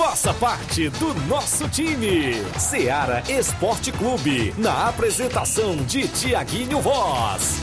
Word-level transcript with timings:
Faça 0.00 0.32
parte 0.32 0.88
do 0.88 1.12
nosso 1.28 1.68
time. 1.68 2.32
Seara 2.58 3.22
Esporte 3.30 3.92
Clube. 3.92 4.54
Na 4.56 4.88
apresentação 4.88 5.76
de 5.76 6.08
Tiaguinho 6.08 6.80
Voz. 6.80 7.60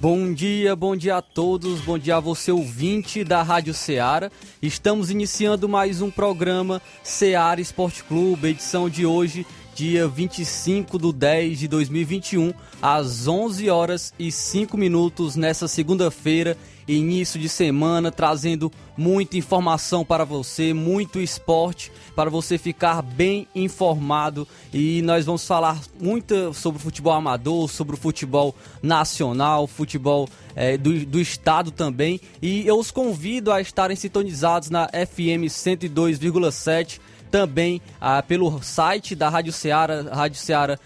Bom 0.00 0.32
dia, 0.32 0.76
bom 0.76 0.94
dia 0.94 1.16
a 1.16 1.22
todos, 1.22 1.80
bom 1.80 1.98
dia 1.98 2.18
a 2.18 2.20
você 2.20 2.52
ouvinte 2.52 3.24
da 3.24 3.42
Rádio 3.42 3.74
Ceará. 3.74 4.30
Estamos 4.62 5.10
iniciando 5.10 5.68
mais 5.68 6.00
um 6.00 6.12
programa 6.12 6.80
Ceará 7.02 7.60
Esporte 7.60 8.04
Clube, 8.04 8.50
edição 8.50 8.88
de 8.88 9.04
hoje, 9.04 9.44
dia 9.76 10.08
25 10.08 10.98
de 10.98 11.12
10 11.12 11.58
de 11.58 11.68
2021, 11.68 12.50
às 12.80 13.28
11 13.28 13.68
horas 13.68 14.14
e 14.18 14.32
5 14.32 14.74
minutos, 14.74 15.36
nessa 15.36 15.68
segunda-feira, 15.68 16.56
início 16.88 17.38
de 17.38 17.46
semana, 17.46 18.10
trazendo 18.10 18.72
muita 18.96 19.36
informação 19.36 20.02
para 20.02 20.24
você, 20.24 20.72
muito 20.72 21.20
esporte 21.20 21.92
para 22.14 22.30
você 22.30 22.56
ficar 22.56 23.02
bem 23.02 23.46
informado. 23.54 24.48
E 24.72 25.02
nós 25.02 25.26
vamos 25.26 25.46
falar 25.46 25.78
muito 26.00 26.54
sobre 26.54 26.78
o 26.78 26.82
futebol 26.82 27.12
amador, 27.12 27.68
sobre 27.68 27.96
o 27.96 27.98
futebol 27.98 28.54
nacional, 28.82 29.66
futebol 29.66 30.26
é, 30.54 30.78
do, 30.78 31.04
do 31.04 31.20
estado 31.20 31.70
também. 31.70 32.18
E 32.40 32.66
eu 32.66 32.78
os 32.78 32.90
convido 32.90 33.52
a 33.52 33.60
estarem 33.60 33.94
sintonizados 33.96 34.70
na 34.70 34.86
FM 34.88 35.50
102,7 35.50 36.98
também 37.30 37.80
ah, 38.00 38.22
pelo 38.22 38.62
site 38.62 39.14
da 39.14 39.28
Rádio 39.28 39.52
Ceará, 39.52 40.02
Rádio 40.02 40.38
Ceará 40.38 40.78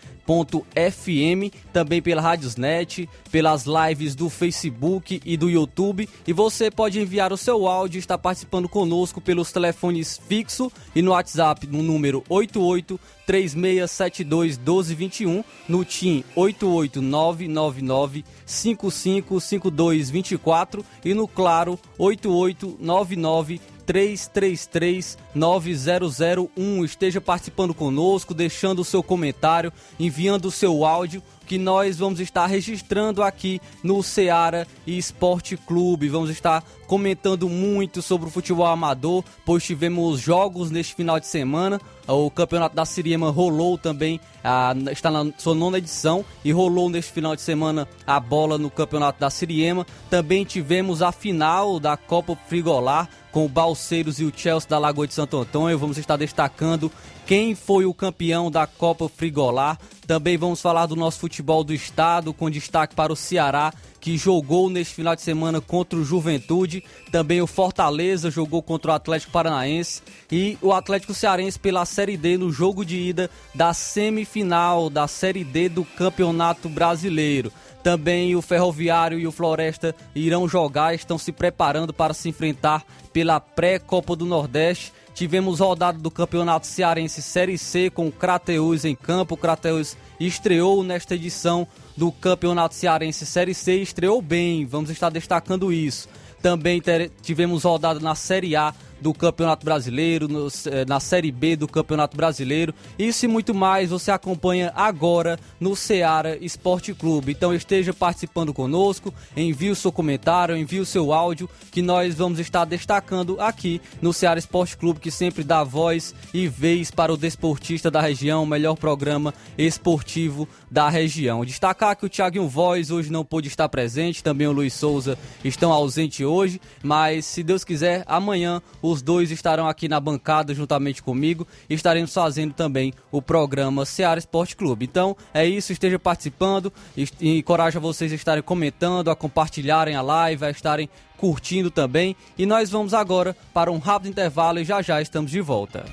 FM, 0.75 1.55
também 1.73 2.01
pela 2.01 2.23
Radiosnet, 2.23 3.09
pelas 3.33 3.65
lives 3.65 4.15
do 4.15 4.31
Facebook 4.31 5.21
e 5.25 5.37
do 5.37 5.51
YouTube. 5.51 6.09
E 6.27 6.33
você 6.33 6.71
pode 6.71 7.01
enviar 7.01 7.33
o 7.33 7.37
seu 7.37 7.67
áudio 7.67 7.99
e 7.99 8.01
estar 8.01 8.17
participando 8.17 8.69
conosco 8.69 9.21
pelos 9.21 9.51
telefones 9.51 10.21
fixo 10.29 10.71
e 10.95 11.03
no 11.03 11.11
WhatsApp 11.11 11.67
no 11.67 11.83
número 11.83 12.23
88 12.29 13.01
3672 13.27 14.57
1221, 14.57 15.43
no 15.69 15.85
TIM 15.85 16.23
88999 16.37 18.25
555224 18.47 20.85
e 21.05 21.13
no 21.15 21.27
Claro 21.27 21.77
8899 21.99 23.61
333 23.91 25.19
9001. 25.35 26.85
Esteja 26.85 27.21
participando 27.21 27.75
conosco, 27.75 28.33
deixando 28.33 28.83
o 28.83 28.85
seu 28.85 29.03
comentário, 29.03 29.73
enviando 29.99 30.45
o 30.45 30.51
seu 30.53 30.85
áudio 30.85 31.21
que 31.51 31.59
nós 31.59 31.99
vamos 31.99 32.21
estar 32.21 32.47
registrando 32.47 33.25
aqui 33.25 33.61
no 33.83 34.05
Ceará 34.05 34.65
Esporte 34.87 35.57
Clube. 35.57 36.09
Vamos 36.09 36.31
estar 36.31 36.63
comentando 36.87 37.49
muito 37.49 38.01
sobre 38.03 38.29
o 38.29 38.31
futebol 38.31 38.67
amador, 38.67 39.25
pois 39.45 39.65
tivemos 39.65 40.21
jogos 40.21 40.71
neste 40.71 40.95
final 40.95 41.19
de 41.19 41.27
semana. 41.27 41.81
O 42.07 42.31
campeonato 42.31 42.77
da 42.77 42.85
Siriema 42.85 43.33
rolou 43.33 43.77
também, 43.77 44.21
a, 44.45 44.73
está 44.93 45.11
na 45.11 45.27
sua 45.39 45.57
nona 45.57 45.79
edição 45.79 46.25
e 46.45 46.53
rolou 46.53 46.89
neste 46.89 47.11
final 47.11 47.35
de 47.35 47.43
semana 47.43 47.89
a 48.07 48.21
bola 48.21 48.57
no 48.57 48.71
campeonato 48.71 49.19
da 49.19 49.29
Siriema. 49.29 49.85
Também 50.09 50.45
tivemos 50.45 51.03
a 51.03 51.11
final 51.11 51.81
da 51.81 51.97
Copa 51.97 52.39
Frigolar 52.47 53.09
com 53.33 53.45
o 53.45 53.49
Balseiros 53.49 54.21
e 54.21 54.25
o 54.25 54.33
Chelsea 54.35 54.69
da 54.69 54.79
Lagoa 54.79 55.07
de 55.07 55.15
Santo 55.15 55.37
Antônio. 55.37 55.79
Vamos 55.79 55.99
estar 55.99 56.17
destacando 56.17 56.93
quem 57.27 57.55
foi 57.55 57.87
o 57.87 57.95
campeão 57.95 58.51
da 58.51 58.67
Copa 58.67 59.09
Frigolar. 59.09 59.79
Também 60.11 60.37
vamos 60.37 60.61
falar 60.61 60.87
do 60.87 60.97
nosso 60.97 61.21
futebol 61.21 61.63
do 61.63 61.73
estado, 61.73 62.35
com 62.35 62.51
destaque 62.51 62.97
para 62.97 63.13
o 63.13 63.17
Ceará, 63.17 63.73
que 64.01 64.19
jogou 64.19 64.69
neste 64.69 64.97
final 64.97 65.15
de 65.15 65.23
semana 65.23 65.61
contra 65.61 65.97
o 65.97 66.05
Juventude. 66.05 66.83
Também 67.13 67.41
o 67.41 67.47
Fortaleza 67.47 68.29
jogou 68.29 68.61
contra 68.61 68.91
o 68.91 68.95
Atlético 68.97 69.31
Paranaense. 69.31 70.03
E 70.29 70.59
o 70.61 70.73
Atlético 70.73 71.15
Cearense 71.15 71.61
pela 71.61 71.85
Série 71.85 72.17
D 72.17 72.37
no 72.37 72.51
jogo 72.51 72.85
de 72.85 72.97
ida 72.97 73.31
da 73.55 73.73
semifinal 73.73 74.91
da 74.91 75.07
Série 75.07 75.45
D 75.45 75.69
do 75.69 75.85
Campeonato 75.85 76.69
Brasileiro. 76.69 77.53
Também 77.81 78.35
o 78.35 78.43
Ferroviário 78.43 79.17
e 79.17 79.29
o 79.29 79.33
Floresta 79.33 79.95
irão 80.13 80.49
jogar, 80.49 80.93
estão 80.93 81.19
se 81.19 81.31
preparando 81.31 81.95
para 81.95 82.15
se 82.15 82.29
enfrentar 82.29 82.85
pela 83.13 83.39
pré-Copa 83.39 84.17
do 84.17 84.27
Nordeste. 84.27 84.93
Tivemos 85.15 85.61
rodada 85.61 85.99
do 85.99 86.11
Campeonato 86.11 86.67
Cearense 86.67 87.21
Série 87.21 87.59
C 87.59 87.91
com 87.91 88.09
o 88.09 88.13
Crateus 88.13 88.85
em 88.85 88.95
campo. 88.95 89.35
O 89.35 89.39
Crateus 89.39 89.97
estreou 90.19 90.83
nesta 90.83 91.15
edição 91.15 91.67
do 91.97 92.11
Campeonato 92.11 92.75
Cearense 92.75 93.27
Série 93.27 93.55
C 93.55 93.79
e 93.79 93.83
estreou 93.83 94.23
bem, 94.23 94.65
vamos 94.65 94.91
estar 94.91 95.11
destacando 95.11 95.73
isso. 95.73 96.09
Também 96.41 96.81
tivemos 97.21 97.65
rodada 97.65 98.01
na 98.01 98.15
Série 98.15 98.57
A 98.57 98.73
do 99.01 99.15
Campeonato 99.15 99.65
Brasileiro, 99.65 100.29
no, 100.29 100.49
eh, 100.67 100.85
na 100.87 101.01
Série 101.01 101.33
B 101.33 101.57
do 101.57 101.67
Campeonato 101.67 102.17
Brasileiro. 102.17 102.75
Isso 102.99 103.25
e 103.25 103.29
muito 103.29 103.55
mais 103.55 103.91
você 103.91 104.11
acompanha 104.11 104.73
agora 104.75 105.39
no 105.59 105.75
Ceará 105.75 106.37
Esporte 106.37 106.93
Clube. 106.93 107.33
Então 107.33 107.55
esteja 107.55 107.93
participando 107.93 108.53
conosco, 108.53 109.13
envie 109.37 109.71
o 109.71 109.77
seu 109.77 109.91
comentário, 109.91 110.57
envie 110.57 110.81
o 110.81 110.87
seu 110.87 111.13
áudio, 111.13 111.49
que 111.71 111.83
nós 111.83 112.15
vamos 112.15 112.39
estar 112.39 112.65
destacando 112.65 113.41
aqui 113.41 113.81
no 114.03 114.13
Ceará 114.13 114.39
Esporte 114.39 114.77
Clube, 114.77 115.01
que 115.01 115.11
sempre 115.11 115.43
dá 115.43 115.65
voz 115.65 116.15
e 116.35 116.47
vez 116.47 116.91
para 116.91 117.13
o 117.13 117.17
desportista 117.17 117.91
da 117.91 118.01
região, 118.01 118.43
o 118.43 118.47
melhor 118.47 118.77
programa 118.77 119.33
esportivo 119.57 120.49
da 120.71 120.89
região. 120.89 121.45
Destacar 121.45 121.97
que 121.97 122.07
o 122.07 122.09
Thiago 122.09 122.47
Voz 122.47 122.91
hoje 122.91 123.11
não 123.11 123.25
pôde 123.25 123.49
estar 123.49 123.69
presente, 123.69 124.23
também 124.23 124.47
o 124.47 124.53
Luiz 124.53 124.75
Souza 124.75 125.19
estão 125.45 125.73
ausentes 125.73 126.25
hoje, 126.25 126.61
mas 126.83 127.25
se 127.25 127.43
Deus 127.43 127.65
quiser, 127.65 128.05
amanhã 128.07 128.63
o 128.83 128.90
os 128.91 129.03
dois 129.03 129.31
estarão 129.31 129.69
aqui 129.69 129.89
na 129.89 130.01
bancada 130.01 130.55
juntamente 130.55 131.03
comigo 131.03 131.47
e 131.69 131.75
estaremos 131.75 132.13
fazendo 132.13 132.53
também 132.53 132.93
o 133.11 133.23
programa 133.23 133.85
Seara 133.85 134.19
Esporte 134.19 134.57
Clube. 134.57 134.85
Então 134.85 135.17
é 135.33 135.47
isso, 135.47 135.73
esteja 135.73 135.99
participando 135.99 136.73
e 136.97 137.39
encorajo 137.39 137.81
vocês 137.81 138.13
a 138.13 138.15
estarem 138.15 138.43
comentando, 138.43 139.11
a 139.11 139.17
compartilharem 139.17 139.95
a 139.95 140.03
live, 140.03 140.45
a 140.45 140.51
estarem 140.51 140.89
curtindo 141.17 141.71
também. 141.71 142.17
E 142.37 142.47
nós 142.47 142.71
vamos 142.71 142.95
agora 142.95 143.37
para 143.55 143.71
um 143.71 143.79
rápido 143.79 144.11
intervalo 144.11 144.59
e 144.59 144.65
já 144.65 144.83
já 144.83 145.01
estamos 145.01 145.31
de 145.31 145.41
volta. 145.41 145.85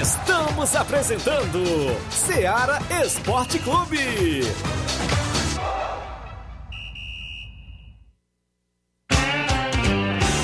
Estamos 0.00 0.74
apresentando 0.76 1.60
Seara 2.10 2.78
Esporte 3.04 3.58
Clube. 3.58 4.42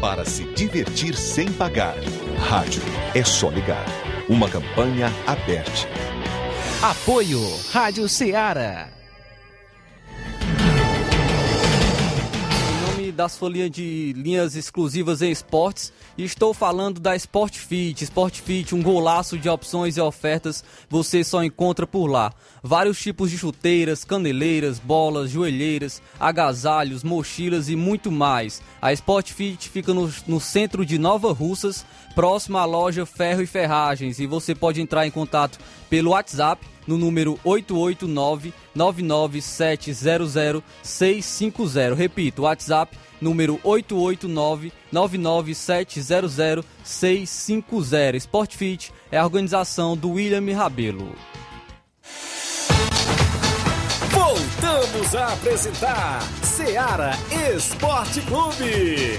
Para 0.00 0.26
se 0.26 0.44
divertir 0.52 1.16
sem 1.16 1.50
pagar. 1.52 1.96
Rádio 2.38 2.82
é 3.14 3.24
só 3.24 3.48
ligar. 3.48 3.86
Uma 4.28 4.48
campanha 4.48 5.10
aberta. 5.26 5.88
Apoio 6.82 7.40
Rádio 7.72 8.06
Ceará. 8.06 8.90
das 13.16 13.36
folhinhas 13.36 13.70
de 13.70 14.12
linhas 14.12 14.54
exclusivas 14.54 15.22
em 15.22 15.30
esportes 15.30 15.90
e 16.18 16.24
estou 16.24 16.52
falando 16.52 17.00
da 17.00 17.16
Sport 17.16 17.56
Fit. 17.56 18.04
Sport 18.04 18.40
Fit, 18.42 18.74
um 18.74 18.82
golaço 18.82 19.38
de 19.38 19.48
opções 19.48 19.96
e 19.96 20.00
ofertas, 20.00 20.62
você 20.88 21.24
só 21.24 21.42
encontra 21.42 21.86
por 21.86 22.06
lá. 22.06 22.32
Vários 22.66 22.98
tipos 22.98 23.30
de 23.30 23.38
chuteiras, 23.38 24.04
caneleiras, 24.04 24.80
bolas, 24.80 25.30
joelheiras, 25.30 26.02
agasalhos, 26.18 27.04
mochilas 27.04 27.68
e 27.68 27.76
muito 27.76 28.10
mais. 28.10 28.60
A 28.82 28.92
Sport 28.92 29.30
Fit 29.30 29.68
fica 29.68 29.94
no, 29.94 30.12
no 30.26 30.40
centro 30.40 30.84
de 30.84 30.98
Nova 30.98 31.32
Russas, 31.32 31.86
próximo 32.16 32.58
à 32.58 32.64
loja 32.64 33.06
Ferro 33.06 33.40
e 33.40 33.46
Ferragens 33.46 34.18
e 34.18 34.26
você 34.26 34.52
pode 34.52 34.80
entrar 34.80 35.06
em 35.06 35.12
contato 35.12 35.60
pelo 35.88 36.10
WhatsApp 36.10 36.66
no 36.88 36.98
número 36.98 37.38
889 37.44 38.52
99700 38.74 40.64
650. 40.82 41.94
Repito, 41.94 42.42
WhatsApp 42.42 42.98
número 43.20 43.60
889 43.62 44.72
99700 44.90 46.64
650. 46.82 48.16
Sportfit 48.16 48.92
é 49.12 49.18
a 49.18 49.24
organização 49.24 49.96
do 49.96 50.10
William 50.10 50.52
Rabelo. 50.52 51.14
Voltamos 54.16 55.14
a 55.14 55.34
apresentar 55.34 56.22
Seara 56.42 57.10
Esporte 57.54 58.22
Clube. 58.22 59.18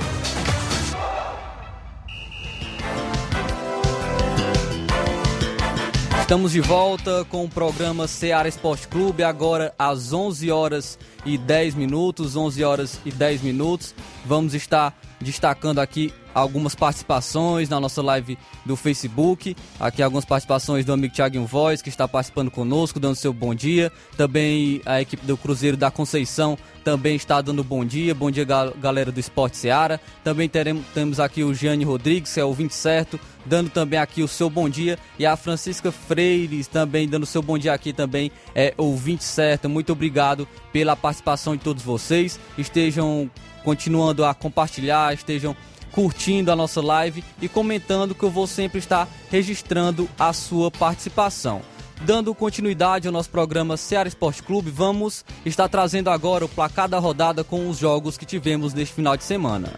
Estamos 6.19 6.51
de 6.51 6.59
volta 6.59 7.23
com 7.25 7.45
o 7.45 7.49
programa 7.49 8.07
Seara 8.07 8.49
Esporte 8.49 8.87
Clube, 8.87 9.23
agora 9.23 9.71
às 9.77 10.11
11 10.11 10.49
horas 10.49 10.97
e 11.23 11.37
10 11.37 11.75
minutos, 11.75 12.35
11 12.35 12.63
horas 12.63 12.99
e 13.05 13.11
10 13.11 13.43
minutos. 13.43 13.93
Vamos 14.25 14.55
estar 14.55 14.99
destacando 15.21 15.77
aqui 15.79 16.11
algumas 16.37 16.75
participações 16.75 17.67
na 17.67 17.79
nossa 17.79 17.99
live 18.01 18.37
do 18.63 18.75
Facebook. 18.75 19.55
Aqui 19.79 20.03
algumas 20.03 20.23
participações 20.23 20.85
do 20.85 20.93
amigo 20.93 21.13
Thiago 21.13 21.43
Voz, 21.45 21.81
que 21.81 21.89
está 21.89 22.07
participando 22.07 22.51
conosco, 22.51 22.99
dando 22.99 23.15
seu 23.15 23.33
bom 23.33 23.55
dia. 23.55 23.91
Também 24.15 24.79
a 24.85 25.01
equipe 25.01 25.25
do 25.25 25.35
Cruzeiro 25.35 25.75
da 25.75 25.89
Conceição 25.89 26.55
também 26.83 27.15
está 27.15 27.41
dando 27.41 27.63
bom 27.63 27.83
dia. 27.83 28.13
Bom 28.13 28.29
dia, 28.29 28.45
galera 28.45 29.11
do 29.11 29.19
Esporte 29.19 29.57
Seara. 29.57 29.99
Também 30.23 30.47
teremos, 30.47 30.85
temos 30.93 31.19
aqui 31.19 31.43
o 31.43 31.55
Gianni 31.55 31.83
Rodrigues, 31.83 32.35
que 32.35 32.39
é 32.39 32.45
o 32.45 32.53
20 32.53 32.71
certo, 32.71 33.19
dando 33.43 33.71
também 33.71 33.97
aqui 33.97 34.21
o 34.21 34.27
seu 34.27 34.47
bom 34.47 34.69
dia. 34.69 34.99
E 35.17 35.25
a 35.25 35.35
Francisca 35.35 35.91
Freires 35.91 36.67
também 36.67 37.07
dando 37.07 37.25
seu 37.25 37.41
bom 37.41 37.57
dia 37.57 37.73
aqui 37.73 37.91
também, 37.91 38.31
é 38.53 38.75
ouvinte 38.77 39.23
certo. 39.23 39.67
Muito 39.67 39.91
obrigado 39.91 40.47
pela 40.71 40.95
participação 40.95 41.55
de 41.55 41.63
todos 41.63 41.81
vocês. 41.81 42.39
Estejam 42.59 43.29
continuando 43.63 44.23
a 44.23 44.33
compartilhar, 44.33 45.13
estejam 45.13 45.55
curtindo 45.97 46.51
a 46.51 46.55
nossa 46.55 46.79
live 46.79 47.23
e 47.41 47.49
comentando 47.49 48.13
que 48.13 48.21
eu 48.21 48.29
vou 48.29 48.45
sempre 48.45 48.77
estar 48.77 49.09
registrando 49.31 50.07
a 50.19 50.31
sua 50.31 50.69
participação. 50.69 51.59
Dando 52.01 52.35
continuidade 52.35 53.07
ao 53.07 53.11
nosso 53.11 53.31
programa 53.31 53.75
Ceará 53.77 54.07
Esporte 54.07 54.43
Clube, 54.43 54.69
vamos 54.69 55.25
estar 55.43 55.67
trazendo 55.67 56.11
agora 56.11 56.45
o 56.45 56.49
placar 56.49 56.87
da 56.87 56.99
rodada 56.99 57.43
com 57.43 57.67
os 57.67 57.79
jogos 57.79 58.15
que 58.15 58.27
tivemos 58.27 58.75
neste 58.75 58.93
final 58.93 59.17
de 59.17 59.23
semana. 59.23 59.73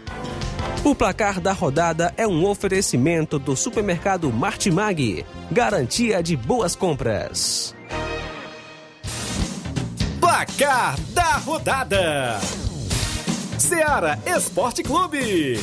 O 0.84 0.94
placar 0.94 1.40
da 1.40 1.54
rodada 1.54 2.12
é 2.18 2.26
um 2.26 2.44
oferecimento 2.44 3.38
do 3.38 3.56
supermercado 3.56 4.30
Martimag, 4.30 5.24
garantia 5.50 6.22
de 6.22 6.36
boas 6.36 6.76
compras. 6.76 7.74
Placar 10.20 11.00
da 11.14 11.38
rodada: 11.38 12.38
Ceará 13.58 14.18
Esporte 14.26 14.82
Clube. 14.82 15.58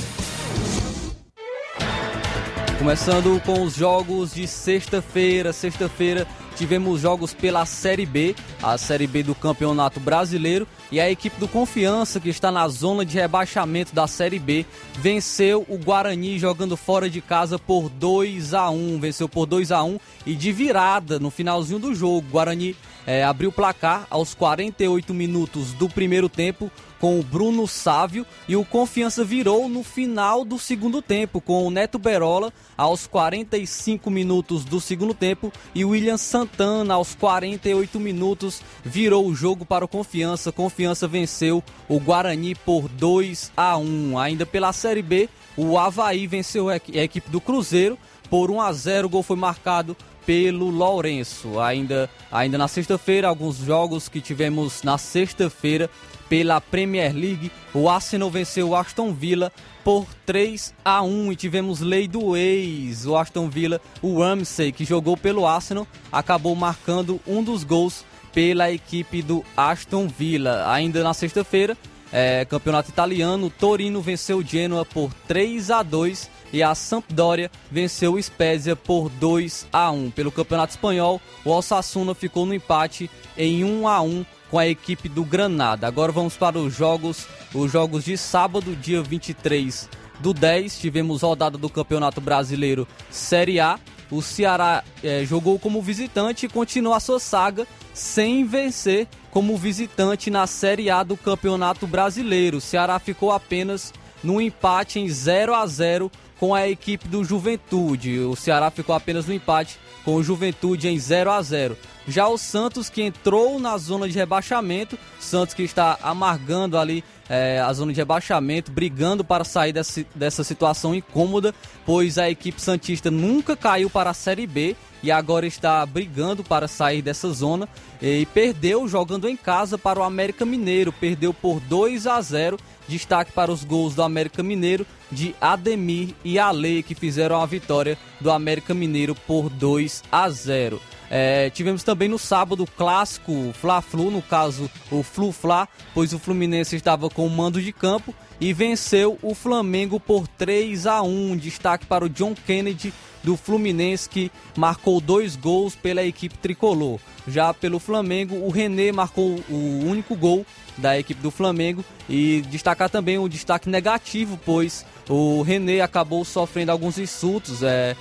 Começando 2.78 3.42
com 3.44 3.64
os 3.64 3.76
jogos 3.76 4.36
de 4.36 4.48
sexta-feira. 4.48 5.52
Sexta-feira 5.52 6.28
tivemos 6.56 7.02
jogos 7.02 7.34
pela 7.34 7.66
Série 7.66 8.06
B, 8.06 8.36
a 8.62 8.78
Série 8.78 9.08
B 9.08 9.24
do 9.24 9.34
Campeonato 9.34 10.00
Brasileiro, 10.00 10.68
e 10.92 11.00
a 11.00 11.10
equipe 11.10 11.40
do 11.40 11.48
Confiança, 11.48 12.20
que 12.20 12.30
está 12.30 12.52
na 12.52 12.68
zona 12.68 13.04
de 13.04 13.18
rebaixamento 13.18 13.96
da 13.96 14.06
Série 14.06 14.38
B, 14.38 14.64
venceu 14.94 15.66
o 15.68 15.78
Guarani 15.78 16.38
jogando 16.38 16.78
fora 16.78 17.10
de 17.10 17.20
casa 17.20 17.58
por 17.58 17.90
2 17.90 18.54
a 18.54 18.70
1 18.70 19.00
Venceu 19.00 19.28
por 19.28 19.48
2 19.48 19.72
a 19.72 19.84
1 19.84 20.00
e 20.26 20.36
de 20.36 20.52
virada 20.52 21.20
no 21.20 21.32
finalzinho 21.32 21.80
do 21.80 21.96
jogo. 21.96 22.28
Guarani 22.30 22.76
é, 23.08 23.24
abriu 23.24 23.50
o 23.50 23.54
placar 23.54 24.06
aos 24.10 24.36
48 24.36 25.14
minutos 25.16 25.74
do 25.74 25.90
primeiro 25.90 26.30
tempo 26.30 26.72
com 27.00 27.20
o 27.20 27.24
Bruno 27.24 27.68
Sávio 27.68 28.26
e 28.48 28.56
o 28.56 28.66
Confiança 28.66 29.24
virou 29.24 29.70
no 29.70 29.84
final 29.84 30.44
do 30.44 30.58
segundo 30.58 31.02
tempo 31.02 31.40
com 31.40 31.66
o 31.66 31.72
Neto 31.72 32.00
Berola 32.00 32.52
aos 32.78 33.08
45 33.08 34.10
minutos 34.10 34.64
do 34.64 34.80
segundo 34.80 35.14
tempo 35.14 35.52
e 35.74 35.84
o 35.86 35.90
William 35.90 36.18
Santana 36.18 36.96
aos 36.96 37.16
48 37.16 38.00
minutos 38.00 38.62
virou 38.84 39.28
o 39.28 39.36
jogo 39.36 39.66
para 39.66 39.86
o 39.86 39.88
Confiança. 39.88 40.52
Confiança 40.52 41.08
venceu 41.08 41.64
o 41.88 42.00
Guarani 42.00 42.56
por 42.56 42.88
2 42.88 43.52
a 43.56 43.78
1. 43.78 44.18
Ainda 44.18 44.46
pela 44.46 44.74
Série 44.74 45.02
B, 45.02 45.30
o 45.56 45.78
Havaí 45.78 46.28
venceu 46.28 46.70
a 46.70 46.76
equipe 46.76 47.30
do 47.30 47.42
Cruzeiro 47.42 47.98
por 48.30 48.52
1 48.52 48.62
a 48.62 48.74
0. 48.74 49.08
O 49.08 49.10
gol 49.10 49.24
foi 49.24 49.38
marcado 49.38 49.96
pelo 50.26 50.70
Lourenço. 50.70 51.58
Ainda, 51.60 52.10
ainda 52.30 52.58
na 52.58 52.68
sexta-feira, 52.68 53.30
alguns 53.30 53.58
jogos 53.58 54.10
que 54.10 54.20
tivemos 54.20 54.84
na 54.84 54.98
sexta-feira 54.98 55.90
pela 56.30 56.62
Premier 56.62 57.14
League, 57.14 57.52
o 57.74 57.90
Arsenal 57.90 58.30
venceu 58.30 58.70
o 58.70 58.76
Aston 58.76 59.14
Villa 59.14 59.52
por 59.84 60.06
3 60.26 60.74
a 60.84 61.02
1 61.02 61.32
e 61.32 61.36
tivemos 61.36 61.80
lei 61.80 62.08
do 62.08 62.36
ex. 62.36 63.06
O 63.06 63.16
Aston 63.16 63.50
Villa, 63.50 63.80
o 64.02 64.20
Ramsey, 64.20 64.72
que 64.72 64.86
jogou 64.86 65.16
pelo 65.16 65.48
Arsenal, 65.48 65.88
acabou 66.12 66.56
marcando 66.56 67.20
um 67.26 67.44
dos 67.44 67.64
gols 67.64 68.06
pela 68.34 68.72
equipe 68.72 69.22
do 69.22 69.44
Aston 69.56 70.08
Villa. 70.08 70.72
Ainda 70.72 71.04
na 71.04 71.14
sexta-feira, 71.14 71.78
é, 72.12 72.46
campeonato 72.46 72.90
italiano, 72.90 73.50
Torino 73.50 74.02
venceu 74.02 74.38
o 74.38 74.44
Genoa 74.44 74.86
por 74.86 75.14
3 75.28 75.72
a 75.72 75.84
2 75.84 76.30
e 76.52 76.64
a 76.64 76.74
Sampdoria 76.74 77.52
venceu 77.70 78.14
o 78.14 78.22
Spezia 78.22 78.76
por 78.76 79.10
2 79.10 79.68
a 79.72 79.92
1. 79.92 80.12
Pelo 80.12 80.32
campeonato 80.32 80.72
espanhol, 80.72 81.22
o 81.44 81.52
Osasuna 81.52 82.14
ficou 82.14 82.46
no 82.46 82.54
empate 82.54 83.10
em 83.38 83.64
1 83.64 83.88
a 83.88 84.02
1 84.02 84.26
com 84.50 84.58
a 84.58 84.68
equipe 84.68 85.10
do 85.10 85.24
Granada. 85.24 85.88
Agora 85.88 86.12
vamos 86.12 86.38
para 86.38 86.58
os 86.58 86.74
jogos, 86.74 87.28
os 87.54 87.72
jogos 87.72 88.06
de 88.06 88.18
sábado, 88.18 88.76
dia 88.76 89.02
23 89.02 89.90
do 90.20 90.34
10. 90.34 90.80
Tivemos 90.80 91.22
rodada 91.22 91.58
do 91.58 91.70
Campeonato 91.70 92.22
Brasileiro 92.22 92.88
Série 93.10 93.60
A. 93.60 93.80
O 94.10 94.22
Ceará 94.22 94.86
é, 95.04 95.26
jogou 95.26 95.60
como 95.60 95.82
visitante 95.82 96.46
e 96.46 96.50
continua 96.50 96.96
a 96.96 97.00
sua 97.02 97.20
saga 97.20 97.68
sem 97.94 98.46
vencer 98.46 99.08
como 99.32 99.58
visitante 99.58 100.32
na 100.32 100.48
Série 100.48 100.90
A 100.90 101.04
do 101.04 101.18
Campeonato 101.18 101.86
Brasileiro. 101.86 102.58
O 102.58 102.62
Ceará 102.62 103.00
ficou 103.00 103.32
apenas 103.34 103.94
no 104.24 104.40
empate 104.40 105.00
em 105.00 105.10
0 105.10 105.54
a 105.54 105.66
0 105.68 106.10
com 106.40 106.54
a 106.54 106.68
equipe 106.68 107.08
do 107.08 107.24
Juventude. 107.24 108.20
O 108.20 108.36
Ceará 108.36 108.70
ficou 108.70 108.96
apenas 108.96 109.26
no 109.26 109.34
empate 109.34 109.80
com 110.04 110.16
o 110.16 110.24
Juventude 110.24 110.88
em 110.88 110.98
0 110.98 111.32
a 111.32 111.42
0. 111.42 111.78
Já 112.08 112.28
o 112.28 112.38
Santos 112.38 112.90
que 112.90 113.02
entrou 113.02 113.60
na 113.60 113.78
zona 113.78 114.08
de 114.08 114.18
rebaixamento, 114.18 114.98
Santos 115.20 115.54
que 115.54 115.64
está 115.64 115.98
amargando 116.02 116.78
ali 116.78 117.04
é, 117.30 117.60
a 117.60 117.74
zona 117.74 117.92
de 117.92 118.00
rebaixamento, 118.00 118.72
brigando 118.72 119.24
para 119.26 119.44
sair 119.44 119.74
dessa, 119.74 120.06
dessa 120.16 120.44
situação 120.44 120.96
incômoda, 120.96 121.54
pois 121.86 122.18
a 122.18 122.30
equipe 122.30 122.62
Santista 122.62 123.12
nunca 123.12 123.58
caiu 123.58 123.90
para 123.90 124.12
a 124.12 124.14
Série 124.14 124.48
B 124.48 124.76
e 125.04 125.12
agora 125.12 125.46
está 125.46 125.86
brigando 125.86 126.44
para 126.44 126.68
sair 126.68 127.02
dessa 127.02 127.30
zona 127.32 127.68
e 128.02 128.26
perdeu 128.28 128.88
jogando 128.88 129.28
em 129.28 129.36
casa 129.36 129.78
para 129.78 130.00
o 130.00 130.04
América 130.04 130.46
Mineiro, 130.46 130.94
perdeu 130.94 131.34
por 131.34 131.60
2 131.60 132.08
a 132.08 132.22
0 132.22 132.58
Destaque 132.88 133.32
para 133.32 133.52
os 133.52 133.64
gols 133.64 133.96
do 133.96 134.04
América 134.04 134.42
Mineiro 134.42 134.86
de 135.12 135.36
Ademir 135.40 136.14
e 136.24 136.38
Ale, 136.38 136.84
que 136.84 136.96
fizeram 136.96 137.42
a 137.42 137.46
vitória 137.46 137.98
do 138.20 138.32
América 138.32 138.74
Mineiro 138.74 139.16
por 139.16 139.50
2 139.50 140.04
a 140.12 140.30
0. 140.30 140.82
É, 141.10 141.50
tivemos 141.50 141.84
também 141.84 142.10
no 142.10 142.20
sábado 142.20 142.64
o 142.64 142.68
clássico 142.68 143.54
Fla-Flu, 143.54 144.12
no 144.12 144.22
caso 144.22 144.70
o 144.92 145.02
Flu-Fla, 145.02 145.68
pois 145.94 146.14
o 146.14 146.20
Fluminense 146.20 146.76
estava 146.76 147.10
com 147.10 147.26
o 147.26 147.30
mando 147.30 147.62
de 147.62 147.72
campo 147.72 148.14
e 148.40 148.52
venceu 148.52 149.18
o 149.22 149.34
Flamengo 149.34 150.00
por 150.00 150.28
3 150.28 150.86
a 150.86 151.02
1. 151.02 151.38
Destaque 151.38 151.86
para 151.86 152.06
o 152.06 152.10
John 152.10 152.36
Kennedy 152.36 152.94
do 153.28 153.36
Fluminense 153.36 154.08
que 154.08 154.32
marcou 154.56 155.02
dois 155.02 155.36
gols 155.36 155.76
pela 155.76 156.02
equipe 156.02 156.38
tricolor. 156.38 156.98
Já 157.28 157.54
pelo 157.54 157.78
Flamengo, 157.78 158.38
o 158.38 158.50
René 158.50 158.90
marcou 158.94 159.44
o 159.50 159.84
único 159.86 160.16
gol 160.16 160.46
da 160.78 160.98
equipe 160.98 161.22
do 161.22 161.30
Flamengo 161.30 161.84
e 162.08 162.42
destacar 162.50 162.90
também 162.90 163.18
o 163.18 163.28
destaque 163.28 163.68
negativo, 163.68 164.40
pois 164.46 164.86
o 165.10 165.42
René 165.42 165.82
acabou 165.82 166.24
sofrendo 166.24 166.72
alguns 166.72 166.98
insultos 166.98 167.62
é, 167.64 167.98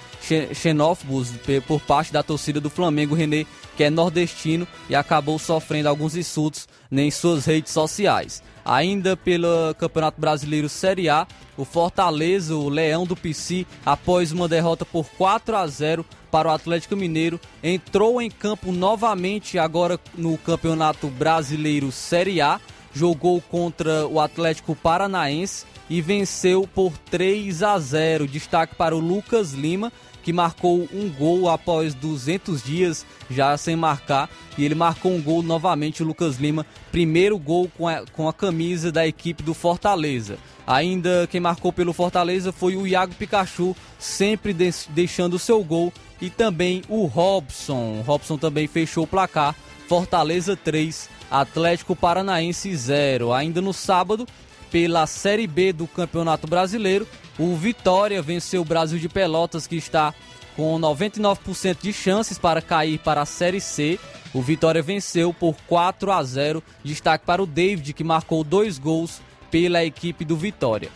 xenófobos 0.55 1.33
por 1.67 1.81
parte 1.81 2.13
da 2.13 2.23
torcida 2.23 2.61
do 2.61 2.71
Flamengo. 2.71 3.13
O 3.13 3.19
René, 3.19 3.47
que 3.77 3.83
é 3.83 3.91
nordestino, 3.91 4.65
e 4.89 4.95
acabou 4.95 5.41
sofrendo 5.41 5.89
alguns 5.89 6.15
insultos 6.15 6.69
em 6.93 7.11
suas 7.11 7.47
redes 7.47 7.73
sociais. 7.73 8.45
Ainda 8.67 9.17
pelo 9.17 9.47
Campeonato 9.79 10.21
Brasileiro 10.21 10.69
Série 10.69 11.09
A, 11.09 11.25
o 11.57 11.65
Fortaleza, 11.65 12.57
o 12.57 12.69
Leão 12.69 13.07
do 13.07 13.15
PC, 13.15 13.65
após 13.85 14.33
uma 14.33 14.49
derrota 14.49 14.85
por 14.85 15.07
4 15.17 15.57
a 15.57 15.65
0 15.69 16.05
para 16.33 16.49
o 16.49 16.51
Atlético 16.51 16.97
Mineiro, 16.97 17.41
entrou 17.63 18.21
em 18.21 18.29
campo 18.29 18.73
novamente 18.73 19.57
agora 19.57 20.01
no 20.17 20.37
Campeonato 20.37 21.07
Brasileiro 21.07 21.93
Série 21.93 22.41
A, 22.41 22.61
jogou 22.97 23.43
contra 23.43 24.07
o 24.07 24.19
Atlético 24.19 24.75
Paranaense 24.75 25.67
e 25.89 26.01
venceu 26.01 26.67
por 26.75 26.97
3 27.11 27.63
a 27.63 27.79
0. 27.79 28.27
Destaque 28.27 28.75
para 28.75 28.97
o 28.97 28.99
Lucas 28.99 29.53
Lima, 29.53 29.93
que 30.23 30.33
marcou 30.33 30.89
um 30.93 31.11
gol 31.11 31.51
após 31.51 31.93
200 31.93 32.63
dias 32.63 33.05
já 33.29 33.55
sem 33.59 33.77
marcar. 33.77 34.31
E 34.57 34.65
ele 34.65 34.75
marcou 34.75 35.13
um 35.13 35.21
gol 35.21 35.43
novamente, 35.43 36.03
o 36.03 36.07
Lucas 36.07 36.37
Lima. 36.39 36.65
Primeiro 36.91 37.39
gol 37.39 37.71
com 37.77 37.87
a, 37.87 38.03
com 38.07 38.27
a 38.27 38.33
camisa 38.33 38.91
da 38.91 39.07
equipe 39.07 39.43
do 39.43 39.53
Fortaleza. 39.53 40.39
Ainda 40.67 41.29
quem 41.31 41.41
marcou 41.41 41.73
pelo 41.73 41.93
Fortaleza 41.93 42.51
foi 42.51 42.77
o 42.77 42.87
Iago 42.87 43.15
Pikachu, 43.15 43.77
sempre 43.99 44.55
de, 44.55 44.71
deixando 44.89 45.35
o 45.35 45.39
seu 45.39 45.63
gol. 45.63 45.93
E 46.19 46.31
também 46.31 46.83
o 46.89 47.05
Robson. 47.05 47.99
O 47.99 48.01
Robson 48.01 48.39
também 48.39 48.67
fechou 48.67 49.05
o 49.05 49.07
placar. 49.07 49.55
Fortaleza 49.87 50.57
3, 50.57 51.09
Atlético 51.31 51.97
Paranaense 51.97 52.75
0. 52.75 53.33
Ainda 53.33 53.61
no 53.61 53.73
sábado, 53.73 54.27
pela 54.71 55.07
Série 55.07 55.47
B 55.47 55.73
do 55.73 55.87
Campeonato 55.87 56.47
Brasileiro. 56.47 57.07
O 57.39 57.55
Vitória 57.57 58.23
venceu 58.23 58.63
o 58.63 58.65
Brasil 58.65 58.99
de 58.99 59.09
Pelotas, 59.09 59.67
que 59.67 59.77
está 59.77 60.15
com 60.57 60.79
99% 60.81 61.79
de 61.83 61.93
chances 61.93 62.39
para 62.39 62.63
cair 62.63 62.99
para 62.99 63.23
a 63.23 63.27
Série 63.27 63.61
C. 63.61 63.99
O 64.33 64.41
Vitória 64.41 64.83
venceu 64.83 65.33
por 65.33 65.55
4 65.67 66.11
a 66.13 66.23
0. 66.23 66.63
Destaque 66.83 67.25
para 67.27 67.43
o 67.43 67.47
David, 67.47 67.93
que 67.93 68.05
marcou 68.05 68.43
dois 68.43 68.79
gols 68.79 69.21
pela 69.51 69.85
equipe 69.85 70.25
do 70.25 70.37
Vitória. 70.37 70.91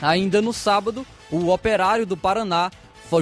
Ainda 0.00 0.40
no 0.40 0.52
sábado, 0.52 1.06
o 1.30 1.50
Operário 1.50 2.06
do 2.06 2.16
Paraná, 2.16 2.70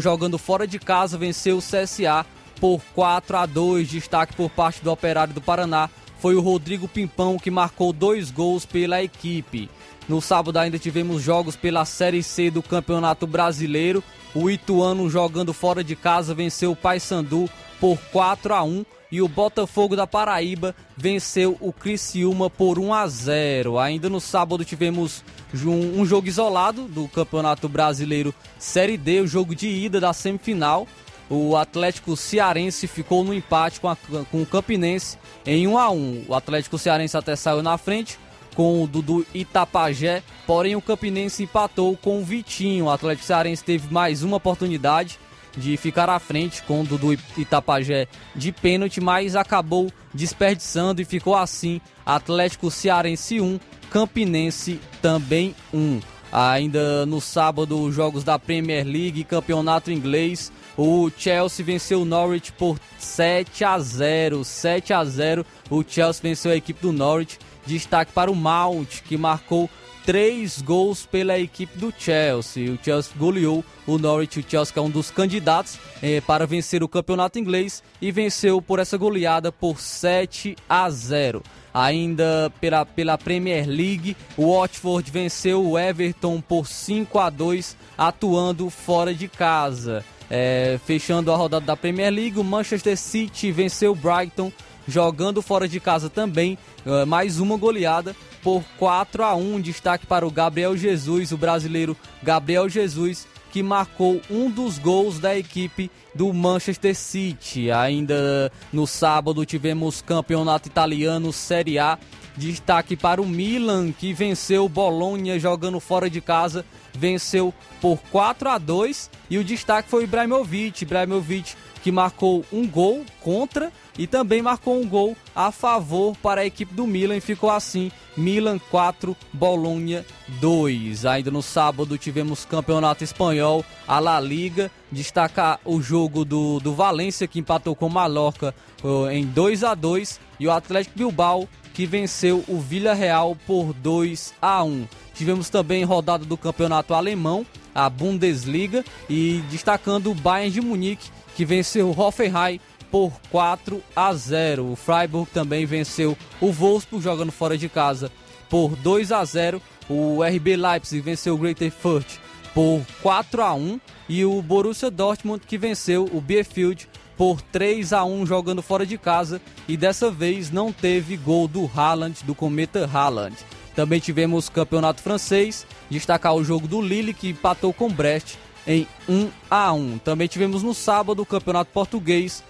jogando 0.00 0.38
fora 0.38 0.66
de 0.66 0.78
casa, 0.78 1.18
venceu 1.18 1.58
o 1.58 1.62
CSA 1.62 2.24
por 2.60 2.80
4 2.94 3.36
a 3.36 3.46
2. 3.46 3.88
Destaque 3.88 4.34
por 4.34 4.50
parte 4.50 4.82
do 4.82 4.90
Operário 4.90 5.34
do 5.34 5.40
Paraná 5.40 5.90
foi 6.22 6.36
o 6.36 6.40
Rodrigo 6.40 6.86
Pimpão 6.86 7.36
que 7.36 7.50
marcou 7.50 7.92
dois 7.92 8.30
gols 8.30 8.64
pela 8.64 9.02
equipe. 9.02 9.68
No 10.08 10.22
sábado 10.22 10.56
ainda 10.56 10.78
tivemos 10.78 11.20
jogos 11.20 11.56
pela 11.56 11.84
Série 11.84 12.22
C 12.22 12.48
do 12.48 12.62
Campeonato 12.62 13.26
Brasileiro. 13.26 14.04
O 14.32 14.48
Ituano 14.48 15.10
jogando 15.10 15.52
fora 15.52 15.82
de 15.82 15.96
casa 15.96 16.32
venceu 16.32 16.70
o 16.70 16.76
Paysandu 16.76 17.50
por 17.80 17.98
4 18.12 18.54
a 18.54 18.62
1 18.62 18.84
e 19.10 19.20
o 19.20 19.26
Botafogo 19.26 19.96
da 19.96 20.06
Paraíba 20.06 20.76
venceu 20.96 21.56
o 21.60 21.72
Criciúma 21.72 22.48
por 22.48 22.78
1 22.78 22.94
a 22.94 23.08
0. 23.08 23.80
Ainda 23.80 24.08
no 24.08 24.20
sábado 24.20 24.64
tivemos 24.64 25.24
um 25.66 26.06
jogo 26.06 26.28
isolado 26.28 26.84
do 26.84 27.08
Campeonato 27.08 27.68
Brasileiro 27.68 28.32
Série 28.60 28.96
D, 28.96 29.22
o 29.22 29.26
jogo 29.26 29.56
de 29.56 29.66
ida 29.66 29.98
da 29.98 30.12
semifinal. 30.12 30.86
O 31.34 31.56
Atlético 31.56 32.14
Cearense 32.14 32.86
ficou 32.86 33.24
no 33.24 33.32
empate 33.32 33.80
com, 33.80 33.88
a, 33.88 33.96
com 33.96 34.42
o 34.42 34.44
Campinense 34.44 35.16
em 35.46 35.66
1 35.66 35.78
a 35.78 35.90
1. 35.90 36.24
O 36.28 36.34
Atlético 36.34 36.76
Cearense 36.76 37.16
até 37.16 37.34
saiu 37.34 37.62
na 37.62 37.78
frente, 37.78 38.18
com 38.54 38.84
o 38.84 38.86
Dudu 38.86 39.24
Itapajé, 39.32 40.22
porém 40.46 40.76
o 40.76 40.82
Campinense 40.82 41.44
empatou 41.44 41.96
com 41.96 42.20
o 42.20 42.24
Vitinho. 42.24 42.84
O 42.84 42.90
Atlético 42.90 43.26
Cearense 43.26 43.64
teve 43.64 43.90
mais 43.90 44.22
uma 44.22 44.36
oportunidade 44.36 45.18
de 45.56 45.74
ficar 45.78 46.10
à 46.10 46.18
frente 46.18 46.62
com 46.64 46.82
o 46.82 46.84
Dudu 46.84 47.18
Itapajé 47.38 48.08
de 48.36 48.52
pênalti, 48.52 49.00
mas 49.00 49.34
acabou 49.34 49.90
desperdiçando 50.12 51.00
e 51.00 51.06
ficou 51.06 51.34
assim: 51.34 51.80
Atlético 52.04 52.70
Cearense 52.70 53.40
1, 53.40 53.58
Campinense 53.90 54.78
também 55.00 55.54
1. 55.72 56.11
Ainda 56.32 57.04
no 57.04 57.20
sábado, 57.20 57.78
os 57.78 57.94
jogos 57.94 58.24
da 58.24 58.38
Premier 58.38 58.86
League, 58.86 59.22
campeonato 59.22 59.92
inglês. 59.92 60.50
O 60.78 61.10
Chelsea 61.14 61.64
venceu 61.64 62.00
o 62.00 62.04
Norwich 62.06 62.50
por 62.52 62.78
7 62.98 63.64
a 63.64 63.78
0. 63.78 64.42
7 64.42 64.94
a 64.94 65.04
0. 65.04 65.44
O 65.68 65.84
Chelsea 65.86 66.22
venceu 66.22 66.50
a 66.50 66.56
equipe 66.56 66.80
do 66.80 66.90
Norwich. 66.90 67.38
Destaque 67.66 68.12
para 68.12 68.30
o 68.30 68.34
Mount, 68.34 69.02
que 69.02 69.18
marcou 69.18 69.68
três 70.06 70.60
gols 70.62 71.04
pela 71.04 71.38
equipe 71.38 71.78
do 71.78 71.92
Chelsea. 71.96 72.72
O 72.72 72.78
Chelsea 72.82 73.12
goleou 73.16 73.62
o 73.86 73.98
Norwich. 73.98 74.40
O 74.40 74.44
Chelsea 74.48 74.74
é 74.76 74.80
um 74.80 74.90
dos 74.90 75.10
candidatos 75.10 75.78
eh, 76.02 76.22
para 76.22 76.46
vencer 76.46 76.82
o 76.82 76.88
campeonato 76.88 77.38
inglês 77.38 77.82
e 78.00 78.10
venceu 78.10 78.62
por 78.62 78.78
essa 78.78 78.96
goleada 78.96 79.52
por 79.52 79.78
7 79.78 80.56
a 80.66 80.88
0. 80.88 81.42
Ainda 81.74 82.52
pela, 82.60 82.84
pela 82.84 83.18
Premier 83.18 83.66
League, 83.66 84.16
o 84.36 84.52
Watford 84.52 85.10
venceu 85.10 85.64
o 85.66 85.78
Everton 85.78 86.40
por 86.40 86.66
5 86.66 87.18
a 87.18 87.30
2, 87.30 87.76
atuando 87.96 88.68
fora 88.68 89.14
de 89.14 89.28
casa. 89.28 90.04
É, 90.30 90.78
fechando 90.86 91.30
a 91.30 91.36
rodada 91.36 91.66
da 91.66 91.76
Premier 91.76 92.10
League, 92.10 92.38
o 92.38 92.44
Manchester 92.44 92.96
City 92.96 93.50
venceu 93.50 93.92
o 93.92 93.94
Brighton 93.94 94.50
jogando 94.86 95.42
fora 95.42 95.68
de 95.68 95.78
casa 95.78 96.10
também, 96.10 96.58
uh, 96.84 97.06
mais 97.06 97.38
uma 97.38 97.56
goleada 97.56 98.16
por 98.42 98.62
4 98.78 99.22
a 99.22 99.34
1 99.34 99.60
Destaque 99.60 100.06
para 100.06 100.26
o 100.26 100.30
Gabriel 100.30 100.76
Jesus, 100.76 101.32
o 101.32 101.36
brasileiro 101.36 101.96
Gabriel 102.22 102.68
Jesus, 102.68 103.26
que 103.52 103.62
marcou 103.62 104.20
um 104.30 104.50
dos 104.50 104.78
gols 104.78 105.18
da 105.18 105.36
equipe 105.36 105.90
do 106.14 106.32
Manchester 106.32 106.96
City. 106.96 107.70
Ainda 107.70 108.50
no 108.72 108.86
sábado 108.86 109.44
tivemos 109.44 110.00
campeonato 110.00 110.68
italiano 110.68 111.32
Série 111.32 111.78
A. 111.78 111.98
Destaque 112.34 112.96
para 112.96 113.20
o 113.20 113.26
Milan, 113.26 113.92
que 113.92 114.14
venceu 114.14 114.64
o 114.64 114.68
Bolonha 114.68 115.38
jogando 115.38 115.78
fora 115.78 116.08
de 116.08 116.22
casa, 116.22 116.64
venceu 116.94 117.52
por 117.78 117.98
4 118.10 118.48
a 118.48 118.56
2 118.56 119.10
e 119.28 119.36
o 119.36 119.44
destaque 119.44 119.90
foi 119.90 120.00
o 120.00 120.04
Ibrahimovic. 120.04 120.82
Ibrahimovic 120.82 121.54
que 121.82 121.92
marcou 121.92 122.44
um 122.50 122.66
gol 122.66 123.04
contra 123.20 123.70
e 123.98 124.06
também 124.06 124.40
marcou 124.40 124.80
um 124.80 124.86
gol 124.86 125.16
a 125.34 125.52
favor 125.52 126.16
para 126.16 126.40
a 126.40 126.46
equipe 126.46 126.74
do 126.74 126.86
Milan 126.86 127.16
e 127.16 127.20
ficou 127.20 127.50
assim: 127.50 127.90
Milan 128.16 128.58
4, 128.70 129.16
Bolonha 129.32 130.04
2. 130.40 131.04
Ainda 131.06 131.30
no 131.30 131.42
sábado 131.42 131.98
tivemos 131.98 132.44
campeonato 132.44 133.04
espanhol, 133.04 133.64
a 133.86 133.98
La 133.98 134.18
Liga. 134.20 134.70
Destacar 134.90 135.58
o 135.64 135.80
jogo 135.80 136.24
do, 136.24 136.60
do 136.60 136.74
Valência 136.74 137.26
que 137.26 137.38
empatou 137.38 137.74
com 137.74 137.86
o 137.86 137.90
Mallorca 137.90 138.54
uh, 138.84 139.08
em 139.10 139.24
2 139.24 139.64
a 139.64 139.74
2 139.74 140.20
e 140.38 140.46
o 140.46 140.52
Atlético 140.52 140.98
Bilbao 140.98 141.48
que 141.72 141.86
venceu 141.86 142.44
o 142.46 142.60
Villarreal 142.60 143.36
por 143.46 143.72
2 143.72 144.34
a 144.40 144.62
1. 144.62 144.86
Tivemos 145.14 145.48
também 145.48 145.84
rodada 145.84 146.24
do 146.24 146.36
campeonato 146.36 146.92
alemão, 146.92 147.46
a 147.74 147.88
Bundesliga, 147.88 148.84
e 149.08 149.42
destacando 149.50 150.10
o 150.10 150.14
Bayern 150.14 150.50
de 150.50 150.60
Munique 150.60 151.10
que 151.34 151.44
venceu 151.44 151.88
o 151.88 151.98
Hoffenheim 151.98 152.60
por 152.92 153.10
4 153.30 153.82
a 153.96 154.12
0. 154.12 154.70
O 154.70 154.76
Freiburg 154.76 155.28
também 155.32 155.64
venceu 155.64 156.16
o 156.38 156.52
Wolfsburg 156.52 157.02
jogando 157.02 157.32
fora 157.32 157.56
de 157.56 157.68
casa 157.68 158.12
por 158.50 158.76
2 158.76 159.10
a 159.10 159.24
0. 159.24 159.62
O 159.88 160.22
RB 160.22 160.56
Leipzig 160.56 161.00
venceu 161.00 161.34
o 161.34 161.38
Greater 161.38 161.72
Fürth 161.72 162.20
por 162.54 162.82
4 163.02 163.42
a 163.42 163.54
1 163.54 163.80
e 164.08 164.24
o 164.26 164.42
Borussia 164.42 164.90
Dortmund 164.90 165.42
que 165.46 165.56
venceu 165.56 166.04
o 166.12 166.20
Bielefeld 166.20 166.86
por 167.16 167.40
3 167.40 167.94
a 167.94 168.04
1 168.04 168.26
jogando 168.26 168.62
fora 168.62 168.84
de 168.84 168.98
casa 168.98 169.40
e 169.66 169.74
dessa 169.74 170.10
vez 170.10 170.50
não 170.50 170.70
teve 170.70 171.16
gol 171.16 171.48
do 171.48 171.70
Haaland, 171.74 172.22
do 172.24 172.34
Cometa 172.34 172.88
Haaland. 172.92 173.34
Também 173.74 174.00
tivemos 174.00 174.50
campeonato 174.50 175.00
francês, 175.00 175.66
destacar 175.88 176.34
o 176.34 176.44
jogo 176.44 176.68
do 176.68 176.82
Lille 176.82 177.14
que 177.14 177.30
empatou 177.30 177.72
com 177.72 177.88
Brest 177.88 178.36
em 178.66 178.86
1 179.08 179.30
a 179.50 179.72
1. 179.72 179.98
Também 179.98 180.28
tivemos 180.28 180.62
no 180.62 180.74
sábado 180.74 181.22
o 181.22 181.26
Campeonato 181.26 181.70
Português, 181.72 182.42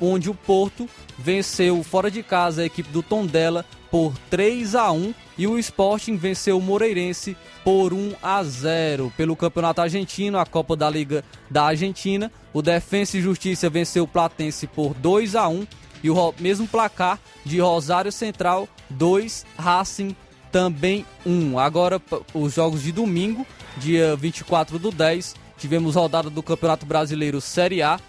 onde 0.00 0.30
o 0.30 0.34
Porto 0.34 0.88
venceu 1.18 1.82
fora 1.82 2.10
de 2.10 2.22
casa 2.22 2.62
a 2.62 2.66
equipe 2.66 2.90
do 2.90 3.02
Tondela 3.02 3.64
por 3.90 4.12
3 4.30 4.74
a 4.74 4.92
1 4.92 5.14
e 5.36 5.46
o 5.46 5.58
Sporting 5.58 6.16
venceu 6.16 6.58
o 6.58 6.62
Moreirense 6.62 7.36
por 7.64 7.92
1 7.92 8.14
a 8.22 8.42
0. 8.42 9.12
Pelo 9.16 9.36
Campeonato 9.36 9.80
Argentino, 9.80 10.38
a 10.38 10.46
Copa 10.46 10.76
da 10.76 10.88
Liga 10.90 11.24
da 11.50 11.64
Argentina, 11.64 12.30
o 12.52 12.60
Defensa 12.60 13.16
e 13.16 13.22
Justiça 13.22 13.70
venceu 13.70 14.04
o 14.04 14.08
Platense 14.08 14.66
por 14.66 14.94
2 14.94 15.34
a 15.34 15.48
1 15.48 15.66
e 16.02 16.10
o 16.10 16.34
mesmo 16.38 16.66
placar 16.68 17.18
de 17.44 17.58
Rosário 17.60 18.12
Central 18.12 18.68
2, 18.90 19.44
Racing 19.56 20.14
também 20.52 21.04
1. 21.26 21.58
Agora 21.58 22.00
os 22.32 22.54
jogos 22.54 22.82
de 22.82 22.92
domingo, 22.92 23.46
dia 23.78 24.16
24 24.16 24.78
do 24.78 24.90
10, 24.90 25.34
tivemos 25.58 25.96
rodada 25.96 26.30
do 26.30 26.42
Campeonato 26.42 26.86
Brasileiro 26.86 27.40
Série 27.40 27.82
A. 27.82 28.00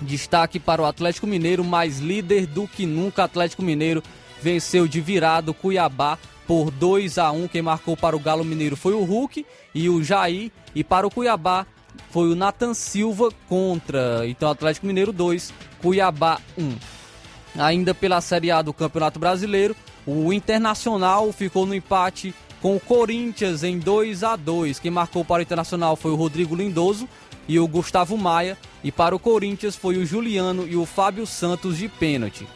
Destaque 0.00 0.58
para 0.58 0.82
o 0.82 0.84
Atlético 0.84 1.26
Mineiro, 1.26 1.62
mais 1.64 2.00
líder 2.00 2.46
do 2.46 2.66
que 2.66 2.84
nunca. 2.84 3.24
Atlético 3.24 3.62
Mineiro 3.62 4.02
venceu 4.42 4.88
de 4.88 5.00
virado 5.00 5.54
Cuiabá 5.54 6.18
por 6.46 6.70
2 6.70 7.18
a 7.18 7.30
1. 7.30 7.48
Quem 7.48 7.62
marcou 7.62 7.96
para 7.96 8.16
o 8.16 8.20
Galo 8.20 8.44
Mineiro 8.44 8.76
foi 8.76 8.92
o 8.92 9.04
Hulk 9.04 9.46
e 9.74 9.88
o 9.88 10.02
Jair. 10.02 10.50
E 10.74 10.82
para 10.82 11.06
o 11.06 11.10
Cuiabá 11.10 11.66
foi 12.10 12.30
o 12.30 12.34
Nathan 12.34 12.74
Silva 12.74 13.30
contra. 13.48 14.26
Então 14.26 14.50
Atlético 14.50 14.86
Mineiro 14.86 15.12
2, 15.12 15.54
Cuiabá 15.80 16.40
1. 16.58 16.76
Ainda 17.58 17.94
pela 17.94 18.20
Série 18.20 18.50
A 18.50 18.62
do 18.62 18.72
Campeonato 18.72 19.20
Brasileiro, 19.20 19.76
o 20.06 20.32
Internacional 20.32 21.32
ficou 21.32 21.64
no 21.64 21.74
empate 21.74 22.34
com 22.62 22.76
o 22.76 22.80
Corinthians 22.80 23.64
em 23.64 23.76
2 23.76 24.22
a 24.22 24.36
2. 24.36 24.78
Quem 24.78 24.90
marcou 24.90 25.24
para 25.24 25.40
o 25.40 25.42
Internacional 25.42 25.96
foi 25.96 26.12
o 26.12 26.14
Rodrigo 26.14 26.54
Lindoso 26.54 27.08
e 27.48 27.58
o 27.58 27.66
Gustavo 27.66 28.16
Maia, 28.16 28.56
e 28.84 28.92
para 28.92 29.16
o 29.16 29.18
Corinthians 29.18 29.74
foi 29.74 29.96
o 29.96 30.06
Juliano 30.06 30.66
e 30.66 30.76
o 30.76 30.86
Fábio 30.86 31.26
Santos 31.26 31.76
de 31.76 31.88
pênalti. 31.88 32.46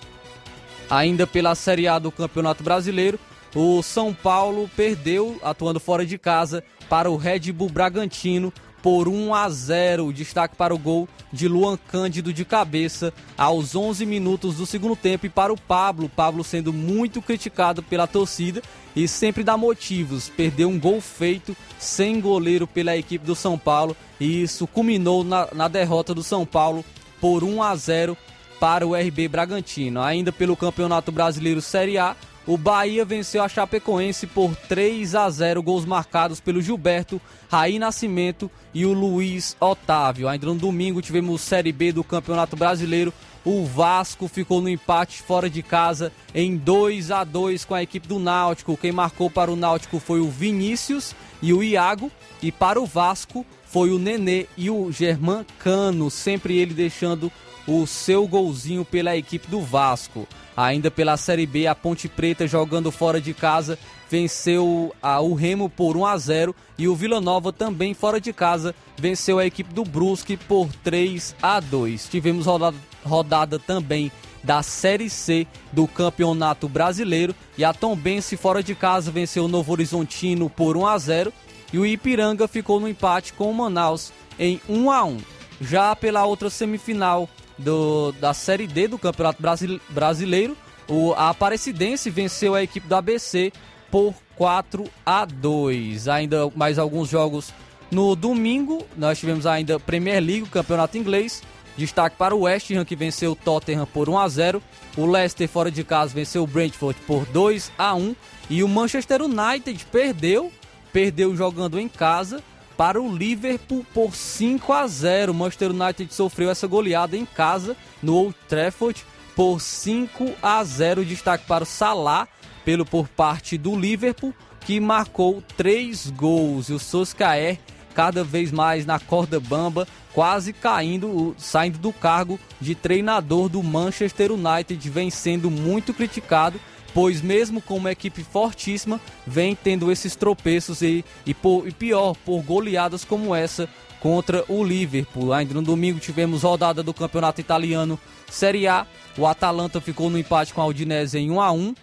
Ainda 0.89 1.27
pela 1.27 1.57
Série 1.57 1.89
A 1.89 1.99
do 1.99 2.13
Campeonato 2.13 2.63
Brasileiro, 2.63 3.19
o 3.53 3.83
São 3.83 4.15
Paulo 4.15 4.71
perdeu, 4.77 5.41
atuando 5.43 5.81
fora 5.81 6.07
de 6.07 6.17
casa, 6.17 6.63
para 6.89 7.11
o 7.11 7.17
Red 7.17 7.51
Bull 7.53 7.69
Bragantino 7.69 8.53
por 8.83 9.09
1 9.09 9.35
a 9.35 9.49
0. 9.49 10.13
Destaque 10.13 10.57
para 10.57 10.75
o 10.75 10.79
gol 10.79 11.09
de 11.33 11.49
Luan 11.49 11.77
Cândido 11.77 12.33
de 12.33 12.45
cabeça 12.45 13.13
aos 13.37 13.75
11 13.75 14.07
minutos 14.07 14.57
do 14.57 14.67
segundo 14.67 14.97
tempo 14.97 15.27
e 15.27 15.31
para 15.31 15.53
o 15.53 15.61
Pablo, 15.61 16.09
Pablo 16.09 16.43
sendo 16.45 16.73
muito 16.73 17.21
criticado 17.21 17.83
pela 17.83 18.07
torcida 18.07 18.63
e 18.95 19.07
sempre 19.07 19.43
dá 19.45 19.57
motivos. 19.57 20.29
Perdeu 20.29 20.69
um 20.69 20.79
gol 20.79 21.01
feito 21.01 21.57
sem 21.79 22.21
goleiro 22.21 22.67
pela 22.67 22.97
equipe 22.97 23.27
do 23.27 23.35
São 23.35 23.59
Paulo 23.59 23.97
e 24.19 24.43
isso 24.43 24.67
culminou 24.67 25.23
na, 25.23 25.49
na 25.53 25.69
derrota 25.69 26.15
do 26.15 26.23
São 26.23 26.47
Paulo 26.47 26.85
por 27.21 27.45
1 27.45 27.63
a 27.63 27.77
0 27.77 28.17
para 28.59 28.87
o 28.87 28.95
RB 28.95 29.29
Bragantino. 29.29 30.01
Ainda 30.01 30.33
pelo 30.33 30.57
Campeonato 30.57 31.13
Brasileiro 31.13 31.61
Série 31.61 31.99
A, 31.99 32.17
o 32.47 32.57
Bahia 32.57 33.05
venceu 33.05 33.43
a 33.43 33.49
Chapecoense 33.49 34.27
por 34.27 34.55
3 34.55 35.17
a 35.17 35.29
0, 35.29 35.63
gols 35.63 35.85
marcados 35.85 36.39
pelo 36.39 36.63
Gilberto, 36.63 37.21
Raí 37.51 37.79
Nascimento 37.79 38.49
e 38.73 38.87
o 38.87 38.93
Luiz 38.93 39.57
Otávio. 39.59 40.29
Ainda 40.29 40.47
no 40.47 40.55
domingo 40.55 41.03
tivemos 41.03 41.41
Série 41.41 41.73
B 41.73 41.91
do 41.91 42.05
Campeonato 42.05 42.57
Brasileiro. 42.57 43.13
O 43.45 43.65
Vasco 43.65 44.29
ficou 44.29 44.61
no 44.61 44.69
empate 44.69 45.23
fora 45.23 45.51
de 45.51 45.63
casa 45.63 46.13
em 46.33 46.57
2 46.57 47.11
a 47.11 47.25
2 47.25 47.65
com 47.65 47.75
a 47.75 47.83
equipe 47.83 48.07
do 48.07 48.19
Náutico. 48.19 48.77
Quem 48.77 48.93
marcou 48.93 49.29
para 49.29 49.51
o 49.51 49.57
Náutico 49.57 49.99
foi 49.99 50.21
o 50.21 50.31
Vinícius 50.31 51.15
e 51.43 51.53
o 51.53 51.63
Iago. 51.63 52.11
E 52.43 52.53
para 52.53 52.81
o 52.81 52.87
Vasco 52.87 53.45
foi 53.65 53.91
o 53.91 53.99
Nenê 53.99 54.47
e 54.57 54.71
o 54.71 54.91
Germán 54.93 55.45
Cano, 55.59 56.11
sempre 56.11 56.57
ele 56.57 56.75
deixando 56.75 57.31
o 57.67 57.87
seu 57.87 58.27
golzinho 58.27 58.85
pela 58.85 59.17
equipe 59.17 59.49
do 59.49 59.61
Vasco. 59.61 60.27
Ainda 60.57 60.91
pela 60.91 61.17
Série 61.17 61.47
B, 61.47 61.67
a 61.67 61.75
Ponte 61.75 62.09
Preta 62.09 62.47
jogando 62.47 62.91
fora 62.91 63.21
de 63.21 63.35
casa 63.35 63.79
venceu 64.09 64.95
a, 65.03 65.21
o 65.21 65.35
Remo 65.35 65.69
por 65.69 65.97
1 65.97 66.07
a 66.07 66.17
0 66.17 66.55
e 66.79 66.89
o 66.89 66.95
Vila 66.95 67.21
Nova 67.21 67.53
também 67.53 67.93
fora 67.93 68.21
de 68.21 68.33
casa 68.33 68.75
venceu 68.97 69.39
a 69.39 69.47
equipe 69.47 69.75
do 69.75 69.85
Brusque 69.85 70.37
por 70.37 70.69
3 70.85 71.35
a 71.43 71.61
2. 71.61 72.09
Tivemos 72.09 72.47
rodada, 72.47 72.77
rodada 73.05 73.59
também 73.59 74.11
da 74.43 74.63
Série 74.63 75.11
C 75.11 75.47
do 75.73 75.89
Campeonato 75.89 76.69
Brasileiro 76.69 77.35
e 77.59 77.65
a 77.65 77.75
Tombense 77.75 78.37
fora 78.37 78.63
de 78.63 78.75
casa 78.75 79.11
venceu 79.11 79.45
o 79.45 79.49
Novo 79.49 79.73
Horizontino 79.73 80.49
por 80.49 80.77
1 80.77 80.87
a 80.87 80.99
0 80.99 81.33
e 81.73 81.79
o 81.79 81.85
Ipiranga 81.85 82.47
ficou 82.47 82.79
no 82.79 82.89
empate 82.89 83.33
com 83.33 83.51
o 83.51 83.55
Manaus 83.55 84.13
em 84.39 84.61
1 84.69 84.91
a 84.91 85.05
1. 85.05 85.19
Já 85.61 85.97
pela 85.97 86.25
outra 86.25 86.49
semifinal 86.49 87.29
do, 87.59 88.13
da 88.13 88.35
Série 88.35 88.67
D 88.67 88.89
do 88.89 88.99
Campeonato 88.99 89.43
Brasileiro, 89.89 90.57
o, 90.89 91.13
a 91.15 91.31
Aparecidense 91.31 92.11
venceu 92.11 92.55
a 92.55 92.63
equipe 92.63 92.87
do 92.87 92.95
ABC 92.95 93.53
por 93.91 94.15
4 94.37 94.85
a 95.05 95.25
2. 95.25 96.09
Ainda 96.09 96.51
mais 96.55 96.79
alguns 96.79 97.09
jogos 97.09 97.53
no 97.91 98.15
domingo. 98.15 98.87
Nós 98.97 99.19
tivemos 99.19 99.47
ainda 99.47 99.81
Premier 99.81 100.23
League, 100.23 100.43
o 100.43 100.51
Campeonato 100.51 100.97
Inglês. 100.97 101.43
Destaque 101.77 102.17
para 102.17 102.35
o 102.35 102.43
West 102.43 102.71
Ham 102.71 102.85
que 102.85 102.97
venceu 102.97 103.33
o 103.33 103.37
Tottenham 103.37 103.87
por 103.87 104.09
1 104.09 104.19
a 104.19 104.29
0. 104.29 104.63
O 104.97 105.05
Leicester 105.05 105.49
fora 105.49 105.71
de 105.71 105.85
casa 105.85 106.15
venceu 106.15 106.43
o 106.43 106.47
Brentford 106.47 106.99
por 107.07 107.27
2 107.27 107.71
a 107.77 107.95
1 107.95 108.17
e 108.49 108.63
o 108.63 108.69
Manchester 108.69 109.21
United 109.23 109.85
perdeu, 109.93 110.51
perdeu 110.93 111.37
jogando 111.37 111.79
em 111.79 111.89
casa 111.89 112.43
para 112.77 113.01
o 113.01 113.15
Liverpool 113.15 113.85
por 113.95 114.15
5 114.15 114.73
a 114.73 114.87
0. 114.87 115.33
O 115.33 115.35
Manchester 115.35 115.71
United 115.71 116.13
sofreu 116.13 116.51
essa 116.51 116.67
goleada 116.67 117.17
em 117.17 117.25
casa 117.25 117.77
no 118.03 118.15
Old 118.15 118.37
Trafford 118.49 119.05
por 119.35 119.61
5 119.61 120.33
a 120.43 120.63
0. 120.63 121.05
Destaque 121.05 121.47
para 121.47 121.65
o 121.65 121.67
Salah 121.67 122.29
pelo 122.65 122.85
por 122.85 123.09
parte 123.09 123.57
do 123.57 123.79
Liverpool 123.79 124.35
que 124.61 124.81
marcou 124.81 125.43
três 125.57 126.11
gols 126.11 126.69
e 126.69 126.73
o 126.73 126.79
Soscaer 126.79 127.59
cada 127.95 128.23
vez 128.23 128.53
mais 128.53 128.85
na 128.85 129.01
corda 129.01 129.41
bamba, 129.41 129.89
quase 130.13 130.53
caindo, 130.53 131.35
saindo 131.39 131.79
do 131.79 131.95
cargo 131.95 132.39
de 132.61 132.75
treinador 132.75 133.49
do 133.49 133.63
Manchester 133.63 134.33
United, 134.33 134.91
vem 134.91 135.09
sendo 135.09 135.51
muito 135.51 135.95
criticado 135.95 136.61
pois 136.97 137.21
mesmo 137.21 137.61
com 137.61 137.77
uma 137.77 137.93
equipe 137.93 138.25
fortíssima, 138.25 138.99
vem 139.27 139.55
tendo 139.55 139.93
esses 139.93 140.17
tropeços 140.17 140.81
e, 140.81 141.05
e, 141.27 141.35
por, 141.35 141.69
e 141.69 141.71
pior, 141.71 142.17
por 142.25 142.41
goleadas 142.41 143.05
como 143.05 143.35
essa 143.35 143.69
contra 144.01 144.43
o 144.49 144.65
Liverpool. 144.65 145.31
Ainda 145.35 145.53
no 145.53 145.61
domingo 145.61 146.01
tivemos 146.01 146.43
rodada 146.43 146.83
do 146.83 146.95
Campeonato 146.95 147.39
Italiano 147.39 148.01
Série 148.31 148.67
A. 148.67 148.87
O 149.19 149.27
Atalanta 149.27 149.79
ficou 149.79 150.09
no 150.09 150.19
empate 150.19 150.55
com 150.55 150.63
a 150.63 150.67
Udinese 150.67 151.19
em 151.19 151.31
1 151.31 151.39
a 151.39 151.53
1. 151.53 151.75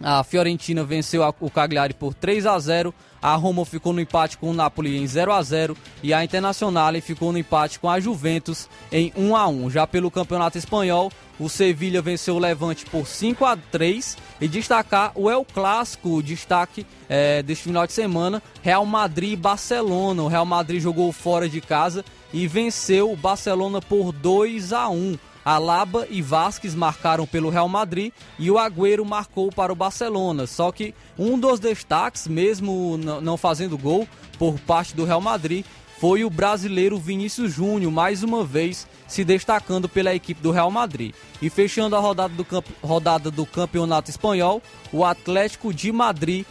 A 0.00 0.22
Fiorentina 0.22 0.84
venceu 0.84 1.22
o 1.40 1.50
Cagliari 1.50 1.92
por 1.92 2.14
3 2.14 2.46
a 2.46 2.58
0. 2.58 2.94
A 3.20 3.34
Roma 3.34 3.64
ficou 3.64 3.92
no 3.92 4.00
empate 4.00 4.38
com 4.38 4.50
o 4.50 4.54
Napoli 4.54 4.96
em 4.96 5.06
0 5.06 5.32
a 5.32 5.42
0 5.42 5.76
e 6.02 6.14
a 6.14 6.22
Internazionale 6.22 7.00
ficou 7.00 7.32
no 7.32 7.38
empate 7.38 7.80
com 7.80 7.90
a 7.90 7.98
Juventus 7.98 8.68
em 8.92 9.12
1 9.16 9.36
a 9.36 9.48
1. 9.48 9.70
Já 9.70 9.86
pelo 9.88 10.10
Campeonato 10.10 10.56
Espanhol, 10.56 11.10
o 11.38 11.48
Sevilha 11.48 12.00
venceu 12.00 12.36
o 12.36 12.38
Levante 12.38 12.86
por 12.86 13.06
5 13.06 13.44
a 13.44 13.56
3 13.56 14.16
e 14.40 14.46
destacar 14.46 15.10
o 15.16 15.28
El 15.28 15.44
Clássico, 15.44 16.10
o 16.10 16.22
destaque 16.22 16.86
é, 17.08 17.42
deste 17.42 17.64
final 17.64 17.86
de 17.86 17.92
semana, 17.92 18.40
Real 18.62 18.86
Madrid 18.86 19.32
e 19.32 19.36
Barcelona. 19.36 20.22
O 20.22 20.28
Real 20.28 20.46
Madrid 20.46 20.80
jogou 20.80 21.10
fora 21.12 21.48
de 21.48 21.60
casa 21.60 22.04
e 22.32 22.46
venceu 22.46 23.10
o 23.10 23.16
Barcelona 23.16 23.80
por 23.80 24.12
2 24.12 24.72
a 24.72 24.88
1. 24.88 25.18
Alaba 25.48 26.06
e 26.10 26.20
Vasquez 26.20 26.74
marcaram 26.74 27.26
pelo 27.26 27.48
Real 27.48 27.70
Madrid 27.70 28.12
e 28.38 28.50
o 28.50 28.58
Agüero 28.58 29.02
marcou 29.02 29.50
para 29.50 29.72
o 29.72 29.76
Barcelona. 29.76 30.46
Só 30.46 30.70
que 30.70 30.94
um 31.18 31.38
dos 31.38 31.58
destaques, 31.58 32.28
mesmo 32.28 32.98
não 32.98 33.38
fazendo 33.38 33.78
gol 33.78 34.06
por 34.38 34.58
parte 34.60 34.94
do 34.94 35.06
Real 35.06 35.22
Madrid, 35.22 35.64
foi 35.98 36.22
o 36.22 36.28
brasileiro 36.28 36.98
Vinícius 36.98 37.54
Júnior, 37.54 37.90
mais 37.90 38.22
uma 38.22 38.44
vez 38.44 38.86
se 39.06 39.24
destacando 39.24 39.88
pela 39.88 40.14
equipe 40.14 40.42
do 40.42 40.50
Real 40.50 40.70
Madrid. 40.70 41.14
E 41.40 41.48
fechando 41.48 41.96
a 41.96 41.98
rodada 41.98 42.34
do, 42.34 42.64
rodada 42.82 43.30
do 43.30 43.46
Campeonato 43.46 44.10
Espanhol, 44.10 44.62
o 44.92 45.02
Atlético 45.02 45.72
de 45.72 45.90
Madrid 45.90 46.44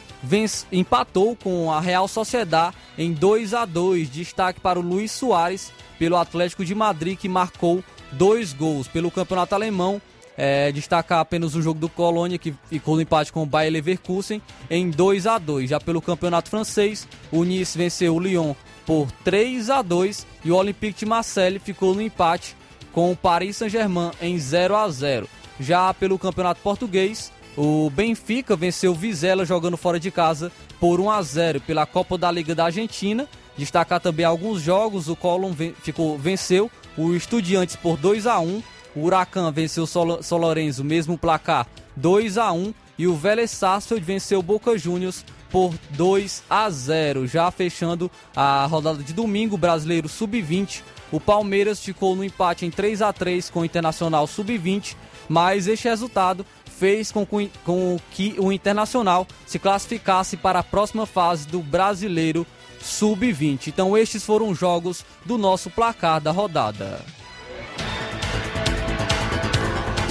empatou 0.71 1.35
com 1.35 1.71
a 1.71 1.79
Real 1.79 2.07
Sociedad 2.07 2.73
em 2.97 3.13
2 3.13 3.53
a 3.53 3.63
2 3.63 4.09
Destaque 4.09 4.59
para 4.59 4.79
o 4.79 4.81
Luiz 4.81 5.11
Soares 5.11 5.71
pelo 5.99 6.17
Atlético 6.17 6.65
de 6.65 6.73
Madrid, 6.73 7.15
que 7.15 7.29
marcou 7.29 7.83
dois 8.17 8.53
gols 8.53 8.87
pelo 8.87 9.11
campeonato 9.11 9.55
alemão. 9.55 10.01
É, 10.39 10.71
destacar 10.71 11.19
apenas 11.19 11.55
o 11.55 11.63
jogo 11.63 11.79
do 11.79 11.89
Colônia, 11.89 12.37
que 12.37 12.53
ficou 12.69 12.93
no 12.95 13.01
empate 13.01 13.33
com 13.33 13.41
o 13.41 13.45
Bayer 13.45 13.73
Leverkusen 13.73 14.39
em 14.69 14.91
2 14.91 15.25
a 15.25 15.39
2 15.39 15.67
Já 15.67 15.79
pelo 15.79 15.99
campeonato 15.99 16.51
francês, 16.51 17.07
o 17.31 17.43
Nice 17.43 17.75
venceu 17.75 18.15
o 18.15 18.19
Lyon 18.19 18.53
por 18.85 19.11
3 19.23 19.71
a 19.71 19.81
2 19.81 20.27
e 20.45 20.51
o 20.51 20.55
Olympique 20.55 20.99
de 20.99 21.05
Marseille 21.07 21.57
ficou 21.57 21.95
no 21.95 22.03
empate 22.03 22.55
com 22.93 23.11
o 23.11 23.15
Paris 23.15 23.57
Saint-Germain 23.57 24.11
em 24.21 24.37
0 24.37 24.75
a 24.75 24.87
0 24.87 25.27
Já 25.59 25.91
pelo 25.95 26.19
campeonato 26.19 26.61
português, 26.61 27.31
o 27.57 27.89
Benfica 27.89 28.55
venceu 28.55 28.91
o 28.91 28.95
Vizela 28.95 29.43
jogando 29.43 29.75
fora 29.75 29.99
de 29.99 30.11
casa 30.11 30.51
por 30.79 30.99
1 30.99 31.09
a 31.09 31.21
0 31.23 31.61
pela 31.61 31.87
Copa 31.87 32.15
da 32.15 32.29
Liga 32.29 32.53
da 32.53 32.65
Argentina. 32.65 33.27
Destacar 33.57 33.99
também 33.99 34.23
alguns 34.23 34.61
jogos, 34.61 35.09
o 35.09 35.15
Colón 35.15 35.53
ficou, 35.81 36.15
venceu 36.15 36.69
o 36.97 37.13
Estudiantes 37.13 37.75
por 37.75 37.97
2 37.97 38.25
a 38.25 38.39
1 38.39 38.63
o 38.97 39.05
Huracan 39.05 39.51
venceu 39.51 39.83
o 39.83 39.87
São 40.23 40.37
Lourenço, 40.37 40.83
mesmo 40.83 41.19
placar 41.19 41.67
2 41.95 42.39
a 42.39 42.51
1 42.51 42.73
e 42.97 43.05
o 43.05 43.15
Vélez 43.15 43.51
Sarsfield 43.51 44.03
venceu 44.03 44.39
o 44.39 44.43
Boca 44.43 44.75
Juniors 44.75 45.23
por 45.51 45.71
2 45.91 46.43
a 46.49 46.67
0. 46.67 47.27
Já 47.27 47.51
fechando 47.51 48.09
a 48.35 48.65
rodada 48.65 49.03
de 49.03 49.13
domingo, 49.13 49.55
brasileiro 49.55 50.09
sub-20, 50.09 50.81
o 51.11 51.19
Palmeiras 51.19 51.79
ficou 51.79 52.15
no 52.15 52.23
empate 52.23 52.65
em 52.65 52.71
3 52.71 53.03
a 53.03 53.13
3 53.13 53.51
com 53.51 53.59
o 53.59 53.65
Internacional 53.65 54.25
sub-20, 54.25 54.95
mas 55.29 55.67
este 55.67 55.87
resultado 55.87 56.43
fez 56.77 57.11
com, 57.11 57.25
com 57.25 57.97
que 58.11 58.35
o 58.37 58.51
Internacional 58.51 59.27
se 59.45 59.57
classificasse 59.57 60.37
para 60.37 60.59
a 60.59 60.63
próxima 60.63 61.05
fase 61.05 61.47
do 61.47 61.59
Brasileiro 61.59 62.45
Sub-20. 62.81 63.67
Então 63.67 63.97
estes 63.97 64.23
foram 64.23 64.49
os 64.49 64.57
jogos 64.57 65.03
do 65.25 65.37
nosso 65.37 65.69
placar 65.69 66.21
da 66.21 66.31
rodada. 66.31 67.01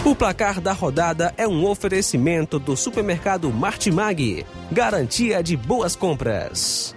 O 0.04 0.14
placar 0.14 0.60
da 0.60 0.72
rodada 0.72 1.34
é 1.36 1.48
um 1.48 1.66
oferecimento 1.66 2.60
do 2.60 2.76
supermercado 2.76 3.50
Martimag, 3.50 4.46
garantia 4.70 5.42
de 5.42 5.56
boas 5.56 5.96
compras. 5.96 6.95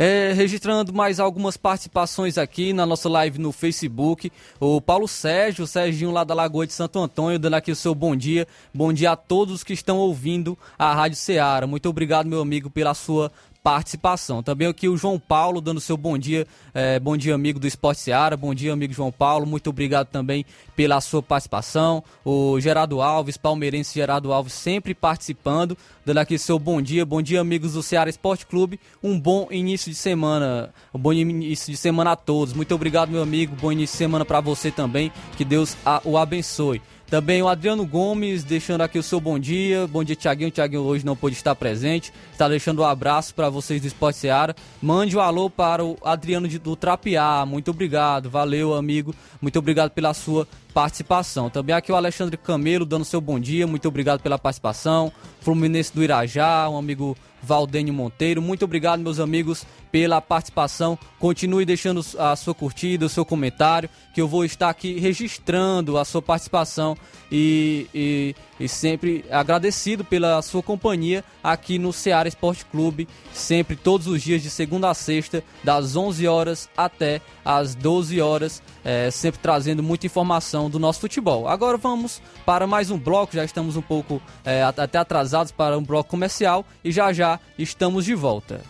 É, 0.00 0.32
registrando 0.32 0.92
mais 0.92 1.18
algumas 1.18 1.56
participações 1.56 2.38
aqui 2.38 2.72
na 2.72 2.86
nossa 2.86 3.08
live 3.08 3.40
no 3.40 3.50
Facebook. 3.50 4.30
O 4.60 4.80
Paulo 4.80 5.08
Sérgio, 5.08 5.64
o 5.64 5.66
Serginho 5.66 6.12
lá 6.12 6.22
da 6.22 6.34
Lagoa 6.34 6.68
de 6.68 6.72
Santo 6.72 7.00
Antônio, 7.00 7.36
dando 7.36 7.54
aqui 7.54 7.72
o 7.72 7.76
seu 7.76 7.96
bom 7.96 8.14
dia. 8.14 8.46
Bom 8.72 8.92
dia 8.92 9.10
a 9.10 9.16
todos 9.16 9.64
que 9.64 9.72
estão 9.72 9.98
ouvindo 9.98 10.56
a 10.78 10.94
Rádio 10.94 11.18
Ceará. 11.18 11.66
Muito 11.66 11.88
obrigado, 11.88 12.28
meu 12.28 12.40
amigo, 12.40 12.70
pela 12.70 12.94
sua 12.94 13.32
participação. 13.68 14.42
Também 14.42 14.66
aqui 14.66 14.88
o 14.88 14.96
João 14.96 15.18
Paulo 15.18 15.60
dando 15.60 15.78
seu 15.78 15.94
bom 15.94 16.16
dia, 16.16 16.46
é, 16.72 16.98
bom 16.98 17.18
dia 17.18 17.34
amigo 17.34 17.60
do 17.60 17.66
Esporte 17.66 18.00
Seara, 18.00 18.34
bom 18.34 18.54
dia 18.54 18.72
amigo 18.72 18.94
João 18.94 19.12
Paulo, 19.12 19.44
muito 19.44 19.68
obrigado 19.68 20.06
também 20.06 20.46
pela 20.74 20.98
sua 21.02 21.22
participação. 21.22 22.02
O 22.24 22.58
Gerardo 22.60 23.02
Alves, 23.02 23.36
palmeirense 23.36 23.94
Gerardo 23.94 24.32
Alves, 24.32 24.54
sempre 24.54 24.94
participando, 24.94 25.76
dando 26.02 26.16
aqui 26.16 26.38
seu 26.38 26.58
bom 26.58 26.80
dia, 26.80 27.04
bom 27.04 27.20
dia 27.20 27.42
amigos 27.42 27.74
do 27.74 27.82
Ceará 27.82 28.08
Esporte 28.08 28.46
Clube, 28.46 28.80
um 29.02 29.20
bom 29.20 29.48
início 29.50 29.90
de 29.90 29.98
semana, 29.98 30.72
um 30.94 30.98
bom 30.98 31.12
início 31.12 31.70
de 31.70 31.76
semana 31.76 32.12
a 32.12 32.16
todos. 32.16 32.54
Muito 32.54 32.74
obrigado 32.74 33.10
meu 33.10 33.22
amigo, 33.22 33.54
bom 33.54 33.70
início 33.70 33.92
de 33.92 33.98
semana 33.98 34.24
para 34.24 34.40
você 34.40 34.70
também, 34.70 35.12
que 35.36 35.44
Deus 35.44 35.76
o 36.06 36.16
abençoe. 36.16 36.80
Também 37.10 37.42
o 37.42 37.48
Adriano 37.48 37.86
Gomes 37.86 38.44
deixando 38.44 38.82
aqui 38.82 38.98
o 38.98 39.02
seu 39.02 39.18
bom 39.18 39.38
dia. 39.38 39.86
Bom 39.86 40.04
dia, 40.04 40.14
Tiaguinho. 40.14 40.50
Tiaguinho 40.50 40.82
hoje 40.82 41.06
não 41.06 41.16
pôde 41.16 41.34
estar 41.34 41.54
presente. 41.54 42.12
Está 42.30 42.46
deixando 42.48 42.82
um 42.82 42.84
abraço 42.84 43.34
para 43.34 43.48
vocês 43.48 43.80
do 43.80 43.86
Esporte 43.86 44.18
Seara. 44.18 44.54
Mande 44.82 45.16
um 45.16 45.20
alô 45.20 45.48
para 45.48 45.82
o 45.82 45.96
Adriano 46.04 46.46
do 46.58 46.76
Trapiá. 46.76 47.46
Muito 47.46 47.70
obrigado. 47.70 48.28
Valeu, 48.28 48.74
amigo. 48.74 49.14
Muito 49.40 49.58
obrigado 49.58 49.90
pela 49.92 50.12
sua 50.12 50.46
participação. 50.74 51.48
Também 51.48 51.74
aqui 51.74 51.90
o 51.90 51.96
Alexandre 51.96 52.36
Camelo 52.36 52.84
dando 52.84 53.06
seu 53.06 53.22
bom 53.22 53.40
dia. 53.40 53.66
Muito 53.66 53.88
obrigado 53.88 54.20
pela 54.20 54.38
participação. 54.38 55.10
Fluminense 55.40 55.94
do 55.94 56.04
Irajá, 56.04 56.68
um 56.68 56.76
amigo 56.76 57.16
Valdênio 57.42 57.94
Monteiro. 57.94 58.42
Muito 58.42 58.64
obrigado, 58.64 59.00
meus 59.00 59.20
amigos, 59.20 59.64
pela 59.90 60.20
participação. 60.20 60.98
Continue 61.18 61.64
deixando 61.64 62.04
a 62.18 62.36
sua 62.36 62.54
curtida, 62.54 63.06
o 63.06 63.08
seu 63.08 63.24
comentário, 63.24 63.88
que 64.14 64.20
eu 64.20 64.28
vou 64.28 64.44
estar 64.44 64.68
aqui 64.68 64.98
registrando 64.98 65.98
a 65.98 66.04
sua 66.04 66.22
participação 66.22 66.96
e, 67.30 67.86
e, 67.94 68.34
e 68.58 68.68
sempre 68.68 69.24
agradecido 69.30 70.04
pela 70.04 70.40
sua 70.42 70.62
companhia 70.62 71.24
aqui 71.42 71.78
no 71.78 71.92
Ceará 71.92 72.28
Esporte 72.28 72.64
Clube, 72.64 73.08
sempre 73.32 73.76
todos 73.76 74.06
os 74.06 74.22
dias 74.22 74.42
de 74.42 74.50
segunda 74.50 74.90
a 74.90 74.94
sexta, 74.94 75.42
das 75.62 75.96
11 75.96 76.26
horas 76.26 76.68
até 76.76 77.20
as 77.44 77.74
12 77.74 78.20
horas, 78.20 78.62
é, 78.84 79.10
sempre 79.10 79.40
trazendo 79.40 79.82
muita 79.82 80.06
informação 80.06 80.68
do 80.70 80.78
nosso 80.78 81.00
futebol. 81.00 81.48
Agora 81.48 81.76
vamos 81.76 82.22
para 82.44 82.66
mais 82.66 82.90
um 82.90 82.98
bloco, 82.98 83.34
já 83.34 83.44
estamos 83.44 83.76
um 83.76 83.82
pouco 83.82 84.20
é, 84.44 84.62
até 84.62 84.98
atrasados 84.98 85.52
para 85.52 85.76
um 85.76 85.82
bloco 85.82 86.10
comercial 86.10 86.64
e 86.84 86.90
já 86.92 87.12
já 87.12 87.38
estamos 87.58 88.04
de 88.04 88.14
volta. 88.14 88.60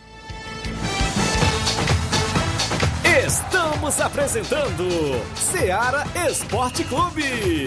Estamos 3.26 4.00
apresentando 4.00 4.88
Ceará 5.34 6.06
Esporte 6.30 6.82
Clube. 6.84 7.66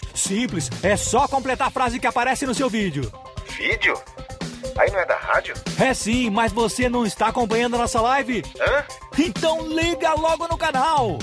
Simples, 0.21 0.69
é 0.83 0.95
só 0.95 1.27
completar 1.27 1.67
a 1.67 1.71
frase 1.71 1.99
que 1.99 2.05
aparece 2.05 2.45
no 2.45 2.53
seu 2.53 2.69
vídeo. 2.69 3.11
Vídeo? 3.57 3.99
Aí 4.77 4.89
não 4.91 4.99
é 4.99 5.05
da 5.05 5.17
rádio? 5.17 5.55
É 5.79 5.93
sim, 5.95 6.29
mas 6.29 6.51
você 6.53 6.87
não 6.87 7.05
está 7.05 7.27
acompanhando 7.27 7.75
a 7.75 7.79
nossa 7.79 7.99
live? 7.99 8.43
Hã? 8.59 8.85
Então 9.17 9.67
liga 9.67 10.13
logo 10.13 10.47
no 10.47 10.57
canal. 10.57 11.17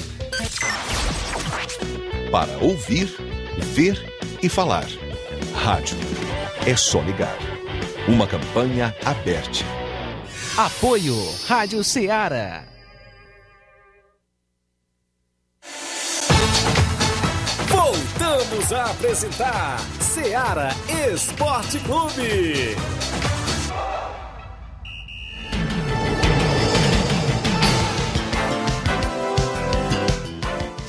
Para 2.31 2.59
ouvir, 2.59 3.07
ver 3.59 4.21
e 4.43 4.49
falar. 4.49 4.87
Rádio. 5.55 5.97
É 6.67 6.75
só 6.75 7.01
ligar. 7.01 7.39
Uma 8.09 8.27
campanha 8.27 8.95
aberta. 9.05 9.65
Apoio 10.57 11.15
Rádio 11.47 11.85
Ceará. 11.85 12.65
Voltamos 18.29 18.73
a 18.75 18.91
apresentar 18.91 19.79
Ceará 20.01 20.69
Esporte 21.11 21.79
Clube. 21.79 22.77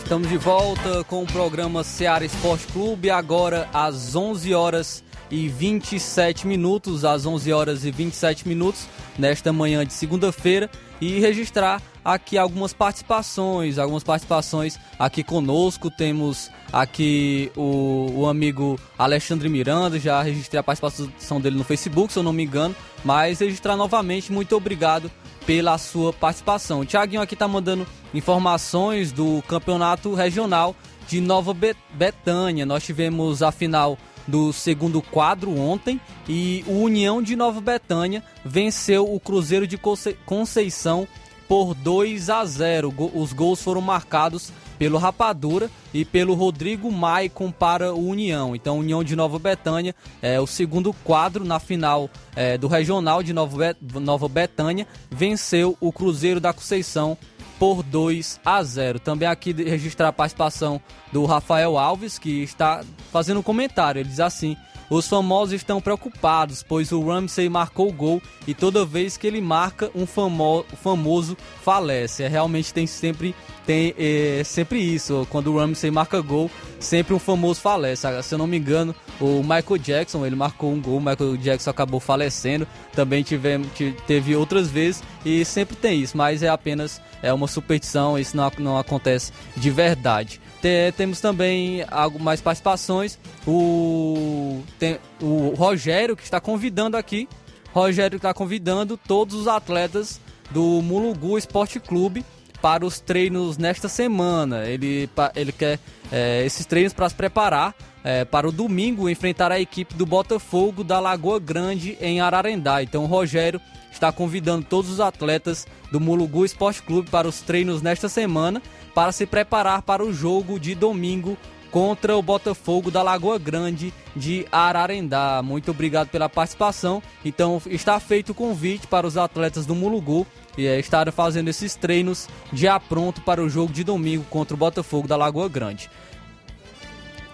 Estamos 0.04 0.28
de 0.28 0.38
volta 0.38 1.04
com 1.06 1.24
o 1.24 1.28
programa 1.28 1.82
Ceará 1.82 2.26
Esporte 2.26 2.68
Clube, 2.74 3.10
agora 3.10 3.70
às 3.74 4.18
11 4.18 4.54
horas 4.54 5.04
e 5.32 5.48
27 5.48 6.48
minutos, 6.48 7.06
às 7.06 7.26
11 7.26 7.52
horas 7.54 7.86
e 7.86 7.92
27 7.92 8.48
minutos, 8.48 8.88
nesta 9.18 9.54
manhã 9.54 9.86
de 9.86 9.94
segunda-feira, 9.94 10.70
e 11.00 11.20
registrar 11.20 11.82
aqui 12.04 12.38
algumas 12.38 12.74
participações, 12.74 13.78
algumas 13.78 14.04
participações 14.04 14.78
aqui 14.98 15.24
conosco. 15.24 15.90
Temos 15.90 16.50
aqui 16.72 17.52
o, 17.56 18.12
o 18.16 18.28
amigo 18.28 18.80
Alexandre 18.98 19.48
Miranda, 19.50 20.00
já 20.00 20.22
registrei 20.22 20.60
a 20.60 20.64
participação 20.64 21.40
dele 21.40 21.58
no 21.58 21.64
Facebook, 21.64 22.12
se 22.12 22.20
eu 22.20 22.24
não 22.24 22.34
me 22.34 22.44
engano, 22.44 22.76
mas 23.04 23.40
registrar 23.40 23.76
novamente, 23.76 24.32
muito 24.32 24.56
obrigado 24.56 25.10
pela 25.46 25.78
sua 25.78 26.14
participação. 26.14 26.82
O 26.82 26.86
Thiaguinho 26.86 27.22
aqui 27.22 27.34
está 27.34 27.48
mandando 27.48 27.88
informações 28.14 29.12
do 29.12 29.42
campeonato 29.48 30.14
regional 30.14 30.76
de 31.08 31.20
Nova 31.20 31.56
Betânia. 31.92 32.66
Nós 32.66 32.84
tivemos 32.84 33.42
a 33.42 33.52
final 33.52 33.98
do 34.30 34.54
segundo 34.54 35.02
quadro 35.02 35.58
ontem 35.58 36.00
e 36.28 36.64
o 36.68 36.84
União 36.84 37.22
de 37.22 37.36
Nova 37.36 37.60
Betânia 37.60 38.24
venceu 38.46 39.12
o 39.14 39.20
Cruzeiro 39.20 39.68
de 39.68 39.78
Conceição 40.26 41.08
por 41.48 41.74
2 41.74 42.30
a 42.30 42.46
0. 42.46 42.94
Os 43.16 43.34
gols 43.34 43.62
foram 43.62 43.82
marcados 43.82 44.54
pelo 44.78 44.98
Rapadura 44.98 45.70
e 45.94 46.06
pelo 46.06 46.34
Rodrigo 46.36 46.90
Maicon 46.92 47.52
para 47.52 47.94
o 47.94 48.08
União. 48.08 48.56
Então, 48.56 48.80
União 48.80 49.04
de 49.04 49.16
Nova 49.16 49.38
Betânia 49.38 49.94
é 50.22 50.40
o 50.40 50.48
segundo 50.48 50.94
quadro 50.94 51.44
na 51.44 51.60
final 51.60 52.10
é, 52.36 52.58
do 52.58 52.68
Regional 52.68 53.22
de 53.22 53.34
Nova, 53.34 53.76
Nova 54.00 54.30
Betânia, 54.30 54.88
venceu 55.12 55.76
o 55.82 55.92
Cruzeiro 55.92 56.40
da 56.40 56.54
Conceição 56.54 57.18
por 57.60 57.84
2 57.84 58.40
a 58.44 58.64
0. 58.64 59.00
Também 59.00 59.28
aqui 59.28 59.52
registrar 59.52 60.08
a 60.08 60.14
participação 60.14 60.82
do 61.12 61.26
Rafael 61.26 61.78
Alves, 61.78 62.18
que 62.18 62.42
está 62.42 62.82
fazendo 63.12 63.42
um 63.42 63.44
comentário. 63.44 64.00
Ele 64.00 64.10
diz 64.10 64.22
assim: 64.22 64.56
os 64.90 65.08
famosos 65.08 65.54
estão 65.54 65.80
preocupados, 65.80 66.64
pois 66.64 66.92
o 66.92 67.06
Ramsey 67.06 67.48
marcou 67.48 67.90
o 67.90 67.94
gol 67.94 68.22
e 68.48 68.56
toda 68.56 68.86
vez 68.86 69.18
que 69.18 69.28
ele 69.28 69.40
marca, 69.40 69.92
um 69.94 70.08
famo 70.08 70.66
famoso 70.82 71.38
falece. 71.62 72.24
É, 72.24 72.28
realmente 72.28 72.74
tem 72.74 72.88
sempre 72.88 73.36
tem 73.70 73.94
é, 74.00 74.42
sempre 74.44 74.80
isso. 74.80 75.28
Quando 75.30 75.54
o 75.54 75.60
Ramsey 75.60 75.92
marca 75.92 76.20
gol, 76.22 76.50
sempre 76.80 77.14
um 77.14 77.20
famoso 77.20 77.62
falece. 77.62 78.08
Se 78.24 78.34
eu 78.34 78.40
não 78.40 78.48
me 78.48 78.58
engano, 78.58 78.96
o 79.22 79.44
Michael 79.44 79.78
Jackson, 79.78 80.26
ele 80.26 80.36
marcou 80.36 80.74
um 80.74 80.82
gol, 80.82 80.98
o 80.98 81.00
Michael 81.00 81.38
Jackson 81.38 81.70
acabou 81.70 82.00
falecendo. 82.00 82.68
Também 82.94 83.22
tivemos, 83.22 83.68
teve 84.08 84.36
outras 84.36 84.70
vezes 84.70 85.04
e 85.24 85.46
sempre 85.46 85.76
tem 85.76 86.02
isso, 86.02 86.18
mas 86.18 86.42
é 86.42 86.50
apenas 86.50 87.00
é 87.22 87.32
uma 87.32 87.48
superstição, 87.48 88.18
isso 88.18 88.36
não, 88.36 88.52
não 88.58 88.76
acontece 88.76 89.32
de 89.56 89.70
verdade. 89.70 90.42
Tem, 90.60 90.92
temos 90.94 91.22
também 91.22 91.86
mais 92.20 92.42
participações. 92.42 93.20
O, 93.46 94.64
tem, 94.80 94.98
o 95.22 95.54
Rogério 95.56 96.18
que 96.18 96.24
está 96.24 96.42
convidando 96.42 96.98
aqui. 96.98 97.30
Rogério 97.72 98.18
está 98.18 98.34
convidando 98.34 98.98
todos 98.98 99.36
os 99.36 99.48
atletas 99.48 100.20
do 100.50 100.82
Mulugu 100.82 101.38
Esporte 101.38 101.80
Clube 101.80 102.26
para 102.62 102.86
os 102.86 103.00
treinos 103.00 103.58
nesta 103.58 103.88
semana. 103.88 104.66
Ele, 104.66 105.10
ele 105.36 105.52
quer 105.52 105.80
é, 106.12 106.44
esses 106.46 106.66
treinos 106.66 106.94
para 106.94 107.10
se 107.10 107.16
preparar 107.16 107.76
é, 108.04 108.26
para 108.26 108.48
o 108.48 108.52
domingo 108.52 109.10
enfrentar 109.10 109.52
a 109.52 109.60
equipe 109.60 109.94
do 109.94 110.06
Botafogo 110.06 110.84
da 110.84 111.00
Lagoa 111.00 111.40
Grande 111.40 111.98
em 112.00 112.22
Ararendá. 112.22 112.82
Então 112.82 113.04
o 113.04 113.08
Rogério 113.08 113.60
está 113.92 114.12
convidando 114.12 114.66
todos 114.66 114.90
os 114.90 115.00
atletas 115.00 115.68
do 115.92 116.00
Mulugu 116.00 116.46
Esporte 116.46 116.82
Clube 116.82 117.10
para 117.10 117.28
os 117.28 117.42
treinos 117.42 117.82
nesta 117.82 118.08
semana 118.08 118.62
para 118.94 119.12
se 119.12 119.26
preparar 119.26 119.82
para 119.82 120.04
o 120.04 120.14
jogo 120.14 120.60
de 120.60 120.76
domingo 120.76 121.38
contra 121.72 122.16
o 122.18 122.22
Botafogo 122.22 122.92
da 122.92 123.02
Lagoa 123.02 123.38
Grande 123.38 123.94
de 124.16 124.46
Ararendá. 124.52 125.42
Muito 125.44 125.72
obrigado 125.72 126.10
pela 126.10 126.30
participação. 126.30 127.02
Então 127.24 127.62
está 127.68 128.00
feito 128.00 128.32
o 128.32 128.36
convite 128.36 128.88
para 128.88 129.08
os 129.08 129.18
atletas 129.18 129.66
do 129.66 129.76
Mulugu 129.76 130.26
e 130.58 130.66
é, 130.66 130.80
estarem 130.80 131.12
fazendo 131.12 131.48
esses 131.48 131.76
treinos 131.76 132.28
já 132.52 132.80
pronto 132.80 133.22
para 133.22 133.42
o 133.42 133.50
jogo 133.50 133.72
de 133.72 133.84
domingo 133.84 134.26
contra 134.30 134.54
o 134.54 134.58
Botafogo 134.58 135.08
da 135.08 135.16
Lagoa 135.16 135.48
Grande. 135.48 135.90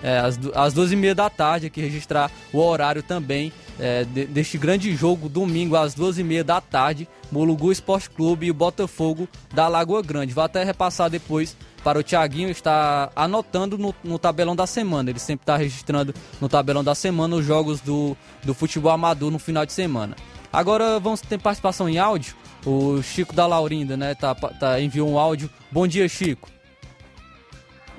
É, 0.03 0.19
às, 0.19 0.39
às 0.53 0.73
duas 0.73 0.91
e 0.91 0.95
meia 0.95 1.15
da 1.15 1.29
tarde 1.29 1.67
aqui 1.67 1.81
registrar 1.81 2.29
o 2.53 2.59
horário 2.59 3.01
também 3.01 3.51
é, 3.79 4.03
de, 4.03 4.25
deste 4.25 4.57
grande 4.57 4.93
jogo 4.95 5.27
domingo 5.27 5.75
às 5.75 5.93
duas 5.93 6.19
e 6.19 6.23
meia 6.23 6.43
da 6.43 6.61
tarde 6.61 7.07
Mulugu 7.31 7.71
Esporte 7.71 8.09
Clube 8.09 8.45
e 8.45 8.51
o 8.51 8.53
Botafogo 8.53 9.27
da 9.53 9.67
Lagoa 9.67 10.01
Grande. 10.01 10.33
Vou 10.33 10.43
até 10.43 10.63
repassar 10.63 11.09
depois 11.09 11.55
para 11.85 11.99
o 11.99 12.03
Thiaguinho 12.03 12.49
estar 12.49 13.11
anotando 13.15 13.77
no, 13.77 13.93
no 14.03 14.17
tabelão 14.17 14.55
da 14.55 14.65
semana. 14.65 15.11
Ele 15.11 15.19
sempre 15.19 15.43
está 15.43 15.55
registrando 15.55 16.15
no 16.41 16.49
tabelão 16.49 16.83
da 16.83 16.95
semana 16.95 17.35
os 17.35 17.45
jogos 17.45 17.79
do, 17.79 18.17
do 18.43 18.55
futebol 18.55 18.91
amador 18.91 19.29
no 19.29 19.37
final 19.37 19.67
de 19.67 19.71
semana. 19.71 20.15
Agora 20.51 20.99
vamos 20.99 21.21
ter 21.21 21.39
participação 21.39 21.87
em 21.87 21.99
áudio. 21.99 22.33
O 22.65 23.03
Chico 23.03 23.35
da 23.35 23.45
Laurinda, 23.45 23.95
né, 23.95 24.15
tá, 24.15 24.33
tá, 24.33 24.81
enviou 24.81 25.07
um 25.07 25.19
áudio. 25.19 25.47
Bom 25.69 25.85
dia, 25.85 26.09
Chico. 26.09 26.49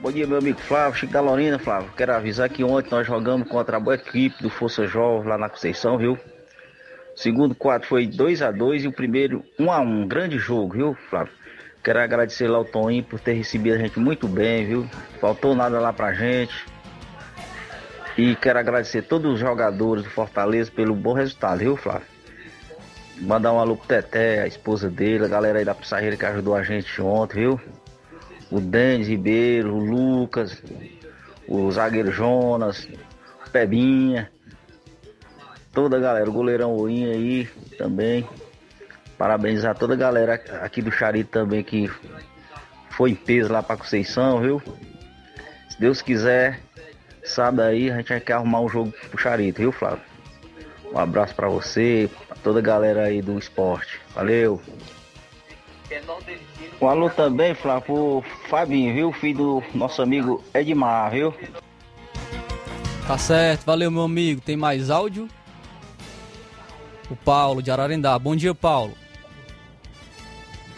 Bom 0.01 0.11
dia, 0.11 0.27
meu 0.27 0.38
amigo 0.38 0.59
Flávio, 0.59 0.99
Chico 0.99 1.12
da 1.12 1.20
Laurinda, 1.20 1.61
Flávio. 1.61 1.88
Quero 1.96 2.12
avisar 2.12 2.49
que 2.49 2.64
ontem 2.64 2.90
nós 2.90 3.07
jogamos 3.07 3.49
contra 3.49 3.77
a 3.77 3.81
boa 3.81 3.94
equipe 3.94 4.42
do 4.42 4.51
Força 4.51 4.85
Jovem 4.88 5.29
lá 5.29 5.38
na 5.38 5.49
Conceição, 5.49 5.96
viu? 5.96 6.18
Segundo 7.14 7.55
quadro 7.55 7.87
foi 7.87 8.09
2 8.09 8.42
a 8.42 8.51
2 8.51 8.83
e 8.83 8.88
o 8.88 8.92
primeiro 8.92 9.44
1 9.61 9.70
a 9.70 9.79
1 9.79 10.09
Grande 10.09 10.38
jogo, 10.38 10.75
viu, 10.75 10.96
Flávio? 11.09 11.33
Quero 11.87 12.01
agradecer 12.01 12.49
lá 12.49 12.59
ao 12.59 12.64
Toninho 12.64 13.05
por 13.05 13.20
ter 13.20 13.35
recebido 13.35 13.77
a 13.77 13.79
gente 13.79 14.01
muito 14.01 14.27
bem, 14.27 14.66
viu? 14.66 14.90
Faltou 15.20 15.55
nada 15.55 15.79
lá 15.79 15.92
pra 15.92 16.12
gente. 16.12 16.66
E 18.18 18.35
quero 18.35 18.59
agradecer 18.59 19.03
todos 19.03 19.35
os 19.35 19.38
jogadores 19.38 20.03
do 20.03 20.11
Fortaleza 20.11 20.68
pelo 20.68 20.96
bom 20.96 21.12
resultado, 21.12 21.61
viu, 21.61 21.77
Flávio? 21.77 22.09
Mandar 23.20 23.53
um 23.53 23.61
alô 23.61 23.77
pro 23.77 23.87
Teté, 23.87 24.42
a 24.42 24.49
esposa 24.49 24.90
dele, 24.90 25.27
a 25.27 25.29
galera 25.29 25.61
aí 25.61 25.64
da 25.64 25.77
Pissarreira 25.77 26.16
que 26.16 26.27
ajudou 26.27 26.57
a 26.57 26.62
gente 26.64 27.01
ontem, 27.01 27.42
viu? 27.42 27.61
O 28.51 28.59
Denis 28.59 29.07
Ribeiro, 29.07 29.72
o 29.72 29.79
Lucas, 29.79 30.61
o 31.46 31.70
zagueiro 31.70 32.11
Jonas, 32.11 32.88
o 33.46 33.51
Pebinha, 33.53 34.29
toda 35.72 35.99
a 35.99 36.01
galera, 36.01 36.29
o 36.29 36.33
goleirão 36.33 36.75
Oinha 36.75 37.12
aí 37.12 37.49
também. 37.79 38.29
Parabenizar 39.18 39.76
toda 39.76 39.94
a 39.94 39.96
galera 39.96 40.35
aqui 40.61 40.83
do 40.83 40.92
Charito 40.92 41.31
também 41.31 41.62
que 41.62 41.90
foi 42.90 43.11
em 43.11 43.14
peso 43.14 43.52
lá 43.52 43.62
pra 43.62 43.76
Conceição, 43.76 44.40
viu? 44.40 44.62
Se 45.70 45.81
Deus 45.81 46.02
quiser, 46.02 46.61
sabe 47.24 47.62
aí, 47.62 47.90
a 47.90 47.96
gente 47.96 48.09
vai 48.09 48.20
querer 48.20 48.35
arrumar 48.35 48.61
um 48.61 48.68
jogo 48.68 48.92
pro 49.11 49.18
Charito, 49.18 49.61
viu, 49.61 49.72
Flávio? 49.72 50.05
Um 50.92 50.98
abraço 50.98 51.35
para 51.35 51.48
você, 51.48 52.11
pra 52.29 52.37
toda 52.37 52.59
a 52.59 52.62
galera 52.62 53.05
aí 53.05 53.20
do 53.20 53.38
esporte. 53.38 54.00
Valeu! 54.14 54.61
Um 56.81 56.88
alô 56.88 57.09
também, 57.09 57.55
Flávio, 57.55 58.22
Fabinho, 58.48 58.94
viu? 58.94 59.12
Filho 59.12 59.37
do 59.38 59.62
nosso 59.74 60.02
amigo 60.02 60.44
Edmar, 60.55 61.11
viu? 61.11 61.35
Tá 63.07 63.16
certo, 63.16 63.64
valeu 63.64 63.90
meu 63.90 64.02
amigo. 64.02 64.40
Tem 64.40 64.57
mais 64.57 64.90
áudio? 64.90 65.29
o 67.11 67.16
Paulo 67.16 67.62
de 67.62 67.70
Ararendá. 67.70 68.18
Bom 68.18 68.35
dia, 68.35 68.55
Paulo. 68.55 68.94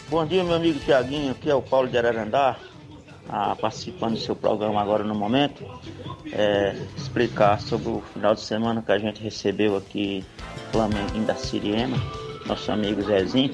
Bom 0.09 0.25
dia, 0.25 0.43
meu 0.43 0.55
amigo 0.55 0.79
Tiaguinho. 0.79 1.29
Aqui 1.29 1.51
é 1.51 1.53
o 1.53 1.61
Paulo 1.61 1.87
de 1.87 1.95
Ararendá, 1.95 2.57
ah, 3.29 3.55
participando 3.55 4.13
do 4.13 4.19
seu 4.19 4.35
programa 4.35 4.81
agora 4.81 5.03
no 5.03 5.13
momento. 5.13 5.63
É, 6.33 6.75
explicar 6.97 7.61
sobre 7.61 7.89
o 7.89 8.01
final 8.11 8.33
de 8.33 8.41
semana 8.41 8.81
que 8.81 8.91
a 8.91 8.97
gente 8.97 9.21
recebeu 9.21 9.77
aqui 9.77 10.25
Flamengo 10.71 11.19
da 11.27 11.35
Siriema, 11.35 11.95
nosso 12.47 12.71
amigo 12.71 13.03
Zezinho. 13.03 13.53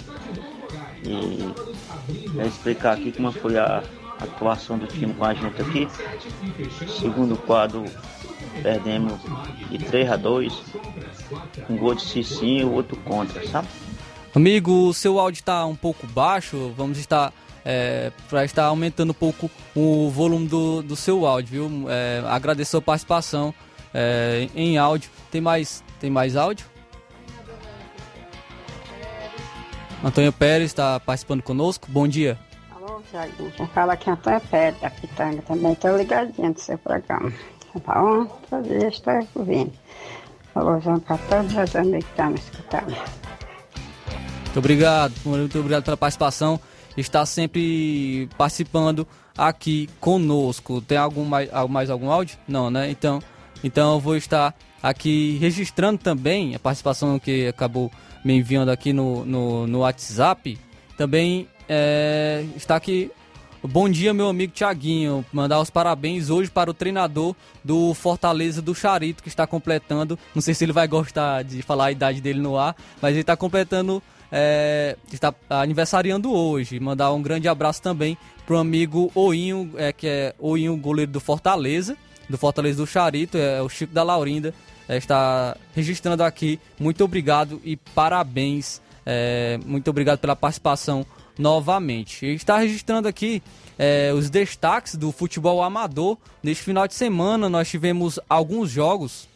E 1.03 2.39
é, 2.39 2.47
explicar 2.47 2.93
aqui 2.93 3.11
como 3.11 3.33
foi 3.33 3.57
a 3.57 3.83
atuação 4.21 4.77
do 4.77 4.87
time 4.87 5.13
com 5.13 5.25
a 5.25 5.33
gente 5.33 5.61
aqui. 5.61 5.89
Segundo 6.87 7.35
quadro, 7.35 7.83
perdemos 8.63 9.19
de 9.69 9.77
3 9.77 10.09
a 10.09 10.15
2 10.15 10.63
um 11.69 11.75
gol 11.75 11.95
de 11.95 12.01
Cicinho 12.01 12.61
e 12.61 12.75
outro 12.75 12.95
contra, 13.01 13.45
sabe? 13.45 13.67
Amigo, 14.35 14.89
o 14.89 14.93
seu 14.93 15.17
áudio 15.17 15.39
está 15.39 15.65
um 15.65 15.75
pouco 15.75 16.05
baixo, 16.07 16.73
vamos 16.75 16.97
estar 16.97 17.31
é, 17.63 18.11
para 18.29 18.43
estar 18.43 18.65
aumentando 18.65 19.11
um 19.11 19.13
pouco 19.13 19.49
o 19.73 20.09
volume 20.09 20.45
do, 20.45 20.83
do 20.83 20.93
seu 20.93 21.25
áudio, 21.25 21.69
viu? 21.69 21.89
É, 21.89 22.21
agradeço 22.27 22.75
a 22.75 22.81
participação 22.81 23.53
é, 23.93 24.49
em 24.53 24.77
áudio. 24.77 25.09
Tem 25.31 25.39
mais, 25.39 25.81
tem 26.01 26.09
mais 26.09 26.35
áudio? 26.35 26.65
Antônio 30.03 30.33
Pérez 30.33 30.65
está 30.65 30.99
participando 30.99 31.41
conosco. 31.41 31.87
Bom 31.89 32.05
dia. 32.05 32.37
Alô, 32.75 33.01
Thiago. 33.09 33.49
Quem 33.51 33.67
fala 33.67 33.93
aqui 33.93 34.09
Antônio 34.09 34.41
Pérez, 34.51 34.79
da 34.81 34.89
Pitanga. 34.89 35.41
Também 35.43 35.71
estou 35.71 35.97
ligadinho 35.97 36.49
no 36.49 36.59
seu 36.59 36.77
programa. 36.77 37.31
Tá 37.73 37.93
bom? 38.01 38.25
Todo 38.49 38.67
dia 38.67 38.89
estou 38.89 39.27
ouvindo. 39.33 39.71
Alôzão 40.53 40.99
para 40.99 41.17
todos 41.19 41.55
os 41.55 41.75
amigos 41.75 42.03
que 42.03 42.11
estão 42.11 42.29
me 42.31 42.35
escutando. 42.35 42.95
Muito 44.55 44.63
obrigado, 44.63 45.13
muito 45.25 45.59
obrigado 45.59 45.83
pela 45.83 45.97
participação. 45.97 46.57
Está 46.95 47.25
sempre 47.25 48.29
participando 48.37 49.05
aqui 49.37 49.89
conosco. 49.99 50.79
Tem 50.79 50.97
algum 50.97 51.25
mais, 51.25 51.49
mais 51.69 51.89
algum 51.89 52.09
áudio? 52.09 52.37
Não, 52.47 52.71
né? 52.71 52.89
Então, 52.89 53.21
então 53.61 53.95
eu 53.95 53.99
vou 53.99 54.15
estar 54.15 54.55
aqui 54.81 55.37
registrando 55.41 55.97
também 55.97 56.55
a 56.55 56.59
participação 56.59 57.19
que 57.19 57.47
acabou 57.47 57.91
me 58.23 58.37
enviando 58.37 58.69
aqui 58.69 58.93
no, 58.93 59.25
no, 59.25 59.67
no 59.67 59.79
WhatsApp. 59.79 60.57
Também 60.95 61.49
é, 61.67 62.45
está 62.55 62.77
aqui 62.77 63.11
Bom 63.67 63.89
dia, 63.89 64.13
meu 64.13 64.29
amigo 64.29 64.53
Tiaguinho. 64.53 65.25
Mandar 65.33 65.59
os 65.59 65.71
parabéns 65.71 66.29
hoje 66.29 66.51
para 66.51 66.69
o 66.69 66.73
treinador 66.73 67.35
do 67.63 67.95
Fortaleza 67.95 68.61
do 68.61 68.75
Charito, 68.75 69.23
que 69.23 69.27
está 69.27 69.47
completando. 69.47 70.19
Não 70.35 70.41
sei 70.41 70.53
se 70.53 70.63
ele 70.63 70.71
vai 70.71 70.87
gostar 70.87 71.43
de 71.43 71.63
falar 71.63 71.85
a 71.85 71.91
idade 71.91 72.21
dele 72.21 72.39
no 72.39 72.57
ar, 72.57 72.75
mas 73.01 73.13
ele 73.13 73.21
está 73.21 73.35
completando. 73.35 74.03
É, 74.31 74.97
está 75.11 75.33
aniversariando 75.49 76.33
hoje. 76.33 76.79
Mandar 76.79 77.11
um 77.13 77.21
grande 77.21 77.47
abraço 77.47 77.81
também 77.81 78.17
para 78.45 78.55
o 78.55 78.59
amigo 78.59 79.11
Oinho, 79.15 79.73
é, 79.77 79.91
que 79.91 80.07
é 80.07 80.35
Oinho, 80.39 80.75
goleiro 80.77 81.11
do 81.11 81.19
Fortaleza, 81.19 81.97
do 82.29 82.37
Fortaleza 82.37 82.77
do 82.77 82.87
Charito, 82.87 83.37
é 83.37 83.61
o 83.61 83.69
Chico 83.69 83.93
da 83.93 84.03
Laurinda. 84.03 84.53
É, 84.87 84.97
está 84.97 85.57
registrando 85.73 86.23
aqui. 86.23 86.59
Muito 86.79 87.03
obrigado 87.03 87.59
e 87.63 87.75
parabéns. 87.75 88.81
É, 89.05 89.59
muito 89.65 89.89
obrigado 89.89 90.19
pela 90.19 90.35
participação 90.35 91.05
novamente. 91.37 92.25
Está 92.25 92.57
registrando 92.57 93.07
aqui 93.07 93.41
é, 93.77 94.11
os 94.13 94.29
destaques 94.29 94.95
do 94.95 95.11
futebol 95.11 95.61
amador. 95.61 96.17
Neste 96.41 96.63
final 96.63 96.87
de 96.87 96.93
semana 96.93 97.49
nós 97.49 97.69
tivemos 97.69 98.19
alguns 98.29 98.69
jogos, 98.69 99.27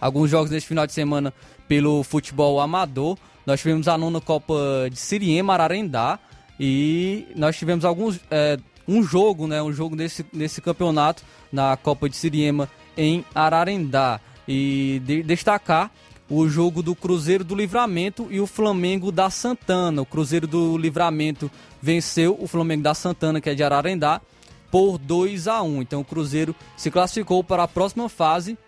alguns 0.00 0.30
jogos 0.30 0.50
neste 0.50 0.68
final 0.68 0.86
de 0.86 0.92
semana 0.92 1.32
pelo 1.68 2.02
futebol 2.02 2.60
amador. 2.60 3.18
Nós 3.46 3.60
tivemos 3.60 3.86
a 3.86 3.96
nona 3.96 4.20
Copa 4.20 4.88
de 4.90 4.98
Siriema, 4.98 5.54
Ararendá, 5.54 6.18
e 6.58 7.26
nós 7.36 7.56
tivemos 7.56 7.84
alguns 7.84 8.20
é, 8.30 8.58
um 8.88 9.02
jogo, 9.02 9.46
né, 9.46 9.62
um 9.62 9.72
jogo 9.72 9.94
nesse, 9.96 10.24
nesse 10.32 10.60
campeonato 10.60 11.22
na 11.52 11.76
Copa 11.76 12.08
de 12.08 12.16
Siriema 12.16 12.68
em 12.96 13.24
Ararendá. 13.34 14.20
E 14.48 15.02
de, 15.04 15.22
destacar 15.22 15.90
o 16.28 16.48
jogo 16.48 16.82
do 16.82 16.94
Cruzeiro 16.94 17.44
do 17.44 17.54
Livramento 17.54 18.26
e 18.30 18.40
o 18.40 18.46
Flamengo 18.46 19.12
da 19.12 19.30
Santana. 19.30 20.02
O 20.02 20.06
Cruzeiro 20.06 20.46
do 20.46 20.76
Livramento 20.76 21.50
venceu 21.80 22.36
o 22.40 22.46
Flamengo 22.46 22.82
da 22.82 22.94
Santana, 22.94 23.40
que 23.40 23.50
é 23.50 23.54
de 23.54 23.62
Ararendá, 23.62 24.20
por 24.70 24.98
2 24.98 25.48
a 25.48 25.62
1. 25.62 25.82
Então 25.82 26.00
o 26.00 26.04
Cruzeiro 26.04 26.54
se 26.76 26.90
classificou 26.90 27.42
para 27.44 27.64
a 27.64 27.68
próxima 27.68 28.08
fase 28.08 28.58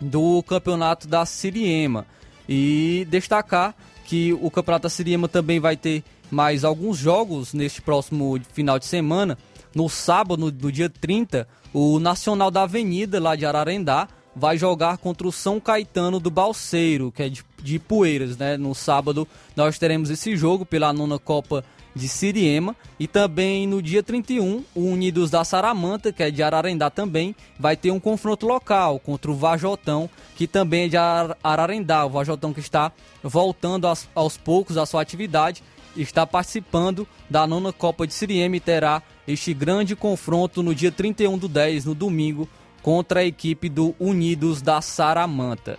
do 0.00 0.42
Campeonato 0.42 1.06
da 1.06 1.24
Siriema. 1.24 2.06
E 2.48 3.06
destacar 3.10 3.74
que 4.08 4.32
o 4.32 4.50
Campeonato 4.50 4.84
da 4.84 4.88
Siriema 4.88 5.28
também 5.28 5.60
vai 5.60 5.76
ter 5.76 6.02
mais 6.30 6.64
alguns 6.64 6.96
jogos 6.96 7.52
neste 7.52 7.82
próximo 7.82 8.40
final 8.54 8.78
de 8.78 8.86
semana. 8.86 9.36
No 9.74 9.86
sábado, 9.86 10.50
no, 10.50 10.72
dia 10.72 10.88
30, 10.88 11.46
o 11.74 12.00
Nacional 12.00 12.50
da 12.50 12.62
Avenida, 12.62 13.20
lá 13.20 13.36
de 13.36 13.44
Ararendá, 13.44 14.08
vai 14.34 14.56
jogar 14.56 14.96
contra 14.96 15.28
o 15.28 15.32
São 15.32 15.60
Caetano 15.60 16.18
do 16.18 16.30
Balseiro, 16.30 17.12
que 17.12 17.22
é 17.22 17.28
de, 17.28 17.44
de 17.62 17.78
Poeiras, 17.78 18.38
né? 18.38 18.56
No 18.56 18.74
sábado 18.74 19.28
nós 19.54 19.78
teremos 19.78 20.08
esse 20.08 20.34
jogo 20.38 20.64
pela 20.64 20.90
nona 20.90 21.18
Copa 21.18 21.62
de 21.98 22.08
Siriema 22.08 22.74
e 22.98 23.06
também 23.06 23.66
no 23.66 23.82
dia 23.82 24.02
31 24.02 24.64
o 24.74 24.80
Unidos 24.80 25.30
da 25.30 25.44
Saramanta, 25.44 26.12
que 26.12 26.22
é 26.22 26.30
de 26.30 26.42
Ararendá 26.42 26.88
também, 26.88 27.34
vai 27.58 27.76
ter 27.76 27.90
um 27.90 28.00
confronto 28.00 28.46
local 28.46 28.98
contra 28.98 29.30
o 29.30 29.34
Vajotão, 29.34 30.08
que 30.36 30.46
também 30.46 30.84
é 30.84 30.88
de 30.88 30.96
Ararendá, 31.42 32.06
o 32.06 32.10
Vajotão 32.10 32.54
que 32.54 32.60
está 32.60 32.92
voltando 33.22 33.86
aos, 33.86 34.08
aos 34.14 34.36
poucos 34.36 34.78
à 34.78 34.86
sua 34.86 35.02
atividade, 35.02 35.62
está 35.96 36.26
participando 36.26 37.06
da 37.28 37.46
nona 37.46 37.72
Copa 37.72 38.06
de 38.06 38.14
Siriema 38.14 38.56
e 38.56 38.60
terá 38.60 39.02
este 39.26 39.52
grande 39.52 39.96
confronto 39.96 40.62
no 40.62 40.74
dia 40.74 40.92
31 40.92 41.36
do 41.36 41.48
10, 41.48 41.84
no 41.84 41.94
domingo, 41.94 42.48
contra 42.82 43.20
a 43.20 43.24
equipe 43.24 43.68
do 43.68 43.94
Unidos 43.98 44.62
da 44.62 44.80
Saramanta. 44.80 45.78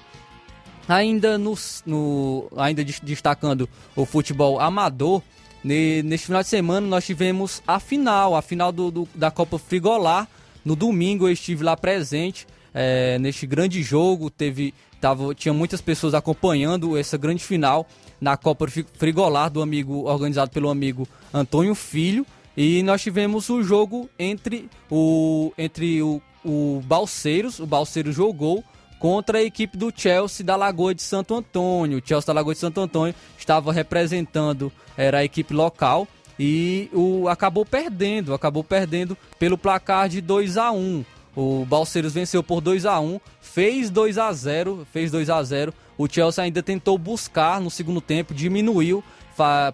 Ainda, 0.88 1.38
no, 1.38 1.56
no, 1.86 2.48
ainda 2.58 2.84
destacando 2.84 3.70
o 3.96 4.06
futebol 4.06 4.60
amador, 4.60 5.22
neste 5.64 6.28
final 6.28 6.42
de 6.42 6.48
semana 6.48 6.88
nós 6.88 7.06
tivemos 7.06 7.62
a 7.68 7.80
final, 7.80 8.36
a 8.36 8.42
final 8.42 8.72
do, 8.72 8.92
do, 8.92 9.10
da 9.14 9.30
Copa 9.32 9.58
Frigolar. 9.58 10.28
No 10.64 10.76
domingo 10.76 11.28
eu 11.28 11.32
estive 11.32 11.64
lá 11.64 11.76
presente 11.76 12.48
é, 12.74 13.18
neste 13.20 13.48
grande 13.48 13.82
jogo, 13.82 14.30
teve, 14.30 14.74
tava, 15.02 15.34
tinha 15.34 15.54
muitas 15.54 15.82
pessoas 15.82 16.14
acompanhando 16.14 16.98
essa 16.98 17.18
grande 17.18 17.44
final 17.44 17.88
na 18.20 18.38
Copa 18.38 18.68
Frigolar 18.68 19.50
do 19.50 19.62
amigo 19.62 20.06
organizado 20.10 20.52
pelo 20.52 20.70
amigo 20.70 21.08
Antônio 21.34 21.76
Filho. 21.76 22.26
E 22.58 22.84
nós 22.84 23.02
tivemos 23.02 23.50
o 23.50 23.64
jogo 23.64 24.10
entre 24.20 24.70
o, 24.90 25.54
entre 25.58 26.02
o 26.02 26.22
o 26.44 26.82
Balseiros, 26.86 27.60
o 27.60 27.66
Balseiros 27.66 28.16
jogou 28.16 28.64
contra 29.00 29.40
a 29.40 29.44
equipe 29.44 29.78
do 29.78 29.92
Chelsea 29.96 30.46
da 30.46 30.56
Lagoa 30.56 30.94
de 30.94 31.02
Santo 31.02 31.34
Antônio. 31.34 31.98
O 31.98 32.02
Chelsea 32.06 32.28
da 32.28 32.34
Lagoa 32.34 32.54
de 32.54 32.60
Santo 32.60 32.82
Antônio 32.82 33.16
estava 33.38 33.72
representando 33.72 34.72
era 34.98 35.20
a 35.20 35.24
equipe 35.24 35.54
local 35.54 36.08
e 36.38 36.90
o 36.94 37.28
acabou 37.28 37.66
perdendo, 37.66 38.34
acabou 38.34 38.64
perdendo 38.64 39.18
pelo 39.40 39.58
placar 39.58 40.10
de 40.10 40.22
2 40.22 40.58
a 40.58 40.72
1. 40.72 41.06
O 41.36 41.66
Balseiros 41.66 42.14
venceu 42.14 42.44
por 42.44 42.60
2 42.60 42.86
a 42.86 43.00
1, 43.00 43.20
fez 43.40 43.90
2 43.90 44.18
a 44.18 44.32
0, 44.32 44.86
fez 44.92 45.12
2 45.12 45.30
a 45.30 45.42
0. 45.42 45.74
O 45.98 46.08
Chelsea 46.08 46.44
ainda 46.44 46.62
tentou 46.62 46.98
buscar 46.98 47.62
no 47.62 47.70
segundo 47.70 48.02
tempo, 48.02 48.34
diminuiu 48.34 49.04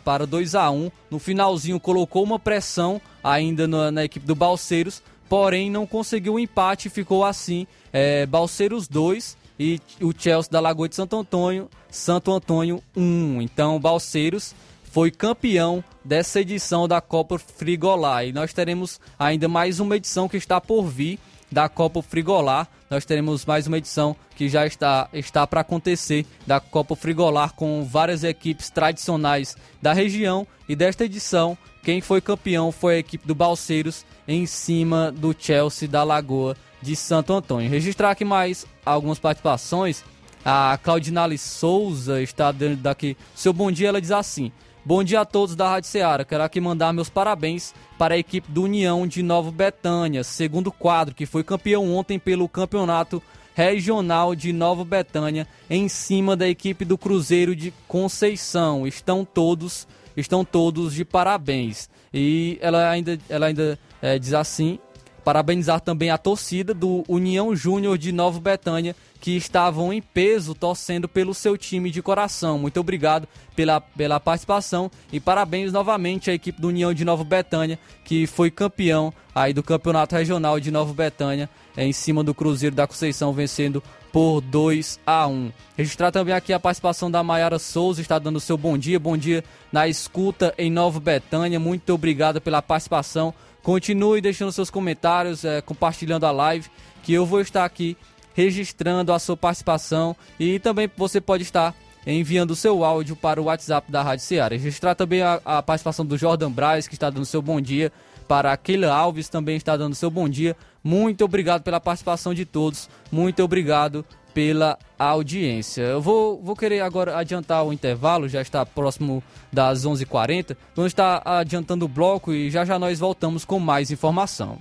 para 0.04 0.26
2 0.26 0.54
a 0.56 0.70
1. 0.70 0.92
No 1.10 1.18
finalzinho 1.18 1.80
colocou 1.80 2.24
uma 2.24 2.38
pressão 2.38 3.02
ainda 3.24 3.68
na, 3.68 3.92
na 3.92 4.04
equipe 4.04 4.26
do 4.26 4.36
Balseiros, 4.36 5.02
porém 5.28 5.72
não 5.72 5.88
conseguiu 5.88 6.34
o 6.34 6.36
um 6.36 6.40
empate, 6.40 6.90
ficou 6.90 7.24
assim, 7.24 7.66
é, 7.98 8.26
Balseiros 8.26 8.90
2 8.90 9.38
e 9.58 9.80
o 10.02 10.12
Chelsea 10.12 10.52
da 10.52 10.60
Lagoa 10.60 10.90
de 10.90 10.96
Santo 10.96 11.16
Antônio, 11.16 11.70
Santo 11.90 12.30
Antônio 12.30 12.84
1. 12.94 13.42
Então, 13.42 13.80
Balseiros 13.80 14.54
foi 14.92 15.10
campeão 15.10 15.82
dessa 16.04 16.42
edição 16.42 16.90
da 16.90 17.00
Copa 17.00 17.40
Frigolar. 17.40 18.26
E 18.26 18.34
nós 18.34 18.52
teremos 18.52 19.00
ainda 19.18 19.48
mais 19.48 19.80
uma 19.80 19.96
edição 19.96 20.28
que 20.28 20.36
está 20.36 20.60
por 20.60 20.84
vir 20.84 21.18
da 21.50 21.70
Copa 21.70 22.02
Frigolar. 22.02 22.68
Nós 22.90 23.06
teremos 23.06 23.46
mais 23.46 23.66
uma 23.66 23.78
edição 23.78 24.14
que 24.36 24.50
já 24.50 24.68
está, 24.68 25.08
está 25.14 25.48
para 25.48 25.62
acontecer 25.62 26.26
da 26.46 26.60
Copa 26.60 26.98
Frigolar 26.98 27.54
com 27.54 27.86
várias 27.86 28.26
equipes 28.26 28.70
tradicionais 28.70 29.56
da 29.82 29.94
região. 29.94 30.46
E 30.68 30.76
desta 30.76 31.06
edição, 31.06 31.58
quem 31.82 32.02
foi 32.02 32.20
campeão 32.20 32.74
foi 32.74 32.96
a 32.96 33.00
equipe 33.00 33.26
do 33.26 33.34
Balseiros 33.34 34.06
em 34.28 34.46
cima 34.46 35.14
do 35.14 35.34
Chelsea 35.38 35.88
da 35.88 36.04
Lagoa 36.04 36.58
de 36.86 36.96
Santo 36.96 37.34
Antônio. 37.34 37.70
Registrar 37.70 38.12
aqui 38.12 38.24
mais 38.24 38.66
algumas 38.86 39.18
participações. 39.18 40.04
A 40.46 40.78
Claudinale 40.82 41.38
Souza 41.38 42.22
está 42.22 42.52
dando 42.52 42.78
daqui 42.78 43.18
seu 43.34 43.52
bom 43.52 43.72
dia. 43.72 43.88
Ela 43.88 44.00
diz 44.00 44.12
assim: 44.12 44.52
Bom 44.86 45.04
dia 45.04 45.22
a 45.22 45.26
todos 45.26 45.56
da 45.56 45.68
Rádio 45.68 45.90
Ceará. 45.90 46.24
Quero 46.24 46.44
aqui 46.44 46.62
mandar 46.62 46.94
meus 46.94 47.10
parabéns 47.10 47.74
para 47.98 48.14
a 48.14 48.18
equipe 48.18 48.52
do 48.52 48.64
União 48.64 49.08
de 49.08 49.24
Nova 49.24 49.52
Betânia, 49.52 50.24
segundo 50.24 50.72
quadro, 50.72 51.16
que 51.16 51.26
foi 51.26 51.44
campeão 51.44 51.92
ontem 51.92 52.20
pelo 52.20 52.48
Campeonato 52.48 53.22
Regional 53.56 54.36
de 54.36 54.54
Nova 54.54 54.86
Betânia, 54.86 55.48
em 55.68 55.88
cima 55.88 56.36
da 56.36 56.48
equipe 56.48 56.86
do 56.86 57.00
Cruzeiro 57.00 57.56
de 57.56 57.74
Conceição. 57.88 58.86
Estão 58.86 59.26
todos, 59.26 59.88
estão 60.16 60.46
todos 60.46 60.94
de 60.94 61.04
parabéns. 61.04 61.90
E 62.14 62.60
ela 62.62 62.88
ainda, 62.88 63.18
ela 63.28 63.48
ainda 63.48 63.80
é, 64.00 64.20
diz 64.20 64.34
assim: 64.34 64.78
parabenizar 65.26 65.82
também 65.82 66.12
a 66.12 66.20
torcida 66.20 66.72
do 66.72 67.04
União 67.08 67.56
Júnior 67.56 67.98
de 67.98 68.12
Nova 68.12 68.40
Betânia, 68.40 68.96
que 69.20 69.36
estavam 69.36 69.92
em 69.92 70.00
peso 70.00 70.54
torcendo 70.54 71.10
pelo 71.10 71.34
seu 71.34 71.58
time 71.58 71.90
de 71.90 72.00
coração. 72.00 72.60
Muito 72.60 72.80
obrigado 72.80 73.28
pela, 73.56 73.82
pela 73.82 74.20
participação 74.20 74.92
e 75.12 75.20
parabéns 75.20 75.74
novamente 75.74 76.30
à 76.30 76.34
equipe 76.36 76.62
do 76.62 76.68
União 76.68 76.94
de 76.94 77.04
Nova 77.04 77.24
Betânia, 77.24 77.80
que 78.04 78.28
foi 78.28 78.52
campeão 78.52 79.12
aí 79.34 79.52
do 79.52 79.64
Campeonato 79.64 80.16
Regional 80.16 80.60
de 80.60 80.70
Nova 80.70 80.94
Betânia, 80.94 81.50
em 81.76 81.92
cima 81.92 82.24
do 82.24 82.36
Cruzeiro 82.36 82.76
da 82.76 82.86
Conceição, 82.86 83.34
vencendo 83.34 83.82
por 84.14 84.42
2 84.42 85.00
a 85.08 85.28
1. 85.28 85.52
Registrar 85.76 86.12
também 86.12 86.36
aqui 86.36 86.54
a 86.54 86.60
participação 86.60 87.10
da 87.10 87.24
Maiara 87.24 87.58
Souza, 87.58 88.00
está 88.00 88.20
dando 88.20 88.40
seu 88.40 88.58
bom 88.58 88.78
dia, 88.78 89.00
bom 89.00 89.18
dia 89.18 89.44
na 89.72 89.88
escuta 89.88 90.54
em 90.56 90.70
Nova 90.72 91.00
Betânia. 91.00 91.60
Muito 91.60 91.90
obrigado 91.94 92.40
pela 92.40 92.62
participação. 92.62 93.34
Continue 93.66 94.22
deixando 94.22 94.52
seus 94.52 94.70
comentários, 94.70 95.44
é, 95.44 95.60
compartilhando 95.60 96.24
a 96.28 96.32
live, 96.32 96.70
que 97.02 97.12
eu 97.12 97.26
vou 97.26 97.42
estar 97.42 97.66
aqui 97.66 97.98
registrando 98.36 99.12
a 99.12 99.18
sua 99.18 99.36
participação 99.36 100.16
e 100.40 100.60
também 100.60 100.88
você 100.96 101.20
pode 101.20 101.42
estar 101.42 101.74
enviando 102.06 102.52
o 102.52 102.56
seu 102.56 102.86
áudio 102.86 103.16
para 103.16 103.42
o 103.42 103.46
WhatsApp 103.46 103.92
da 103.92 104.04
Rádio 104.04 104.24
Ceará. 104.24 104.56
Registrar 104.56 104.94
também 104.94 105.24
a, 105.24 105.42
a 105.44 105.64
participação 105.64 106.06
do 106.06 106.16
Jordan 106.16 106.52
Braz, 106.52 106.88
que 106.88 106.94
está 106.94 107.10
dando 107.10 107.26
seu 107.26 107.42
bom 107.42 107.60
dia, 107.60 107.92
para 108.28 108.56
Keila 108.56 108.94
Alves 108.94 109.30
também 109.30 109.58
está 109.58 109.76
dando 109.76 109.96
seu 109.96 110.12
bom 110.12 110.30
dia. 110.30 110.56
Muito 110.84 111.26
obrigado 111.26 111.64
pela 111.64 111.80
participação 111.80 112.36
de 112.36 112.46
todos. 112.46 112.88
Muito 113.12 113.42
obrigado 113.42 114.06
pela 114.36 114.78
audiência. 115.00 115.82
Eu 115.82 116.02
vou, 116.02 116.40
vou 116.44 116.56
querer 116.56 116.82
agora 116.82 117.18
adiantar 117.18 117.66
o 117.66 117.74
intervalo, 117.74 118.30
já 118.30 118.42
está 118.42 118.64
próximo 118.64 119.24
das 119.52 119.84
11h40. 119.84 120.56
Vamos 120.76 120.92
estar 120.92 121.24
adiantando 121.26 121.86
o 121.86 121.88
bloco 121.88 122.32
e 122.32 122.52
já 122.52 122.64
já 122.64 122.78
nós 122.78 123.00
voltamos 123.00 123.44
com 123.44 123.60
mais 123.60 123.90
informação. 123.90 124.60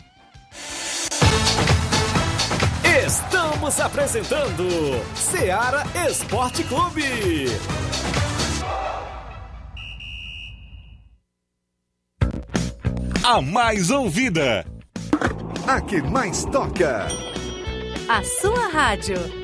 Estamos 3.05 3.81
apresentando 3.81 4.65
Seara 5.15 5.83
Esporte 6.09 6.63
Clube. 6.65 7.03
A 13.23 13.41
mais 13.41 13.91
ouvida 13.91 14.65
a 15.67 15.81
que 15.81 16.03
mais 16.03 16.45
toca. 16.45 17.07
A 18.09 18.23
sua 18.23 18.69
rádio. 18.69 19.44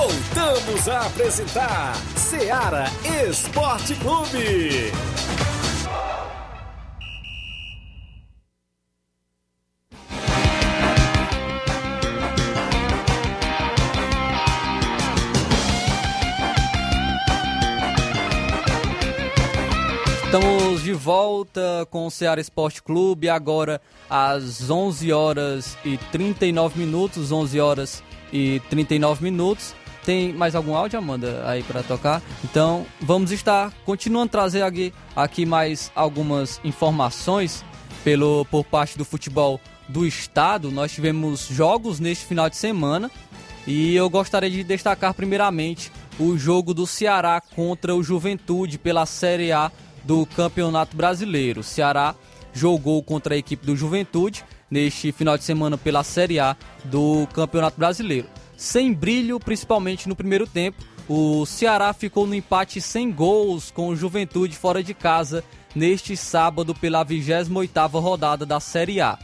Voltamos 0.00 0.88
a 0.88 1.06
apresentar 1.06 1.92
Seara 2.14 2.84
Esporte 3.28 3.96
Clube. 3.96 4.92
Estamos 20.24 20.82
de 20.84 20.92
volta 20.92 21.88
com 21.90 22.06
o 22.06 22.10
Ceará 22.10 22.40
Esporte 22.40 22.80
Clube, 22.84 23.28
agora 23.28 23.80
às 24.08 24.70
11 24.70 25.12
horas 25.12 25.76
e 25.84 25.98
39 26.12 26.78
minutos, 26.78 27.32
11 27.32 27.58
horas 27.58 28.04
e 28.32 28.60
39 28.70 29.24
minutos. 29.24 29.74
Tem 30.08 30.32
mais 30.32 30.54
algum 30.54 30.74
áudio, 30.74 30.98
Amanda, 30.98 31.42
aí 31.46 31.62
para 31.62 31.82
tocar? 31.82 32.22
Então, 32.42 32.86
vamos 32.98 33.30
estar 33.30 33.70
continuando 33.84 34.28
a 34.28 34.30
trazer 34.30 34.62
aqui, 34.62 34.90
aqui 35.14 35.44
mais 35.44 35.92
algumas 35.94 36.58
informações 36.64 37.62
pelo, 38.02 38.46
por 38.46 38.64
parte 38.64 38.96
do 38.96 39.04
futebol 39.04 39.60
do 39.86 40.06
estado. 40.06 40.70
Nós 40.70 40.92
tivemos 40.92 41.46
jogos 41.48 42.00
neste 42.00 42.24
final 42.24 42.48
de 42.48 42.56
semana 42.56 43.10
e 43.66 43.94
eu 43.94 44.08
gostaria 44.08 44.48
de 44.48 44.64
destacar 44.64 45.12
primeiramente 45.12 45.92
o 46.18 46.38
jogo 46.38 46.72
do 46.72 46.86
Ceará 46.86 47.38
contra 47.54 47.94
o 47.94 48.02
Juventude 48.02 48.78
pela 48.78 49.04
Série 49.04 49.52
A 49.52 49.70
do 50.04 50.24
Campeonato 50.24 50.96
Brasileiro. 50.96 51.60
O 51.60 51.64
Ceará 51.64 52.14
jogou 52.54 53.02
contra 53.02 53.34
a 53.34 53.36
equipe 53.36 53.66
do 53.66 53.76
Juventude 53.76 54.42
neste 54.70 55.12
final 55.12 55.36
de 55.36 55.44
semana 55.44 55.76
pela 55.76 56.02
Série 56.02 56.40
A 56.40 56.56
do 56.86 57.28
Campeonato 57.34 57.78
Brasileiro 57.78 58.37
sem 58.58 58.92
brilho, 58.92 59.38
principalmente 59.38 60.08
no 60.08 60.16
primeiro 60.16 60.46
tempo. 60.46 60.84
O 61.08 61.46
Ceará 61.46 61.92
ficou 61.94 62.26
no 62.26 62.34
empate 62.34 62.80
sem 62.80 63.10
gols 63.10 63.70
com 63.70 63.88
o 63.88 63.96
Juventude 63.96 64.56
fora 64.56 64.82
de 64.82 64.92
casa 64.92 65.42
neste 65.74 66.16
sábado 66.16 66.74
pela 66.74 67.06
28ª 67.06 68.00
rodada 68.00 68.44
da 68.44 68.58
Série 68.58 69.00
A. 69.00 69.16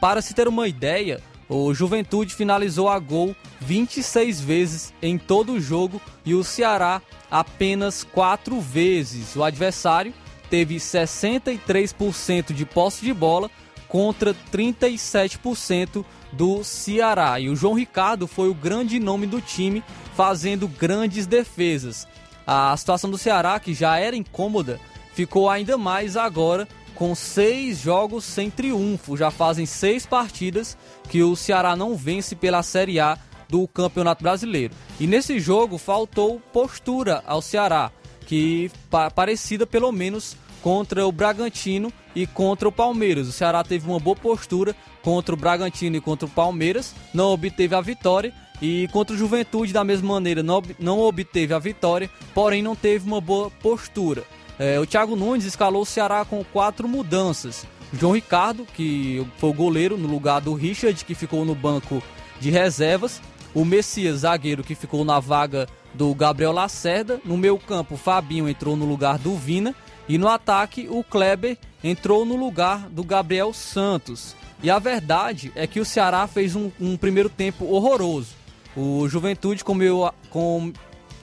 Para 0.00 0.22
se 0.22 0.32
ter 0.34 0.48
uma 0.48 0.66
ideia, 0.66 1.20
o 1.46 1.74
Juventude 1.74 2.34
finalizou 2.34 2.88
a 2.88 2.98
gol 2.98 3.36
26 3.60 4.40
vezes 4.40 4.94
em 5.02 5.18
todo 5.18 5.52
o 5.52 5.60
jogo 5.60 6.00
e 6.24 6.34
o 6.34 6.42
Ceará 6.42 7.02
apenas 7.30 8.02
4 8.02 8.58
vezes. 8.60 9.36
O 9.36 9.44
adversário 9.44 10.14
teve 10.48 10.76
63% 10.76 12.52
de 12.54 12.64
posse 12.64 13.04
de 13.04 13.12
bola 13.12 13.50
contra 13.90 14.34
37% 14.52 16.04
do 16.32 16.62
Ceará. 16.62 17.38
E 17.38 17.50
o 17.50 17.56
João 17.56 17.74
Ricardo 17.74 18.26
foi 18.26 18.48
o 18.48 18.54
grande 18.54 18.98
nome 19.00 19.26
do 19.26 19.40
time, 19.40 19.82
fazendo 20.14 20.68
grandes 20.68 21.26
defesas. 21.26 22.06
A 22.46 22.74
situação 22.76 23.10
do 23.10 23.18
Ceará, 23.18 23.58
que 23.58 23.74
já 23.74 23.98
era 23.98 24.16
incômoda, 24.16 24.80
ficou 25.12 25.50
ainda 25.50 25.76
mais 25.76 26.16
agora 26.16 26.66
com 26.94 27.14
seis 27.14 27.80
jogos 27.80 28.24
sem 28.24 28.48
triunfo. 28.48 29.16
Já 29.16 29.30
fazem 29.30 29.66
seis 29.66 30.06
partidas 30.06 30.78
que 31.08 31.22
o 31.22 31.34
Ceará 31.34 31.74
não 31.74 31.96
vence 31.96 32.36
pela 32.36 32.62
Série 32.62 33.00
A 33.00 33.18
do 33.48 33.66
Campeonato 33.66 34.22
Brasileiro. 34.22 34.72
E 35.00 35.06
nesse 35.06 35.40
jogo 35.40 35.78
faltou 35.78 36.40
postura 36.52 37.24
ao 37.26 37.42
Ceará, 37.42 37.90
que 38.26 38.70
parecida 39.14 39.66
pelo 39.66 39.90
menos 39.90 40.36
contra 40.62 41.06
o 41.06 41.12
Bragantino 41.12 41.92
e 42.14 42.26
contra 42.26 42.68
o 42.68 42.72
Palmeiras. 42.72 43.28
O 43.28 43.32
Ceará 43.32 43.62
teve 43.62 43.88
uma 43.88 43.98
boa 43.98 44.16
postura 44.16 44.74
contra 45.02 45.34
o 45.34 45.38
Bragantino 45.38 45.96
e 45.96 46.00
contra 46.00 46.26
o 46.26 46.30
Palmeiras, 46.30 46.94
não 47.14 47.26
obteve 47.26 47.74
a 47.74 47.80
vitória. 47.80 48.32
E 48.62 48.88
contra 48.88 49.14
o 49.14 49.18
Juventude, 49.18 49.72
da 49.72 49.82
mesma 49.82 50.12
maneira, 50.12 50.42
não, 50.42 50.62
não 50.78 50.98
obteve 50.98 51.54
a 51.54 51.58
vitória, 51.58 52.10
porém 52.34 52.62
não 52.62 52.76
teve 52.76 53.06
uma 53.06 53.20
boa 53.20 53.50
postura. 53.50 54.22
É, 54.58 54.78
o 54.78 54.84
Thiago 54.84 55.16
Nunes 55.16 55.46
escalou 55.46 55.80
o 55.80 55.86
Ceará 55.86 56.26
com 56.26 56.44
quatro 56.44 56.86
mudanças. 56.86 57.66
João 57.92 58.12
Ricardo, 58.12 58.66
que 58.74 59.26
foi 59.38 59.48
o 59.48 59.54
goleiro 59.54 59.96
no 59.96 60.06
lugar 60.06 60.40
do 60.40 60.52
Richard, 60.52 61.02
que 61.06 61.14
ficou 61.14 61.44
no 61.44 61.54
banco 61.54 62.02
de 62.38 62.50
reservas. 62.50 63.20
O 63.54 63.64
Messias, 63.64 64.20
zagueiro, 64.20 64.62
que 64.62 64.74
ficou 64.74 65.04
na 65.04 65.18
vaga 65.18 65.66
do 65.94 66.14
Gabriel 66.14 66.52
Lacerda. 66.52 67.18
No 67.24 67.38
meio 67.38 67.58
campo, 67.58 67.96
Fabinho 67.96 68.48
entrou 68.48 68.76
no 68.76 68.84
lugar 68.84 69.18
do 69.18 69.34
Vina. 69.34 69.74
E 70.10 70.18
no 70.18 70.26
ataque, 70.26 70.88
o 70.90 71.04
Kleber 71.04 71.56
entrou 71.84 72.24
no 72.24 72.34
lugar 72.34 72.88
do 72.88 73.04
Gabriel 73.04 73.52
Santos. 73.52 74.34
E 74.60 74.68
a 74.68 74.76
verdade 74.76 75.52
é 75.54 75.68
que 75.68 75.78
o 75.78 75.84
Ceará 75.84 76.26
fez 76.26 76.56
um, 76.56 76.68
um 76.80 76.96
primeiro 76.96 77.28
tempo 77.28 77.64
horroroso. 77.66 78.34
O 78.76 79.06
Juventude 79.06 79.62
comeu, 79.62 80.12
com, 80.28 80.72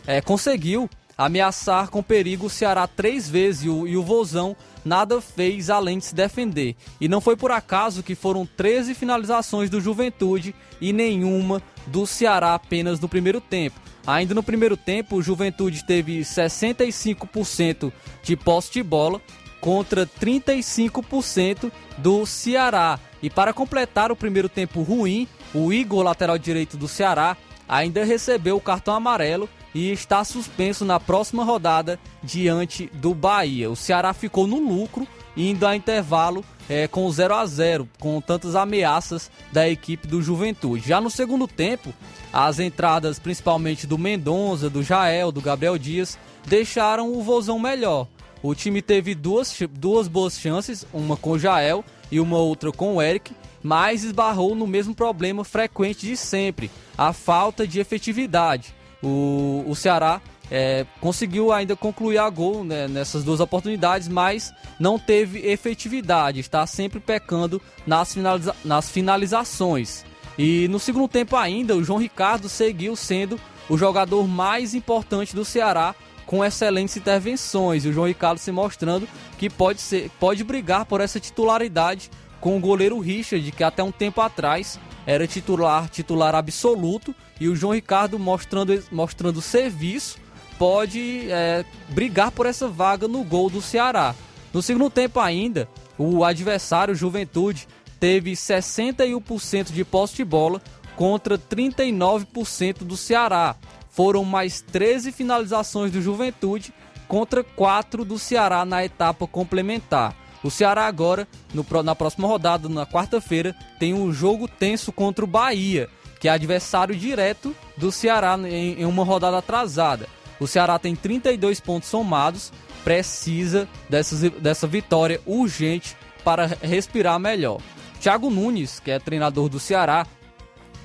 é, 0.08 0.22
conseguiu 0.22 0.90
ameaçar 1.18 1.90
com 1.90 2.02
perigo 2.02 2.46
o 2.46 2.50
Ceará 2.50 2.88
três 2.88 3.30
vezes 3.30 3.66
e 3.66 3.70
o, 3.70 3.86
e 3.86 3.98
o 3.98 4.04
Vozão 4.04 4.56
nada 4.86 5.20
fez 5.20 5.70
além 5.70 5.98
de 5.98 6.06
se 6.06 6.16
defender. 6.16 6.74
E 7.02 7.10
não 7.10 7.20
foi 7.20 7.36
por 7.36 7.52
acaso 7.52 8.02
que 8.02 8.16
foram 8.16 8.46
13 8.46 8.94
finalizações 8.94 9.70
do 9.70 9.82
Juventude 9.82 10.56
e 10.80 10.94
nenhuma 10.94 11.62
do 11.88 12.08
Ceará 12.08 12.54
apenas 12.54 13.02
no 13.02 13.10
primeiro 13.10 13.42
tempo. 13.42 13.82
Ainda 14.08 14.34
no 14.34 14.42
primeiro 14.42 14.78
tempo, 14.78 15.18
o 15.18 15.22
Juventude 15.22 15.84
teve 15.84 16.22
65% 16.22 17.92
de 18.24 18.38
posse 18.38 18.72
de 18.72 18.82
bola 18.82 19.22
contra 19.60 20.08
35% 20.08 21.70
do 21.98 22.26
Ceará. 22.26 22.98
E 23.22 23.30
para 23.30 23.52
completar 23.52 24.10
o 24.10 24.16
primeiro 24.16 24.48
tempo 24.48 24.82
ruim, 24.82 25.28
o 25.54 25.74
Igor, 25.74 26.04
lateral 26.04 26.38
direito 26.38 26.78
do 26.78 26.88
Ceará, 26.88 27.36
ainda 27.68 28.06
recebeu 28.06 28.56
o 28.56 28.62
cartão 28.62 28.94
amarelo 28.94 29.50
e 29.76 29.92
está 29.92 30.24
suspenso 30.24 30.86
na 30.86 31.02
próxima 31.02 31.44
rodada 31.44 32.00
diante 32.24 32.90
do 32.94 33.14
Bahia. 33.14 33.70
O 33.70 33.76
Ceará 33.76 34.14
ficou 34.14 34.48
no 34.48 34.58
lucro, 34.58 35.06
indo 35.36 35.68
a 35.68 35.76
intervalo 35.76 36.46
é, 36.70 36.88
com 36.88 37.10
0 37.10 37.34
a 37.34 37.46
0 37.46 37.88
com 38.00 38.20
tantas 38.20 38.56
ameaças 38.56 39.32
da 39.52 39.68
equipe 39.68 40.08
do 40.08 40.22
Juventude. 40.22 40.88
Já 40.88 41.00
no 41.00 41.10
segundo 41.10 41.48
tempo, 41.48 41.94
as 42.32 42.60
entradas 42.60 43.20
principalmente 43.20 43.88
do 43.88 43.98
Mendonça, 43.98 44.70
do 44.70 44.84
Jael, 44.84 45.32
do 45.32 45.42
Gabriel 45.42 45.78
Dias, 45.78 46.18
deixaram 46.46 47.14
o 47.14 47.22
Vozão 47.22 47.60
melhor. 47.60 48.08
O 48.42 48.54
time 48.54 48.82
teve 48.82 49.16
duas, 49.16 49.58
duas 49.72 50.08
boas 50.08 50.40
chances, 50.40 50.86
uma 50.94 51.18
com 51.18 51.32
o 51.32 51.40
Jael 51.40 51.84
e 52.12 52.20
uma 52.20 52.38
outra 52.38 52.72
com 52.72 52.96
o 52.96 53.02
Eric, 53.02 53.34
mas 53.64 54.04
esbarrou 54.04 54.56
no 54.56 54.68
mesmo 54.68 54.94
problema 54.94 55.44
frequente 55.44 56.06
de 56.06 56.16
sempre, 56.16 56.70
a 56.98 57.12
falta 57.12 57.68
de 57.68 57.80
efetividade. 57.80 58.74
O, 59.02 59.64
o 59.68 59.76
Ceará 59.76 60.22
é, 60.50 60.86
conseguiu 61.02 61.52
ainda 61.52 61.76
concluir 61.76 62.18
a 62.18 62.30
gol 62.30 62.64
né, 62.64 62.88
nessas 62.88 63.24
duas 63.24 63.40
oportunidades, 63.40 64.08
mas 64.08 64.54
não 64.80 64.98
teve 64.98 65.40
efetividade, 65.40 66.40
está 66.40 66.66
sempre 66.66 67.00
pecando 67.00 67.62
nas, 67.86 68.14
finaliza 68.14 68.56
nas 68.64 68.90
finalizações. 68.90 70.06
E 70.38 70.68
no 70.68 70.80
segundo 70.80 71.08
tempo 71.08 71.36
ainda, 71.36 71.76
o 71.76 71.84
João 71.84 72.00
Ricardo 72.00 72.48
seguiu 72.48 72.96
sendo 72.96 73.40
o 73.70 73.78
jogador 73.78 74.28
mais 74.28 74.74
importante 74.74 75.36
do 75.36 75.44
Ceará 75.44 75.96
com 76.26 76.44
excelentes 76.46 76.96
intervenções. 76.96 77.84
E 77.84 77.90
o 77.90 77.94
João 77.94 78.08
Ricardo 78.08 78.38
se 78.38 78.52
mostrando 78.52 79.08
que 79.38 79.50
pode, 79.50 79.82
ser, 79.82 80.12
pode 80.20 80.44
brigar 80.44 80.86
por 80.86 81.02
essa 81.02 81.20
titularidade 81.20 82.12
com 82.40 82.56
o 82.56 82.60
goleiro 82.60 83.00
Richard, 83.00 83.52
que 83.52 83.64
até 83.64 83.82
um 83.82 83.92
tempo 83.92 84.22
atrás 84.22 84.80
era 85.08 85.26
titular, 85.26 85.90
titular 85.90 86.36
absoluto, 86.36 87.16
e 87.40 87.48
o 87.48 87.56
João 87.56 87.74
Ricardo 87.74 88.20
mostrando, 88.20 88.84
mostrando 88.92 89.42
serviço 89.42 90.20
pode 90.58 91.30
é, 91.30 91.64
brigar 91.90 92.32
por 92.32 92.46
essa 92.46 92.68
vaga 92.68 93.08
no 93.08 93.24
gol 93.24 93.50
do 93.50 93.62
Ceará. 93.62 94.16
No 94.54 94.62
segundo 94.62 94.90
tempo 94.90 95.20
ainda, 95.20 95.68
o 95.98 96.24
adversário 96.24 96.96
Juventude 96.96 97.68
teve 98.00 98.34
61% 98.34 99.72
de 99.72 99.84
posse 99.84 100.16
de 100.16 100.26
bola 100.26 100.62
contra 100.96 101.38
39% 101.38 102.80
do 102.80 102.98
Ceará. 102.98 103.56
Foram 103.90 104.24
mais 104.24 104.62
13 104.62 105.12
finalizações 105.12 105.92
do 105.92 106.02
Juventude 106.02 106.74
contra 107.08 107.44
4 107.44 108.04
do 108.04 108.20
Ceará 108.20 108.66
na 108.66 108.84
etapa 108.84 109.28
complementar. 109.28 110.16
O 110.44 110.52
Ceará 110.52 110.86
agora, 110.86 111.28
no, 111.54 111.66
na 111.84 111.96
próxima 111.96 112.28
rodada, 112.28 112.70
na 112.70 112.86
quarta-feira, 112.86 113.56
tem 113.80 113.94
um 113.94 114.14
jogo 114.14 114.48
tenso 114.48 114.92
contra 114.92 115.26
o 115.26 115.28
Bahia 115.28 115.90
que 116.20 116.28
é 116.28 116.32
adversário 116.32 116.96
direto 116.96 117.56
do 117.76 117.92
Ceará 117.92 118.38
em, 118.40 118.82
em 118.82 118.86
uma 118.86 119.04
rodada 119.04 119.38
atrasada. 119.38 120.08
O 120.40 120.48
Ceará 120.48 120.78
tem 120.78 120.96
32 120.96 121.60
pontos 121.60 121.90
somados, 121.90 122.52
precisa 122.84 123.68
dessa, 123.90 124.30
dessa 124.30 124.68
vitória 124.68 125.20
urgente 125.26 125.96
para 126.24 126.46
respirar 126.62 127.20
melhor. 127.20 127.60
Thiago 128.00 128.30
Nunes, 128.30 128.80
que 128.80 128.92
é 128.92 129.00
treinador 129.00 129.50
do 129.50 129.60
Ceará, 129.60 130.06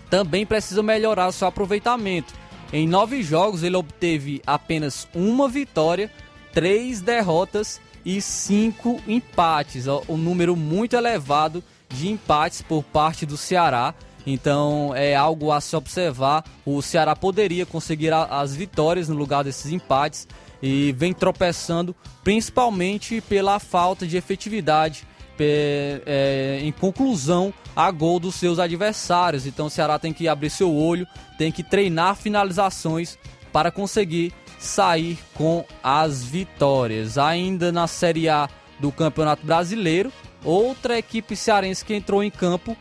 também 0.09 0.45
precisa 0.45 0.83
melhorar 0.83 1.33
seu 1.33 1.49
aproveitamento. 1.49 2.35
Em 2.73 2.87
nove 2.87 3.23
jogos, 3.23 3.63
ele 3.63 3.77
obteve 3.77 4.43
apenas 4.47 5.07
uma 5.15 5.49
vitória, 5.49 6.11
três 6.53 7.01
derrotas 7.01 7.81
e 8.05 8.21
cinco 8.21 9.01
empates. 9.07 9.87
Um 10.09 10.17
número 10.17 10.57
muito 10.57 10.97
elevado 10.97 11.63
de 11.89 12.11
empates 12.11 12.63
por 12.63 12.83
parte 12.83 13.27
do 13.27 13.37
Ceará. 13.37 13.95
Então 14.27 14.95
é 14.95 15.15
algo 15.15 15.51
a 15.51 15.61
se 15.61 15.75
observar. 15.75 16.45
O 16.65 16.81
Ceará 16.81 17.15
poderia 17.17 17.67
conseguir 17.67 18.13
as 18.13 18.55
vitórias 18.55 19.09
no 19.09 19.17
lugar 19.17 19.45
desses 19.45 19.73
empates 19.73 20.29
e 20.63 20.93
vem 20.93 21.13
tropeçando 21.13 21.95
principalmente 22.23 23.21
pela 23.21 23.59
falta 23.59 24.07
de 24.07 24.17
efetividade 24.17 25.05
é, 25.41 26.61
em 26.63 26.71
conclusão 26.71 27.53
a 27.75 27.91
gol 27.91 28.21
dos 28.21 28.37
seus 28.37 28.59
adversários. 28.59 29.47
Então 29.47 29.67
o 29.67 29.71
Ceará 29.71 29.99
tem 29.99 30.13
que 30.13 30.29
abrir 30.29 30.51
seu 30.51 30.73
olho, 30.73 31.07
tem 31.37 31.51
que 31.51 31.63
treinar 31.63 32.15
finalizações 32.15 33.19
para 33.53 33.71
conseguir 33.71 34.33
sair 34.59 35.19
com 35.35 35.65
as 35.83 36.23
vitórias. 36.23 37.19
Ainda 37.19 37.73
na 37.73 37.87
Série 37.87 38.29
A 38.29 38.49
do 38.79 38.93
Campeonato 38.93 39.45
Brasileiro, 39.45 40.13
outra 40.45 40.99
equipe 40.99 41.35
cearense 41.35 41.85
que 41.85 41.95
entrou 41.95 42.23
em 42.23 42.31
campo 42.31 42.77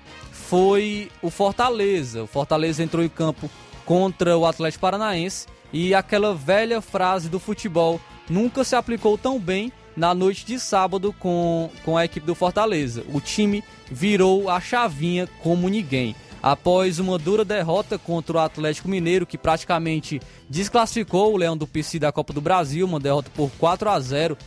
foi 0.52 1.10
o 1.22 1.30
Fortaleza. 1.30 2.24
O 2.24 2.28
Fortaleza 2.28 2.84
entrou 2.84 3.02
em 3.02 3.08
campo 3.08 3.49
contra 3.86 4.38
o 4.38 4.45
Atlético 4.45 4.82
Paranaense 4.82 5.47
e 5.72 5.95
aquela 5.95 6.36
velha 6.36 6.82
frase 6.82 7.30
do 7.30 7.39
futebol 7.39 8.02
nunca 8.30 8.66
se 8.66 8.76
aplicou 8.76 9.18
tão 9.18 9.39
bem 9.39 9.72
na 9.95 10.14
noite 10.14 10.45
de 10.45 10.60
sábado 10.60 11.16
com, 11.18 11.70
com 11.86 11.95
a 11.95 12.04
equipe 12.04 12.26
do 12.26 12.36
Fortaleza. 12.36 13.02
O 13.14 13.22
time 13.22 13.64
virou 13.89 14.49
a 14.49 14.60
chavinha 14.60 15.26
como 15.41 15.70
ninguém. 15.70 16.18
Após 16.43 16.99
uma 16.99 17.18
dura 17.18 17.45
derrota 17.45 17.97
contra 17.97 18.36
o 18.36 18.41
Atlético 18.41 18.89
Mineiro, 18.89 19.26
que 19.26 19.38
praticamente 19.38 20.20
desclassificou 20.49 21.32
o 21.32 21.38
Leão 21.38 21.56
do 21.56 21.66
PC 21.66 21.97
da 21.97 22.12
Copa 22.12 22.34
do 22.34 22.41
Brasil, 22.41 22.86
uma 22.86 22.99
derrota 22.99 23.32
por 23.34 23.49
4 23.58 23.89
a 23.89 23.97
0, 24.02 24.38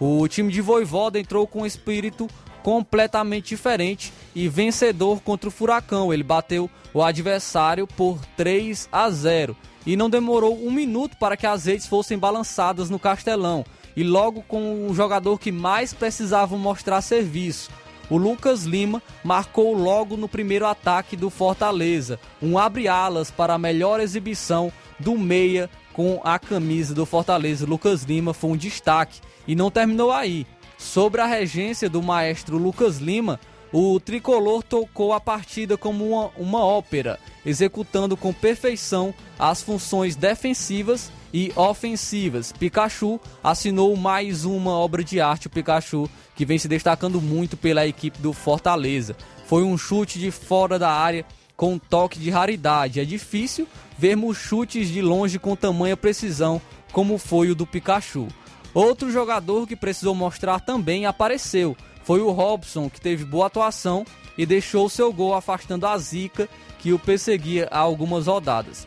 o 0.00 0.26
time 0.26 0.50
de 0.50 0.62
Voivoda 0.62 1.20
entrou 1.20 1.46
com 1.46 1.66
espírito 1.66 2.26
completamente 2.62 3.48
diferente 3.48 4.12
e 4.34 4.48
vencedor 4.48 5.20
contra 5.20 5.48
o 5.48 5.52
Furacão. 5.52 6.12
Ele 6.12 6.22
bateu 6.22 6.70
o 6.92 7.02
adversário 7.02 7.86
por 7.86 8.18
3 8.36 8.88
a 8.90 9.10
0 9.10 9.56
e 9.86 9.96
não 9.96 10.10
demorou 10.10 10.58
um 10.64 10.70
minuto 10.70 11.16
para 11.16 11.36
que 11.36 11.46
as 11.46 11.64
redes 11.64 11.86
fossem 11.86 12.18
balançadas 12.18 12.90
no 12.90 12.98
Castelão 12.98 13.64
e 13.96 14.02
logo 14.02 14.42
com 14.42 14.88
o 14.88 14.94
jogador 14.94 15.38
que 15.38 15.50
mais 15.50 15.92
precisava 15.92 16.56
mostrar 16.56 17.00
serviço. 17.00 17.70
O 18.08 18.16
Lucas 18.16 18.64
Lima 18.64 19.00
marcou 19.22 19.72
logo 19.72 20.16
no 20.16 20.28
primeiro 20.28 20.66
ataque 20.66 21.16
do 21.16 21.30
Fortaleza, 21.30 22.18
um 22.42 22.58
abre-alas 22.58 23.30
para 23.30 23.54
a 23.54 23.58
melhor 23.58 24.00
exibição 24.00 24.72
do 24.98 25.16
meia 25.16 25.70
com 25.92 26.20
a 26.24 26.38
camisa 26.38 26.92
do 26.92 27.06
Fortaleza. 27.06 27.66
Lucas 27.66 28.02
Lima 28.02 28.34
foi 28.34 28.50
um 28.50 28.56
destaque 28.56 29.20
e 29.46 29.54
não 29.54 29.70
terminou 29.70 30.10
aí. 30.10 30.46
Sobre 30.80 31.20
a 31.20 31.26
regência 31.26 31.90
do 31.90 32.02
maestro 32.02 32.56
Lucas 32.56 32.96
Lima, 32.96 33.38
o 33.70 34.00
tricolor 34.00 34.62
tocou 34.62 35.12
a 35.12 35.20
partida 35.20 35.76
como 35.76 36.08
uma, 36.08 36.30
uma 36.38 36.64
ópera, 36.64 37.20
executando 37.44 38.16
com 38.16 38.32
perfeição 38.32 39.14
as 39.38 39.62
funções 39.62 40.16
defensivas 40.16 41.12
e 41.34 41.52
ofensivas. 41.54 42.50
Pikachu 42.50 43.20
assinou 43.44 43.94
mais 43.94 44.46
uma 44.46 44.72
obra 44.72 45.04
de 45.04 45.20
arte, 45.20 45.48
o 45.48 45.50
Pikachu, 45.50 46.08
que 46.34 46.46
vem 46.46 46.58
se 46.58 46.66
destacando 46.66 47.20
muito 47.20 47.58
pela 47.58 47.86
equipe 47.86 48.18
do 48.18 48.32
Fortaleza. 48.32 49.14
Foi 49.46 49.62
um 49.62 49.76
chute 49.76 50.18
de 50.18 50.30
fora 50.30 50.78
da 50.78 50.90
área 50.90 51.26
com 51.56 51.74
um 51.74 51.78
toque 51.78 52.18
de 52.18 52.30
raridade. 52.30 52.98
É 52.98 53.04
difícil 53.04 53.68
vermos 53.98 54.38
chutes 54.38 54.88
de 54.88 55.02
longe 55.02 55.38
com 55.38 55.54
tamanha 55.54 55.96
precisão 55.96 56.60
como 56.90 57.18
foi 57.18 57.50
o 57.50 57.54
do 57.54 57.66
Pikachu. 57.66 58.28
Outro 58.72 59.10
jogador 59.10 59.66
que 59.66 59.74
precisou 59.74 60.14
mostrar 60.14 60.60
também 60.60 61.06
apareceu. 61.06 61.76
Foi 62.04 62.20
o 62.20 62.30
Robson, 62.30 62.88
que 62.88 63.00
teve 63.00 63.24
boa 63.24 63.46
atuação 63.46 64.04
e 64.38 64.46
deixou 64.46 64.88
seu 64.88 65.12
gol 65.12 65.34
afastando 65.34 65.86
a 65.86 65.98
zica 65.98 66.48
que 66.78 66.92
o 66.92 66.98
perseguia 66.98 67.68
há 67.70 67.78
algumas 67.78 68.26
rodadas. 68.26 68.86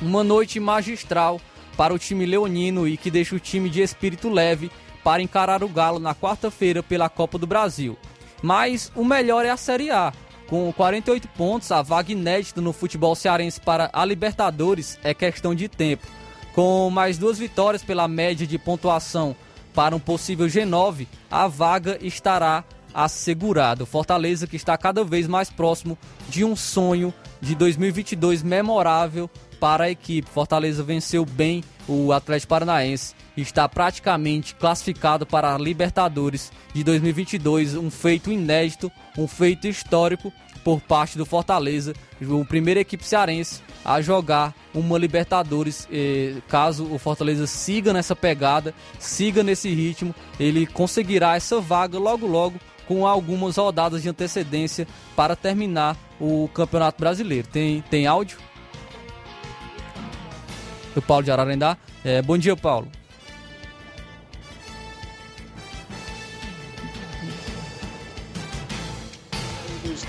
Uma 0.00 0.24
noite 0.24 0.58
magistral 0.58 1.40
para 1.76 1.94
o 1.94 1.98
time 1.98 2.26
leonino 2.26 2.88
e 2.88 2.96
que 2.96 3.10
deixa 3.10 3.36
o 3.36 3.40
time 3.40 3.68
de 3.68 3.80
espírito 3.80 4.28
leve 4.28 4.70
para 5.04 5.22
encarar 5.22 5.62
o 5.62 5.68
Galo 5.68 5.98
na 5.98 6.14
quarta-feira 6.14 6.82
pela 6.82 7.08
Copa 7.08 7.38
do 7.38 7.46
Brasil. 7.46 7.96
Mas 8.42 8.90
o 8.94 9.04
melhor 9.04 9.44
é 9.44 9.50
a 9.50 9.56
Série 9.56 9.90
A. 9.90 10.12
Com 10.48 10.72
48 10.72 11.28
pontos, 11.28 11.70
a 11.70 11.80
vaga 11.80 12.10
inédita 12.10 12.60
no 12.60 12.72
futebol 12.72 13.14
cearense 13.14 13.60
para 13.60 13.88
a 13.92 14.04
Libertadores 14.04 14.98
é 15.04 15.14
questão 15.14 15.54
de 15.54 15.68
tempo. 15.68 16.06
Com 16.54 16.90
mais 16.90 17.16
duas 17.18 17.38
vitórias 17.38 17.82
pela 17.82 18.08
média 18.08 18.46
de 18.46 18.58
pontuação 18.58 19.36
para 19.74 19.94
um 19.94 20.00
possível 20.00 20.46
G9, 20.46 21.06
a 21.30 21.46
vaga 21.46 21.98
estará 22.00 22.64
assegurada. 22.92 23.86
Fortaleza 23.86 24.46
que 24.46 24.56
está 24.56 24.76
cada 24.76 25.04
vez 25.04 25.28
mais 25.28 25.48
próximo 25.48 25.96
de 26.28 26.44
um 26.44 26.56
sonho 26.56 27.14
de 27.40 27.54
2022 27.54 28.42
memorável 28.42 29.30
para 29.60 29.84
a 29.84 29.90
equipe. 29.90 30.28
Fortaleza 30.28 30.82
venceu 30.82 31.24
bem 31.24 31.62
o 31.88 32.12
Atlético 32.12 32.50
Paranaense 32.50 33.14
está 33.36 33.68
praticamente 33.68 34.54
classificado 34.54 35.26
para 35.26 35.54
a 35.54 35.58
Libertadores 35.58 36.52
de 36.74 36.84
2022, 36.84 37.74
um 37.74 37.90
feito 37.90 38.30
inédito, 38.30 38.90
um 39.16 39.26
feito 39.26 39.66
histórico 39.66 40.32
por 40.64 40.80
parte 40.80 41.16
do 41.16 41.24
Fortaleza, 41.24 41.94
a 42.20 42.44
primeira 42.44 42.80
equipe 42.80 43.04
cearense 43.04 43.62
a 43.84 44.00
jogar 44.00 44.54
uma 44.74 44.98
Libertadores. 44.98 45.88
caso 46.48 46.84
o 46.92 46.98
Fortaleza 46.98 47.46
siga 47.46 47.92
nessa 47.92 48.14
pegada, 48.14 48.74
siga 48.98 49.42
nesse 49.42 49.72
ritmo, 49.72 50.14
ele 50.38 50.66
conseguirá 50.66 51.36
essa 51.36 51.60
vaga 51.60 51.98
logo 51.98 52.26
logo 52.26 52.58
com 52.86 53.06
algumas 53.06 53.56
rodadas 53.56 54.02
de 54.02 54.08
antecedência 54.08 54.86
para 55.14 55.36
terminar 55.36 55.96
o 56.20 56.48
Campeonato 56.52 57.00
Brasileiro. 57.00 57.46
Tem, 57.46 57.82
tem 57.82 58.06
áudio? 58.06 58.38
do 60.94 61.02
Paulo 61.02 61.24
de 61.24 61.30
Ararendá. 61.30 61.76
É, 62.04 62.22
bom 62.22 62.36
dia, 62.36 62.56
Paulo. 62.56 62.88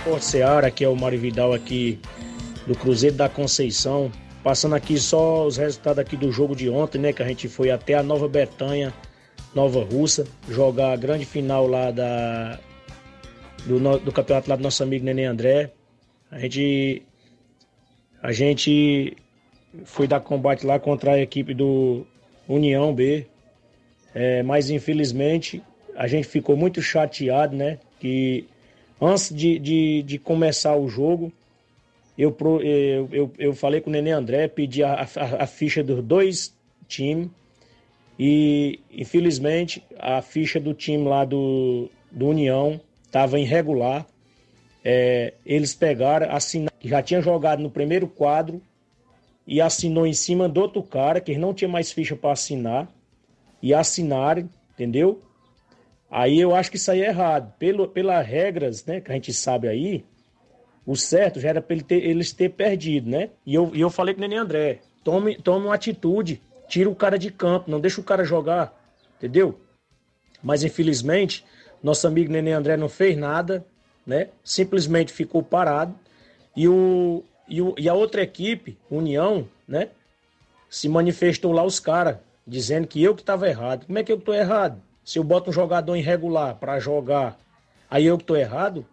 Esporte 0.02 0.26
Seara, 0.26 0.66
aqui 0.66 0.84
é 0.84 0.90
o 0.90 0.96
Mário 0.96 1.20
Vidal 1.20 1.54
aqui 1.54 2.00
do 2.66 2.76
Cruzeiro 2.76 3.16
da 3.16 3.30
Conceição. 3.30 4.12
Passando 4.44 4.74
aqui 4.74 4.98
só 4.98 5.46
os 5.46 5.58
resultados 5.58 6.00
aqui 6.00 6.18
do 6.18 6.32
jogo 6.32 6.56
de 6.56 6.68
ontem, 6.68 6.98
né? 6.98 7.14
Que 7.14 7.22
a 7.22 7.28
gente 7.28 7.48
foi 7.48 7.70
até 7.70 7.94
a 7.94 8.02
Nova 8.02 8.28
Bretanha, 8.28 8.92
Nova 9.54 9.84
Russa, 9.84 10.26
jogar 10.50 10.94
a 10.94 10.96
grande 10.96 11.24
final 11.24 11.68
lá 11.68 11.92
da, 11.92 12.60
do, 13.64 14.00
do 14.00 14.12
campeonato 14.12 14.50
lá 14.50 14.56
do 14.56 14.64
nosso 14.64 14.82
amigo 14.82 15.06
Nenê 15.06 15.26
André. 15.26 15.72
A 16.32 16.40
gente, 16.40 17.04
a 18.24 18.32
gente 18.32 19.16
foi 19.86 20.08
dar 20.08 20.20
combate 20.20 20.66
lá 20.66 20.80
contra 20.80 21.12
a 21.12 21.20
equipe 21.20 21.54
do 21.54 22.08
União 22.48 22.92
B. 22.92 23.28
É, 24.16 24.42
mas 24.42 24.72
infelizmente 24.72 25.62
a 25.96 26.08
gente 26.08 26.28
ficou 26.28 26.58
muito 26.58 26.82
chateado, 26.82 27.56
né? 27.56 27.78
Que 28.00 28.48
antes 29.02 29.34
de, 29.34 29.58
de, 29.58 30.04
de 30.04 30.20
começar 30.20 30.76
o 30.76 30.88
jogo, 30.88 31.34
eu, 32.18 32.36
eu, 32.62 33.10
eu, 33.12 33.34
eu, 33.40 33.54
falei 33.54 33.82
com 33.82 33.90
o 33.90 33.94
Nenê 33.94 34.12
André, 34.12 34.48
pedi 34.48 34.84
a, 34.84 34.94
a, 34.94 35.44
a 35.44 35.48
ficha 35.48 35.84
dos 35.84 36.04
dois 36.04 36.54
times. 36.88 37.30
E 38.20 38.80
infelizmente 38.92 39.84
a 39.98 40.22
ficha 40.22 40.60
do 40.60 40.74
time 40.74 41.08
lá 41.08 41.26
do, 41.26 41.90
do 42.12 42.28
União 42.28 42.80
estava 43.04 43.40
irregular. 43.40 44.06
É, 44.84 45.34
eles 45.46 45.74
pegaram, 45.74 46.32
assinaram, 46.32 46.76
já 46.84 47.02
tinha 47.02 47.22
jogado 47.22 47.62
no 47.62 47.72
primeiro 47.72 48.08
quadro 48.08 48.62
e 49.48 49.60
assinou 49.60 50.06
em 50.06 50.14
cima 50.14 50.48
do 50.48 50.62
outro 50.62 50.84
cara, 50.84 51.20
que 51.20 51.38
não 51.38 51.54
tinha 51.54 51.68
mais 51.68 51.92
ficha 51.92 52.16
para 52.16 52.32
assinar, 52.32 52.88
e 53.62 53.74
assinaram, 53.74 54.50
entendeu? 54.74 55.22
Aí 56.12 56.42
eu 56.42 56.54
acho 56.54 56.70
que 56.70 56.76
isso 56.76 56.92
aí 56.92 57.02
é 57.02 57.08
errado. 57.08 57.54
Pelo, 57.58 57.88
pelas 57.88 58.28
regras 58.28 58.86
né, 58.86 59.00
que 59.00 59.10
a 59.10 59.16
gente 59.16 59.32
sabe 59.32 59.70
aí, 59.70 60.04
o 60.86 60.96
certo 60.98 61.40
já 61.40 61.48
era 61.48 61.62
para 61.62 61.74
ele 61.74 61.84
ter, 61.84 62.04
eles 62.04 62.34
ter 62.34 62.50
perdido, 62.50 63.10
né? 63.10 63.30
E 63.46 63.56
eu, 63.56 63.72
e 63.74 63.80
eu 63.80 63.90
falei 63.90 64.14
com 64.14 64.20
o 64.20 64.22
Nenê 64.22 64.36
André, 64.36 64.82
tome, 65.06 65.38
tome 65.38 65.68
uma 65.68 65.76
atitude, 65.76 66.42
tira 66.68 66.90
o 66.90 66.96
cara 66.96 67.18
de 67.18 67.32
campo, 67.32 67.72
não 67.72 67.80
deixa 67.80 68.02
o 68.02 68.04
cara 68.04 68.26
jogar, 68.26 68.78
entendeu? 69.18 69.58
Mas 70.44 70.66
infelizmente, 70.66 71.46
nosso 71.82 72.06
amigo 72.06 72.32
Nenê 72.32 72.52
André 72.52 72.76
não 72.76 72.90
fez 72.90 73.16
nada, 73.16 73.66
né? 74.06 74.30
Simplesmente 74.44 75.14
ficou 75.14 75.42
parado. 75.42 75.96
E 76.56 76.68
o, 76.68 77.24
E, 77.48 77.62
o, 77.62 77.74
e 77.78 77.88
a 77.88 77.94
outra 77.94 78.22
equipe, 78.22 78.78
União, 78.90 79.48
né? 79.66 79.90
Se 80.70 80.90
manifestou 80.90 81.54
lá 81.54 81.64
os 81.64 81.80
caras, 81.80 82.18
dizendo 82.46 82.88
que 82.88 83.02
eu 83.02 83.16
que 83.16 83.22
estava 83.22 83.48
errado. 83.48 83.86
Como 83.86 83.98
é 83.98 84.04
que 84.04 84.12
eu 84.12 84.20
tô 84.20 84.34
errado? 84.34 84.82
Se 85.04 85.20
eu 85.20 85.24
boto 85.24 85.50
um 85.50 85.54
jogador 85.54 85.96
irregular 85.96 86.56
para 86.56 86.80
jogar, 86.80 87.38
aí 87.90 88.06
eu 88.06 88.18
que 88.18 88.24
tô 88.24 88.36
errado? 88.36 88.86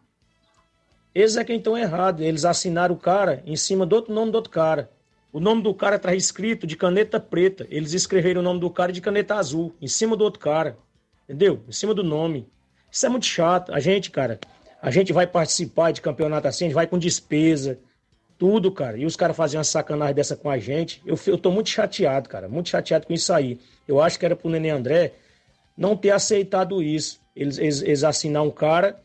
Eles 1.15 1.37
é 1.37 1.45
quem 1.45 1.59
estão 1.59 1.77
errado. 1.77 2.23
Eles 2.23 2.45
assinaram 2.45 2.95
o 2.95 2.99
cara 2.99 3.43
em 3.45 3.57
cima 3.57 3.85
do 3.85 3.97
outro 3.97 4.15
nome 4.15 4.31
do 4.31 4.37
outro 4.37 4.51
cara. 4.51 4.91
O 5.33 5.41
nome 5.41 5.63
do 5.63 5.75
cara 5.75 5.97
está 5.97 6.15
escrito 6.15 6.67
de 6.67 6.77
caneta 6.77 7.21
preta. 7.21 7.67
Eles 7.71 7.93
escreveram 7.93 8.41
o 8.41 8.45
nome 8.45 8.61
do 8.61 8.71
cara 8.71 8.93
de 8.93 9.01
caneta 9.01 9.35
azul, 9.35 9.75
em 9.81 9.89
cima 9.89 10.17
do 10.17 10.25
outro 10.25 10.41
cara. 10.41 10.79
Entendeu? 11.25 11.63
Em 11.69 11.73
cima 11.73 11.93
do 11.93 12.03
nome. 12.03 12.49
Isso 12.91 13.05
é 13.05 13.09
muito 13.09 13.27
chato. 13.27 13.73
A 13.73 13.81
gente, 13.81 14.11
cara, 14.11 14.39
a 14.81 14.91
gente 14.91 15.13
vai 15.13 15.27
participar 15.27 15.93
de 15.93 16.01
campeonato 16.01 16.49
assim, 16.49 16.65
a 16.65 16.69
gente 16.69 16.75
vai 16.75 16.87
com 16.87 16.99
despesa, 16.99 17.79
tudo, 18.39 18.73
cara. 18.73 18.97
E 18.97 19.05
os 19.05 19.17
caras 19.17 19.37
fazem 19.37 19.59
uma 19.59 19.65
sacanagem 19.65 20.15
dessa 20.15 20.37
com 20.37 20.49
a 20.49 20.59
gente. 20.59 21.03
Eu, 21.05 21.19
eu 21.27 21.37
tô 21.37 21.51
muito 21.51 21.69
chateado, 21.69 22.29
cara. 22.29 22.49
Muito 22.49 22.69
chateado 22.69 23.07
com 23.07 23.13
isso 23.13 23.33
aí. 23.33 23.59
Eu 23.87 24.01
acho 24.01 24.19
que 24.19 24.25
era 24.25 24.37
pro 24.37 24.49
Nenê 24.49 24.71
André 24.71 25.15
não 25.79 25.97
ter 25.97 26.11
aceitado 26.11 26.83
isso. 26.83 27.21
Eles, 27.37 27.57
eles, 27.57 27.83
eles 27.83 28.03
assinar 28.03 28.43
um 28.43 28.51
cara 28.51 29.01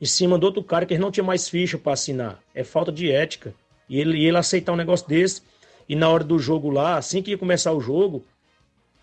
em 0.00 0.04
cima 0.04 0.36
do 0.36 0.44
outro 0.44 0.64
cara 0.64 0.84
que 0.84 0.94
eles 0.94 1.00
não 1.00 1.12
tinha 1.12 1.22
mais 1.22 1.48
ficha 1.48 1.78
para 1.78 1.92
assinar. 1.92 2.42
É 2.52 2.64
falta 2.64 2.90
de 2.90 3.08
ética. 3.08 3.54
E 3.88 4.00
ele, 4.00 4.24
ele 4.24 4.36
aceitar 4.36 4.72
um 4.72 4.76
negócio 4.76 5.06
desse. 5.08 5.42
E 5.88 5.94
na 5.94 6.08
hora 6.08 6.24
do 6.24 6.38
jogo 6.38 6.68
lá, 6.68 6.96
assim 6.96 7.22
que 7.22 7.30
ia 7.30 7.38
começar 7.38 7.72
o 7.72 7.80
jogo, 7.80 8.24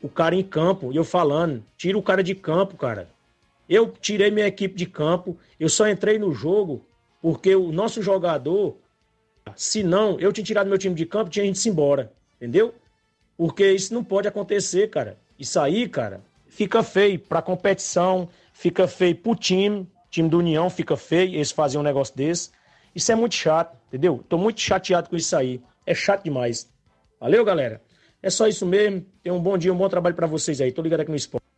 o 0.01 0.09
cara 0.09 0.35
em 0.35 0.43
campo, 0.43 0.91
e 0.91 0.97
eu 0.97 1.05
falando, 1.05 1.63
tira 1.77 1.97
o 1.97 2.03
cara 2.03 2.21
de 2.21 2.35
campo, 2.35 2.75
cara. 2.75 3.09
Eu 3.69 3.93
tirei 4.01 4.29
minha 4.29 4.47
equipe 4.47 4.75
de 4.75 4.85
campo, 4.85 5.37
eu 5.59 5.69
só 5.69 5.87
entrei 5.87 6.19
no 6.19 6.33
jogo 6.33 6.83
porque 7.21 7.55
o 7.55 7.71
nosso 7.71 8.01
jogador, 8.01 8.75
se 9.55 9.83
não, 9.83 10.19
eu 10.19 10.33
tinha 10.33 10.43
tirado 10.43 10.67
meu 10.67 10.77
time 10.77 10.95
de 10.95 11.05
campo, 11.05 11.29
tinha 11.29 11.45
gente 11.45 11.59
se 11.59 11.69
embora, 11.69 12.11
entendeu? 12.37 12.73
Porque 13.37 13.71
isso 13.71 13.93
não 13.93 14.03
pode 14.03 14.27
acontecer, 14.27 14.89
cara. 14.89 15.17
Isso 15.37 15.59
aí, 15.59 15.87
cara, 15.87 16.21
fica 16.49 16.83
feio 16.83 17.19
pra 17.19 17.41
competição, 17.41 18.27
fica 18.51 18.87
feio 18.87 19.15
pro 19.15 19.35
time, 19.35 19.87
time 20.09 20.27
do 20.27 20.39
União 20.39 20.69
fica 20.69 20.97
feio, 20.97 21.35
eles 21.35 21.51
fazem 21.51 21.79
um 21.79 21.83
negócio 21.83 22.15
desse. 22.15 22.49
Isso 22.93 23.11
é 23.11 23.15
muito 23.15 23.35
chato, 23.35 23.77
entendeu? 23.87 24.23
Tô 24.27 24.37
muito 24.37 24.59
chateado 24.59 25.09
com 25.09 25.15
isso 25.15 25.35
aí. 25.35 25.61
É 25.85 25.93
chato 25.93 26.23
demais. 26.23 26.69
Valeu, 27.19 27.45
galera? 27.45 27.81
É 28.21 28.29
só 28.29 28.47
isso 28.47 28.65
mesmo. 28.65 29.05
Tenham 29.23 29.37
um 29.37 29.41
bom 29.41 29.57
dia, 29.57 29.73
um 29.73 29.77
bom 29.77 29.87
trabalho 29.87 30.15
para 30.15 30.27
vocês 30.27 30.59
aí. 30.59 30.71
Tô 30.71 30.81
ligado 30.81 31.01
aqui 31.01 31.11
no 31.11 31.15
esporte. 31.17 31.48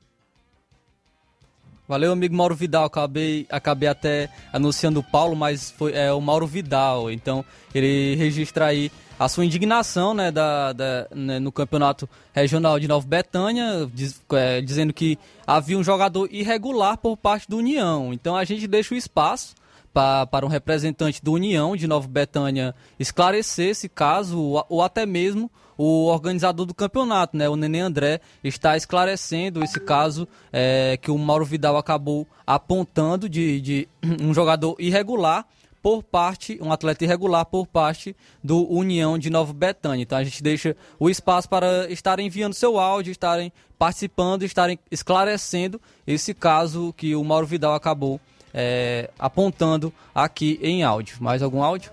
Valeu, 1.91 2.13
amigo 2.13 2.33
Mauro 2.33 2.55
Vidal. 2.55 2.85
Acabei, 2.85 3.45
acabei 3.49 3.89
até 3.89 4.29
anunciando 4.53 5.01
o 5.01 5.03
Paulo, 5.03 5.35
mas 5.35 5.71
foi 5.71 5.91
é, 5.91 6.09
o 6.13 6.21
Mauro 6.21 6.47
Vidal. 6.47 7.11
Então, 7.11 7.43
ele 7.75 8.15
registra 8.15 8.67
aí 8.67 8.89
a 9.19 9.27
sua 9.27 9.43
indignação 9.43 10.13
né, 10.13 10.31
da, 10.31 10.71
da 10.71 11.07
né, 11.13 11.37
no 11.37 11.51
campeonato 11.51 12.07
regional 12.31 12.79
de 12.79 12.87
Nova 12.87 13.05
Betânia, 13.05 13.89
diz, 13.93 14.21
é, 14.31 14.61
dizendo 14.61 14.93
que 14.93 15.19
havia 15.45 15.77
um 15.77 15.83
jogador 15.83 16.29
irregular 16.31 16.95
por 16.95 17.17
parte 17.17 17.49
do 17.49 17.57
União. 17.57 18.13
Então, 18.13 18.37
a 18.37 18.45
gente 18.45 18.67
deixa 18.67 18.95
o 18.95 18.97
espaço 18.97 19.53
pa, 19.93 20.25
para 20.25 20.45
um 20.45 20.49
representante 20.49 21.23
do 21.23 21.33
União 21.33 21.75
de 21.75 21.87
Nova 21.87 22.07
Betânia 22.07 22.73
esclarecer 22.99 23.69
esse 23.69 23.89
caso, 23.89 24.39
ou, 24.39 24.65
ou 24.69 24.81
até 24.81 25.05
mesmo 25.05 25.51
o 25.77 26.05
organizador 26.05 26.65
do 26.65 26.73
campeonato, 26.73 27.35
né, 27.35 27.49
o 27.49 27.55
Nenê 27.55 27.79
André, 27.79 28.21
está 28.43 28.77
esclarecendo 28.77 29.63
esse 29.63 29.79
caso 29.79 30.27
é, 30.53 30.97
que 31.01 31.09
o 31.09 31.17
Mauro 31.17 31.45
Vidal 31.45 31.75
acabou 31.75 32.27
apontando 32.45 33.27
de, 33.27 33.59
de 33.59 33.89
um 34.21 34.33
jogador 34.33 34.75
irregular 34.77 35.45
por 35.81 36.03
parte, 36.03 36.59
um 36.61 36.71
atleta 36.71 37.03
irregular 37.03 37.43
por 37.45 37.65
parte 37.65 38.15
do 38.43 38.71
União 38.71 39.17
de 39.17 39.31
Nova 39.31 39.51
Betânia. 39.51 40.03
Então 40.03 40.17
a 40.17 40.23
gente 40.23 40.43
deixa 40.43 40.75
o 40.99 41.09
espaço 41.09 41.49
para 41.49 41.89
estarem 41.91 42.27
enviando 42.27 42.53
seu 42.53 42.79
áudio, 42.79 43.11
estarem 43.11 43.51
participando, 43.79 44.43
estarem 44.43 44.77
esclarecendo 44.91 45.81
esse 46.05 46.35
caso 46.35 46.93
que 46.95 47.15
o 47.15 47.23
Mauro 47.23 47.47
Vidal 47.47 47.73
acabou 47.73 48.21
é, 48.53 49.09
apontando 49.17 49.93
aqui 50.13 50.59
em 50.61 50.83
áudio. 50.83 51.17
Mais 51.19 51.41
algum 51.41 51.63
áudio? 51.63 51.91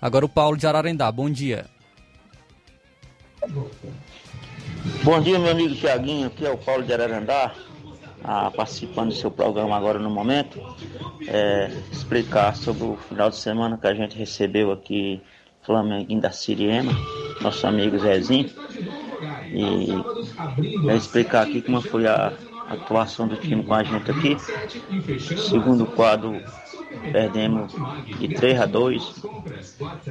Agora 0.00 0.24
o 0.24 0.28
Paulo 0.28 0.56
de 0.56 0.66
Ararendá, 0.66 1.10
bom 1.12 1.30
dia. 1.30 1.66
Bom 5.04 5.20
dia, 5.20 5.38
meu 5.38 5.50
amigo 5.50 5.74
Tiaguinho. 5.74 6.26
Aqui 6.26 6.46
é 6.46 6.50
o 6.50 6.58
Paulo 6.58 6.82
de 6.82 6.92
Ararandá, 6.92 7.54
ah, 8.24 8.50
participando 8.50 9.08
do 9.08 9.14
seu 9.14 9.30
programa 9.30 9.76
agora 9.76 9.98
no 9.98 10.10
momento. 10.10 10.60
É, 11.28 11.70
explicar 11.90 12.56
sobre 12.56 12.84
o 12.84 12.96
final 12.96 13.30
de 13.30 13.36
semana 13.36 13.78
que 13.78 13.86
a 13.86 13.94
gente 13.94 14.16
recebeu 14.16 14.72
aqui 14.72 15.20
Flamenguinho 15.62 16.20
da 16.20 16.32
Siriema, 16.32 16.92
nosso 17.40 17.66
amigo 17.66 17.98
Zezinho. 17.98 18.50
E 19.52 19.88
é 20.90 20.96
explicar 20.96 21.42
aqui 21.46 21.62
como 21.62 21.80
foi 21.80 22.06
a 22.06 22.32
atuação 22.74 23.28
do 23.28 23.36
time 23.36 23.62
com 23.62 23.74
a 23.74 23.82
gente 23.82 24.10
aqui. 24.10 24.36
Segundo 25.48 25.86
quadro, 25.86 26.40
Perdemos 27.10 27.72
de 28.18 28.28
3 28.28 28.60
a 28.60 28.66
2, 28.66 29.22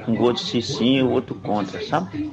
um 0.08 0.16
gol 0.16 0.34
de 0.34 0.42
Cicinho 0.42 1.10
e 1.10 1.14
outro 1.14 1.36
contra, 1.36 1.82
sabe? 1.86 2.30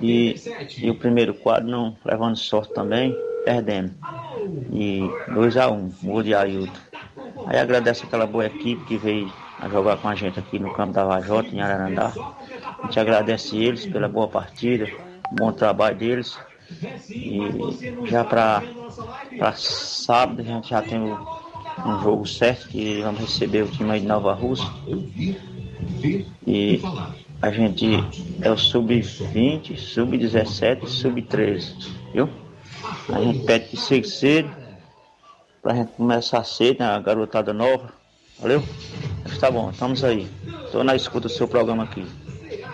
E, 0.00 0.34
e 0.78 0.90
o 0.90 0.94
primeiro 0.94 1.34
quadro, 1.34 1.68
não 1.68 1.96
levando 2.04 2.36
sorte 2.36 2.72
também, 2.72 3.14
perdemos. 3.44 3.92
E 4.72 5.08
2 5.32 5.56
a 5.56 5.70
1, 5.70 5.92
gol 6.02 6.22
de 6.22 6.34
Ailton. 6.34 6.72
Aí 7.46 7.58
agradeço 7.58 8.04
aquela 8.04 8.26
boa 8.26 8.46
equipe 8.46 8.84
que 8.84 8.96
veio 8.96 9.30
a 9.60 9.68
jogar 9.68 9.98
com 9.98 10.08
a 10.08 10.14
gente 10.14 10.38
aqui 10.38 10.58
no 10.58 10.72
campo 10.72 10.92
da 10.92 11.04
Vajota, 11.04 11.48
em 11.50 11.60
Ararandá. 11.60 12.12
A 12.82 12.86
gente 12.86 12.98
agradece 12.98 13.56
eles 13.56 13.86
pela 13.86 14.08
boa 14.08 14.28
partida, 14.28 14.88
bom 15.32 15.52
trabalho 15.52 15.96
deles. 15.96 16.38
E 17.10 18.06
já 18.06 18.24
para 18.24 18.62
sábado 19.54 20.40
a 20.40 20.44
gente 20.44 20.70
já 20.70 20.82
tem 20.82 20.98
um 20.98 22.00
jogo 22.02 22.26
certo 22.26 22.68
que 22.68 23.02
vamos 23.02 23.20
receber 23.20 23.64
o 23.64 23.68
time 23.68 23.90
aí 23.90 24.00
de 24.00 24.06
Nova 24.06 24.32
Rússia. 24.32 24.68
E 26.46 26.80
a 27.42 27.50
gente 27.50 27.86
é 28.40 28.50
o 28.50 28.56
sub-20, 28.56 29.76
sub-17 29.76 30.86
sub-13, 30.86 31.90
viu? 32.12 32.28
A 33.12 33.20
gente 33.20 33.44
pede 33.44 33.68
que 33.68 33.76
seja 33.76 34.08
cedo, 34.08 34.50
pra 35.62 35.74
gente 35.74 35.92
começar 35.92 36.44
cedo, 36.44 36.80
né? 36.80 36.86
A 36.86 36.98
garotada 36.98 37.52
nova, 37.52 37.92
valeu? 38.38 38.62
Mas 39.22 39.38
tá 39.38 39.50
bom, 39.50 39.70
estamos 39.70 40.04
aí. 40.04 40.28
Tô 40.72 40.82
na 40.84 40.94
escuta 40.94 41.28
do 41.28 41.34
seu 41.34 41.48
programa 41.48 41.84
aqui. 41.84 42.06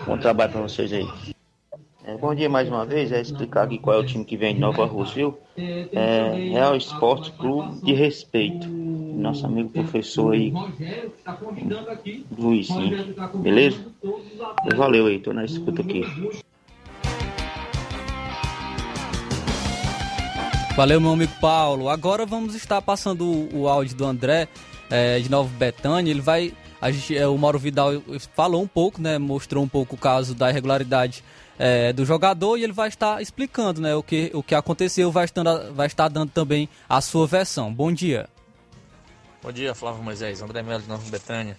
Bom 0.05 0.17
trabalho 0.17 0.51
para 0.51 0.61
vocês 0.61 0.91
aí. 0.93 1.07
É, 2.03 2.17
bom 2.17 2.33
dia 2.33 2.49
mais 2.49 2.67
uma 2.67 2.83
vez, 2.83 3.11
é 3.11 3.21
explicar 3.21 3.63
aqui 3.63 3.77
qual 3.77 3.97
é 3.97 3.99
o 3.99 4.05
time 4.05 4.25
que 4.25 4.35
vem 4.35 4.55
de 4.55 4.59
Nova 4.59 4.87
viu? 5.13 5.37
É 5.55 6.49
Real 6.51 6.75
Esporte 6.75 7.31
Clube 7.33 7.79
de 7.83 7.93
Respeito. 7.93 8.67
Nosso 8.67 9.45
amigo 9.45 9.69
professor 9.69 10.33
aí, 10.33 10.51
Luizinho. 12.35 13.13
Beleza? 13.35 13.85
Valeu 14.75 15.05
aí, 15.05 15.19
tô 15.19 15.31
na 15.31 15.45
escuta 15.45 15.83
aqui. 15.83 16.03
Valeu, 20.75 20.99
meu 20.99 21.11
amigo 21.11 21.33
Paulo. 21.39 21.87
Agora 21.87 22.25
vamos 22.25 22.55
estar 22.55 22.81
passando 22.81 23.47
o, 23.53 23.67
áudio 23.67 23.95
do 23.95 24.05
André 24.05 24.47
é, 24.89 25.19
de 25.19 25.29
Nova 25.29 25.49
Betânia. 25.55 26.09
Ele 26.09 26.21
vai. 26.21 26.51
Gente, 26.85 27.15
é, 27.15 27.27
o 27.27 27.37
Mauro 27.37 27.59
Vidal 27.59 28.01
falou 28.35 28.63
um 28.63 28.67
pouco, 28.67 28.99
né? 28.99 29.19
Mostrou 29.19 29.63
um 29.63 29.67
pouco 29.67 29.93
o 29.93 29.99
caso 29.99 30.33
da 30.33 30.49
irregularidade 30.49 31.23
é, 31.63 31.93
do 31.93 32.03
jogador 32.03 32.57
e 32.57 32.63
ele 32.63 32.73
vai 32.73 32.89
estar 32.89 33.21
explicando 33.21 33.79
né, 33.79 33.93
o, 33.93 34.01
que, 34.01 34.31
o 34.33 34.41
que 34.41 34.55
aconteceu, 34.55 35.11
vai, 35.11 35.25
estando, 35.25 35.71
vai 35.75 35.85
estar 35.85 36.07
dando 36.07 36.31
também 36.31 36.67
a 36.89 36.99
sua 37.01 37.27
versão. 37.27 37.71
Bom 37.71 37.91
dia. 37.91 38.27
Bom 39.43 39.51
dia, 39.51 39.75
Flávio 39.75 40.01
Moisés, 40.01 40.41
André 40.41 40.63
Melo 40.63 40.81
de 40.81 40.89
Nova 40.89 41.07
Betânia. 41.11 41.55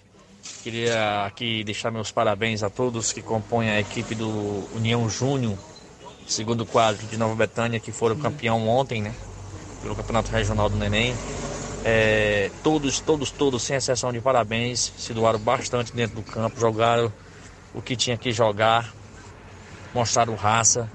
Queria 0.61 1.23
aqui 1.25 1.63
deixar 1.63 1.89
meus 1.89 2.11
parabéns 2.11 2.63
a 2.63 2.69
todos 2.69 3.13
que 3.13 3.21
compõem 3.21 3.69
a 3.69 3.79
equipe 3.79 4.13
do 4.13 4.67
União 4.75 5.09
Júnior, 5.09 5.57
segundo 6.27 6.65
quadro 6.65 7.07
de 7.07 7.15
Nova 7.15 7.35
Betânia, 7.35 7.79
que 7.79 7.93
foram 7.93 8.17
campeão 8.17 8.67
ontem, 8.67 9.01
né? 9.01 9.15
Pelo 9.81 9.95
Campeonato 9.95 10.29
Regional 10.31 10.69
do 10.69 10.75
Neném. 10.75 11.15
É, 11.85 12.51
todos, 12.61 12.99
todos, 12.99 13.31
todos, 13.31 13.63
sem 13.63 13.77
exceção 13.77 14.11
de 14.11 14.19
parabéns, 14.19 14.91
se 14.97 15.13
doaram 15.13 15.39
bastante 15.39 15.93
dentro 15.93 16.17
do 16.17 16.23
campo, 16.23 16.59
jogaram 16.59 17.11
o 17.73 17.81
que 17.81 17.95
tinha 17.95 18.17
que 18.17 18.33
jogar, 18.33 18.93
mostraram 19.93 20.35
raça. 20.35 20.89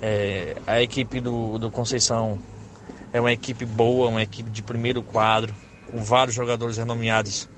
É, 0.00 0.56
a 0.66 0.80
equipe 0.80 1.20
do, 1.20 1.58
do 1.58 1.70
Conceição 1.70 2.38
é 3.12 3.20
uma 3.20 3.32
equipe 3.32 3.64
boa, 3.64 4.08
uma 4.08 4.22
equipe 4.22 4.50
de 4.50 4.62
primeiro 4.62 5.02
quadro, 5.02 5.54
com 5.90 6.02
vários 6.02 6.34
jogadores 6.34 6.76
renomeados 6.76 7.48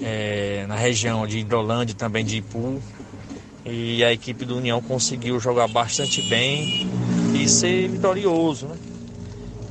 é, 0.00 0.64
na 0.68 0.76
região 0.76 1.26
de 1.26 1.38
Hidrolândia 1.38 1.94
também 1.94 2.24
de 2.24 2.38
Ipu. 2.38 2.80
E 3.64 4.04
a 4.04 4.12
equipe 4.12 4.44
do 4.44 4.58
União 4.58 4.80
conseguiu 4.80 5.40
jogar 5.40 5.66
bastante 5.66 6.22
bem 6.28 6.88
e 7.34 7.48
ser 7.48 7.88
vitorioso, 7.88 8.66
né? 8.66 8.76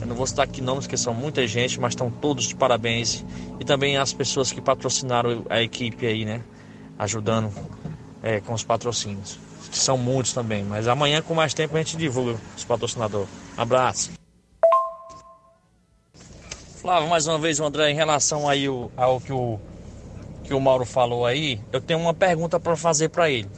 Eu 0.02 0.08
não 0.08 0.16
vou 0.18 0.28
citar 0.28 0.44
aqui 0.44 0.62
nomes, 0.62 0.86
porque 0.86 0.98
são 0.98 1.14
muita 1.14 1.48
gente, 1.48 1.80
mas 1.80 1.94
estão 1.94 2.12
todos 2.12 2.46
de 2.46 2.56
parabéns. 2.56 3.24
E 3.58 3.64
também 3.64 3.96
as 3.96 4.12
pessoas 4.12 4.52
que 4.52 4.60
patrocinaram 4.60 5.46
a 5.50 5.62
equipe 5.62 6.06
aí, 6.06 6.26
né? 6.26 6.42
Ajudando 7.00 7.52
é, 8.22 8.42
com 8.42 8.54
os 8.54 8.64
patrocínios. 8.64 9.40
São 9.80 9.98
muitos 9.98 10.34
também. 10.34 10.64
Mas 10.64 10.88
amanhã, 10.88 11.22
com 11.22 11.34
mais 11.34 11.54
tempo, 11.54 11.76
a 11.76 11.80
gente 11.80 11.98
divulga 11.98 12.40
os 12.56 12.64
patrocinadores. 12.64 13.30
Abraço. 13.58 14.12
Flávio, 16.82 17.10
mais 17.10 17.28
uma 17.28 17.40
vez, 17.40 17.60
André, 17.60 17.92
em 17.92 17.96
relação 17.96 18.48
aí 18.48 18.68
ao 18.96 19.20
que 19.20 19.34
o, 19.34 19.60
que 20.44 20.54
o 20.54 20.62
Mauro 20.62 20.86
falou 20.86 21.26
aí, 21.26 21.60
eu 21.72 21.82
tenho 21.82 22.00
uma 22.00 22.14
pergunta 22.14 22.60
para 22.60 22.76
fazer 22.76 23.10
para 23.10 23.30
ele. 23.30 23.50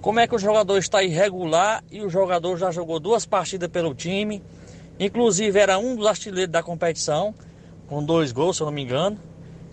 Como 0.00 0.18
é 0.18 0.26
que 0.26 0.34
o 0.34 0.38
jogador 0.38 0.78
está 0.78 1.02
irregular 1.02 1.84
e 1.90 2.00
o 2.00 2.08
jogador 2.08 2.56
já 2.56 2.70
jogou 2.70 2.98
duas 2.98 3.26
partidas 3.26 3.68
pelo 3.68 3.94
time? 3.94 4.42
Inclusive 4.98 5.58
era 5.58 5.78
um 5.78 5.94
dos 5.94 6.06
artilheiros 6.06 6.50
da 6.50 6.62
competição, 6.62 7.34
com 7.86 8.02
dois 8.02 8.32
gols, 8.32 8.56
se 8.56 8.62
eu 8.62 8.66
não 8.66 8.72
me 8.72 8.82
engano. 8.82 9.18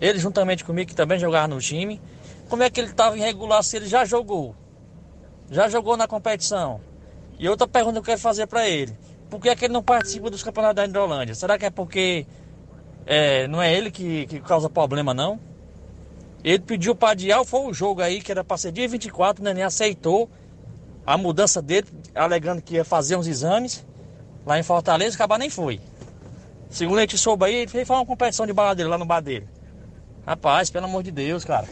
Ele 0.02 0.20
juntamente 0.20 0.66
comigo, 0.66 0.90
que 0.90 0.96
também 0.96 1.18
jogava 1.18 1.48
no 1.48 1.60
time. 1.60 2.02
Como 2.50 2.62
é 2.62 2.70
que 2.70 2.80
ele 2.80 2.90
estava 2.90 3.18
irregular 3.18 3.64
se 3.64 3.78
ele 3.78 3.88
já 3.88 4.04
jogou? 4.04 4.54
Já 5.50 5.70
jogou 5.70 5.96
na 5.96 6.08
competição? 6.08 6.82
E 7.40 7.48
outra 7.48 7.68
pergunta 7.68 7.94
que 7.94 8.00
eu 8.00 8.04
quero 8.04 8.20
fazer 8.20 8.48
para 8.48 8.68
ele. 8.68 8.98
Por 9.30 9.40
que, 9.40 9.50
é 9.50 9.56
que 9.56 9.66
ele 9.66 9.74
não 9.74 9.84
participa 9.84 10.30
dos 10.30 10.42
campeonatos 10.42 10.76
da 10.76 10.86
Hidrolândia? 10.86 11.36
Será 11.36 11.58
que 11.58 11.66
é 11.66 11.70
porque 11.70 12.26
é, 13.06 13.48
não 13.48 13.62
é 13.62 13.74
ele 13.74 13.92
que, 13.92 14.26
que 14.28 14.40
causa 14.40 14.70
problema, 14.70 15.14
não? 15.14 15.40
Ele 16.44 16.60
pediu 16.60 16.96
para 16.96 17.12
adiar, 17.12 17.44
foi 17.46 17.62
o 17.62 17.74
jogo 17.74 18.02
aí, 18.02 18.22
que 18.22 18.32
era 18.32 18.44
para 18.44 18.58
ser 18.58 18.72
dia 18.72 18.88
24, 18.88 19.42
o 19.42 19.44
Neném 19.44 19.64
aceitou 19.64 20.30
a 21.06 21.18
mudança 21.18 21.62
dele, 21.62 21.88
alegando 22.14 22.62
que 22.62 22.76
ia 22.76 22.86
fazer 22.86 23.16
uns 23.16 23.28
exames 23.28 23.86
lá 24.46 24.60
em 24.60 24.64
Fortaleza, 24.64 25.16
acabar 25.16 25.38
nem 25.38 25.50
foi. 25.50 25.80
Segundo 26.70 26.98
a 26.98 27.02
gente 27.02 27.18
soube 27.18 27.46
aí, 27.46 27.56
ele 27.56 27.68
fez 27.68 27.90
uma 27.90 28.06
competição 28.06 28.46
de 28.46 28.54
baladeira 28.54 28.90
lá 28.90 28.98
no 28.98 29.06
bar 29.06 29.22
dele. 29.22 29.48
Rapaz, 30.26 30.70
pelo 30.70 30.86
amor 30.86 31.04
de 31.04 31.12
Deus, 31.12 31.46
cara. 31.46 31.68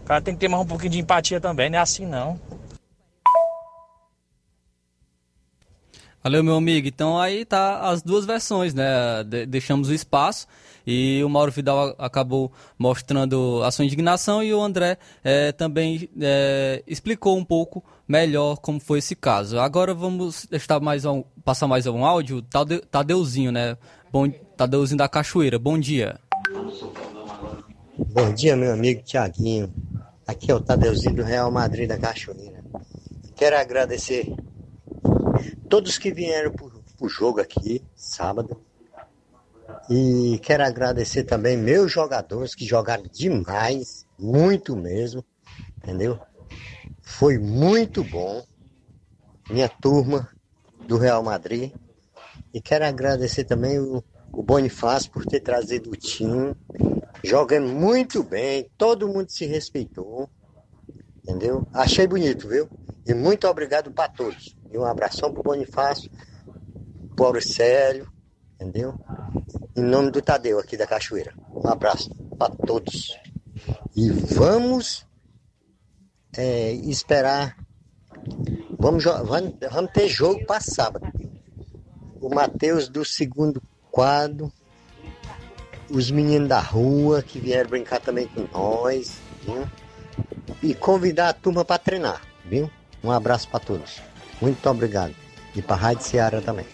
O 0.00 0.04
cara 0.04 0.20
tem 0.20 0.34
que 0.34 0.40
ter 0.40 0.48
mais 0.48 0.62
um 0.62 0.66
pouquinho 0.66 0.90
de 0.90 1.00
empatia 1.00 1.40
também, 1.40 1.70
não 1.70 1.78
é 1.78 1.82
assim 1.82 2.06
não. 2.06 2.40
Valeu, 6.22 6.44
meu 6.44 6.54
amigo. 6.54 6.86
Então 6.86 7.18
aí 7.18 7.44
tá 7.44 7.80
as 7.80 8.00
duas 8.00 8.24
versões, 8.24 8.72
né? 8.72 9.24
De 9.24 9.44
deixamos 9.44 9.88
o 9.88 9.94
espaço 9.94 10.46
e 10.86 11.22
o 11.24 11.28
Mauro 11.28 11.50
Vidal 11.50 11.96
acabou 11.98 12.52
mostrando 12.78 13.60
a 13.64 13.70
sua 13.72 13.84
indignação 13.84 14.42
e 14.42 14.54
o 14.54 14.60
André 14.60 14.98
é, 15.24 15.50
também 15.50 16.08
é, 16.20 16.82
explicou 16.86 17.36
um 17.36 17.44
pouco 17.44 17.82
melhor 18.06 18.56
como 18.58 18.78
foi 18.78 19.00
esse 19.00 19.16
caso. 19.16 19.58
Agora 19.58 19.94
vamos 19.94 20.46
deixar 20.48 20.78
mais 20.78 21.04
um, 21.04 21.24
passar 21.44 21.66
mais 21.66 21.86
um 21.88 22.04
áudio. 22.04 22.40
Tade, 22.42 22.80
Tadeuzinho, 22.82 23.50
né? 23.50 23.76
Bom, 24.12 24.30
Tadeuzinho 24.56 24.98
da 24.98 25.08
Cachoeira. 25.08 25.58
Bom 25.58 25.76
dia. 25.76 26.20
Bom 27.98 28.32
dia, 28.32 28.56
meu 28.56 28.72
amigo 28.72 29.02
Tiaguinho. 29.02 29.72
Aqui 30.24 30.52
é 30.52 30.54
o 30.54 30.60
Tadeuzinho 30.60 31.16
do 31.16 31.22
Real 31.24 31.50
Madrid 31.50 31.88
da 31.88 31.98
Cachoeira. 31.98 32.62
Quero 33.34 33.56
agradecer 33.56 34.32
todos 35.68 35.98
que 35.98 36.12
vieram 36.12 36.52
para 36.52 36.66
o 37.00 37.08
jogo 37.08 37.40
aqui, 37.40 37.82
sábado. 37.94 38.60
E 39.90 40.38
quero 40.42 40.64
agradecer 40.64 41.24
também 41.24 41.56
meus 41.56 41.90
jogadores 41.90 42.54
que 42.54 42.64
jogaram 42.64 43.04
demais, 43.10 44.06
muito 44.18 44.76
mesmo, 44.76 45.24
entendeu? 45.78 46.18
Foi 47.00 47.38
muito 47.38 48.04
bom. 48.04 48.44
Minha 49.50 49.68
turma 49.68 50.28
do 50.86 50.96
Real 50.96 51.22
Madrid. 51.22 51.72
E 52.54 52.60
quero 52.60 52.84
agradecer 52.84 53.44
também 53.44 53.78
o, 53.78 54.02
o 54.32 54.42
Bonifácio 54.42 55.10
por 55.10 55.24
ter 55.24 55.40
trazido 55.40 55.90
o 55.90 55.96
time. 55.96 56.54
Jogando 57.24 57.68
muito 57.68 58.22
bem, 58.22 58.70
todo 58.76 59.08
mundo 59.08 59.30
se 59.30 59.46
respeitou. 59.46 60.28
Entendeu? 61.22 61.66
Achei 61.72 62.06
bonito, 62.06 62.48
viu? 62.48 62.68
E 63.06 63.14
muito 63.14 63.46
obrigado 63.46 63.90
para 63.90 64.08
todos. 64.08 64.56
E 64.72 64.78
um 64.78 64.84
abração 64.84 65.32
pro 65.32 65.42
Bonifácio, 65.42 66.10
pro 67.14 67.26
Auricélio, 67.26 68.10
entendeu? 68.54 68.98
Em 69.76 69.82
nome 69.82 70.10
do 70.10 70.22
Tadeu 70.22 70.58
aqui 70.58 70.76
da 70.76 70.86
Cachoeira. 70.86 71.34
Um 71.54 71.68
abraço 71.68 72.10
para 72.38 72.54
todos. 72.54 73.14
E 73.94 74.08
vamos 74.10 75.06
é, 76.36 76.72
esperar. 76.72 77.56
Vamos, 78.78 79.04
vamos, 79.04 79.92
ter 79.92 80.08
jogo 80.08 80.44
para 80.46 80.60
sábado. 80.60 81.06
O 82.20 82.34
Matheus 82.34 82.88
do 82.88 83.04
segundo 83.04 83.62
quadro. 83.90 84.50
Os 85.90 86.10
meninos 86.10 86.48
da 86.48 86.60
rua 86.60 87.22
que 87.22 87.38
vieram 87.38 87.68
brincar 87.68 88.00
também 88.00 88.26
com 88.26 88.48
nós. 88.52 89.18
Viu? 89.42 89.68
E 90.62 90.74
convidar 90.74 91.28
a 91.28 91.32
turma 91.34 91.64
para 91.64 91.78
treinar, 91.78 92.22
viu? 92.46 92.70
Um 93.04 93.10
abraço 93.10 93.48
para 93.48 93.60
todos. 93.60 94.00
Muito 94.42 94.68
obrigado. 94.68 95.14
E 95.54 95.62
para 95.62 95.76
a 95.76 95.78
Rádio 95.78 96.04
Ceará 96.04 96.40
também. 96.40 96.66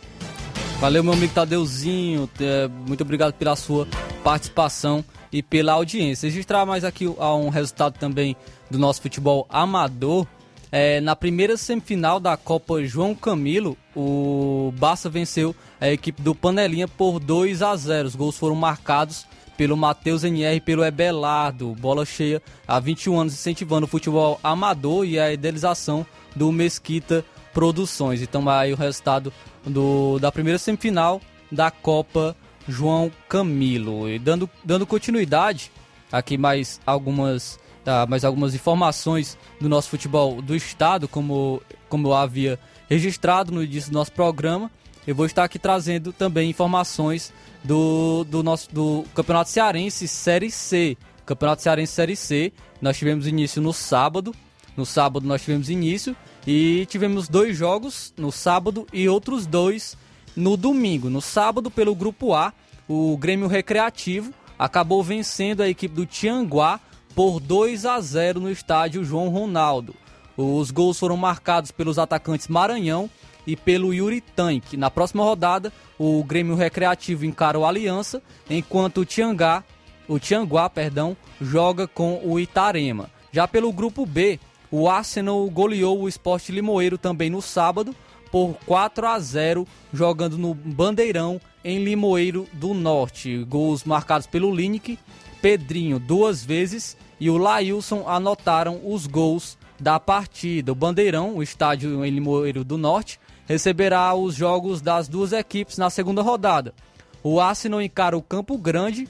Valeu, 0.80 1.04
meu 1.04 1.12
amigo 1.12 1.34
Tadeuzinho. 1.34 2.30
É, 2.40 2.66
muito 2.66 3.02
obrigado 3.02 3.34
pela 3.34 3.54
sua 3.56 3.86
participação 4.24 5.04
e 5.30 5.42
pela 5.42 5.74
audiência. 5.74 6.28
Registrar 6.28 6.64
mais 6.64 6.82
aqui 6.82 7.06
um 7.06 7.50
resultado 7.50 7.98
também 7.98 8.34
do 8.70 8.78
nosso 8.78 9.02
futebol 9.02 9.46
amador. 9.50 10.26
É, 10.72 10.98
na 11.00 11.14
primeira 11.14 11.58
semifinal 11.58 12.18
da 12.18 12.38
Copa 12.38 12.82
João 12.84 13.14
Camilo, 13.14 13.76
o 13.94 14.72
Barça 14.78 15.10
venceu 15.10 15.54
a 15.78 15.90
equipe 15.90 16.22
do 16.22 16.34
Panelinha 16.34 16.88
por 16.88 17.20
2 17.20 17.60
a 17.60 17.76
0. 17.76 18.08
Os 18.08 18.16
gols 18.16 18.38
foram 18.38 18.54
marcados 18.54 19.26
pelo 19.58 19.76
Matheus 19.76 20.24
NR 20.24 20.56
e 20.56 20.60
pelo 20.60 20.84
Ebelardo. 20.84 21.74
Bola 21.74 22.06
cheia 22.06 22.40
há 22.66 22.80
21 22.80 23.20
anos 23.20 23.34
incentivando 23.34 23.84
o 23.84 23.88
futebol 23.88 24.40
amador 24.42 25.04
e 25.04 25.18
a 25.18 25.30
idealização 25.32 26.06
do 26.34 26.50
Mesquita 26.52 27.24
Produções. 27.58 28.22
Então 28.22 28.48
aí 28.48 28.72
o 28.72 28.76
resultado 28.76 29.32
do, 29.66 30.20
da 30.20 30.30
primeira 30.30 30.60
semifinal 30.60 31.20
da 31.50 31.72
Copa 31.72 32.36
João 32.68 33.10
Camilo. 33.28 34.08
E 34.08 34.16
dando, 34.16 34.48
dando 34.62 34.86
continuidade, 34.86 35.72
aqui 36.12 36.38
mais 36.38 36.80
algumas, 36.86 37.58
tá, 37.84 38.06
mais 38.06 38.24
algumas 38.24 38.54
informações 38.54 39.36
do 39.60 39.68
nosso 39.68 39.88
futebol 39.88 40.40
do 40.40 40.54
estado, 40.54 41.08
como, 41.08 41.60
como 41.88 42.06
eu 42.06 42.14
havia 42.14 42.60
registrado 42.88 43.50
no 43.50 43.60
início 43.60 43.90
do 43.90 43.94
nosso 43.94 44.12
programa. 44.12 44.70
Eu 45.04 45.16
vou 45.16 45.26
estar 45.26 45.42
aqui 45.42 45.58
trazendo 45.58 46.12
também 46.12 46.48
informações 46.48 47.32
do, 47.64 48.22
do 48.22 48.40
nosso 48.40 48.72
do 48.72 49.04
Campeonato 49.12 49.50
Cearense 49.50 50.06
Série 50.06 50.52
C. 50.52 50.96
Campeonato 51.26 51.60
Cearense 51.60 51.92
Série 51.92 52.14
C. 52.14 52.52
Nós 52.80 52.96
tivemos 52.96 53.26
início 53.26 53.60
no 53.60 53.72
sábado. 53.72 54.32
No 54.76 54.86
sábado 54.86 55.26
nós 55.26 55.42
tivemos 55.42 55.68
início 55.68 56.14
e 56.50 56.86
tivemos 56.86 57.28
dois 57.28 57.54
jogos 57.54 58.14
no 58.16 58.32
sábado 58.32 58.86
e 58.90 59.06
outros 59.06 59.44
dois 59.44 59.98
no 60.34 60.56
domingo. 60.56 61.10
No 61.10 61.20
sábado, 61.20 61.70
pelo 61.70 61.94
grupo 61.94 62.32
A, 62.32 62.54
o 62.88 63.18
Grêmio 63.18 63.46
Recreativo 63.46 64.32
acabou 64.58 65.02
vencendo 65.02 65.60
a 65.60 65.68
equipe 65.68 65.94
do 65.94 66.06
Tianguá 66.06 66.80
por 67.14 67.38
2 67.38 67.84
a 67.84 68.00
0 68.00 68.40
no 68.40 68.50
estádio 68.50 69.04
João 69.04 69.28
Ronaldo. 69.28 69.94
Os 70.38 70.70
gols 70.70 70.98
foram 70.98 71.18
marcados 71.18 71.70
pelos 71.70 71.98
atacantes 71.98 72.48
Maranhão 72.48 73.10
e 73.46 73.54
pelo 73.54 73.92
Yuri 73.92 74.22
Tank. 74.22 74.72
Na 74.72 74.90
próxima 74.90 75.24
rodada, 75.24 75.70
o 75.98 76.24
Grêmio 76.24 76.54
Recreativo 76.56 77.26
encara 77.26 77.58
o 77.58 77.66
Aliança, 77.66 78.22
enquanto 78.48 79.02
o 79.02 79.04
Tiangá, 79.04 79.62
o 80.08 80.18
Tianguá, 80.18 80.70
perdão, 80.70 81.14
joga 81.42 81.86
com 81.86 82.22
o 82.24 82.40
Itarema. 82.40 83.10
Já 83.30 83.46
pelo 83.46 83.70
grupo 83.70 84.06
B, 84.06 84.40
o 84.70 84.88
Arsenal 84.88 85.48
goleou 85.50 86.02
o 86.02 86.08
Esporte 86.08 86.52
Limoeiro 86.52 86.98
também 86.98 87.30
no 87.30 87.40
sábado 87.40 87.94
por 88.30 88.54
4 88.66 89.06
a 89.06 89.18
0, 89.18 89.66
jogando 89.92 90.36
no 90.36 90.54
Bandeirão 90.54 91.40
em 91.64 91.82
Limoeiro 91.82 92.46
do 92.52 92.74
Norte. 92.74 93.44
Gols 93.44 93.84
marcados 93.84 94.26
pelo 94.26 94.54
Linick, 94.54 94.98
Pedrinho 95.40 95.98
duas 95.98 96.44
vezes 96.44 96.96
e 97.20 97.30
o 97.30 97.38
Lailson 97.38 98.04
anotaram 98.06 98.80
os 98.84 99.06
gols 99.06 99.56
da 99.80 99.98
partida. 99.98 100.72
O 100.72 100.74
Bandeirão, 100.74 101.36
o 101.36 101.42
estádio 101.42 102.04
em 102.04 102.10
Limoeiro 102.10 102.64
do 102.64 102.76
Norte, 102.76 103.18
receberá 103.46 104.14
os 104.14 104.34
jogos 104.34 104.80
das 104.80 105.08
duas 105.08 105.32
equipes 105.32 105.78
na 105.78 105.88
segunda 105.88 106.22
rodada. 106.22 106.74
O 107.22 107.40
Arsenal 107.40 107.80
encara 107.80 108.16
o 108.16 108.22
Campo 108.22 108.58
Grande 108.58 109.08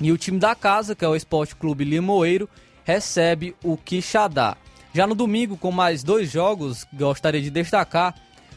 e 0.00 0.12
o 0.12 0.18
time 0.18 0.38
da 0.38 0.54
casa, 0.54 0.94
que 0.94 1.04
é 1.04 1.08
o 1.08 1.16
Esporte 1.16 1.56
Clube 1.56 1.84
Limoeiro, 1.84 2.48
recebe 2.84 3.56
o 3.64 3.76
Quixadá. 3.76 4.56
Já 4.96 5.06
no 5.06 5.14
domingo, 5.14 5.58
com 5.58 5.70
mais 5.70 6.02
dois 6.02 6.30
jogos, 6.30 6.86
gostaria 6.90 7.42
de 7.42 7.50
destacar 7.50 8.14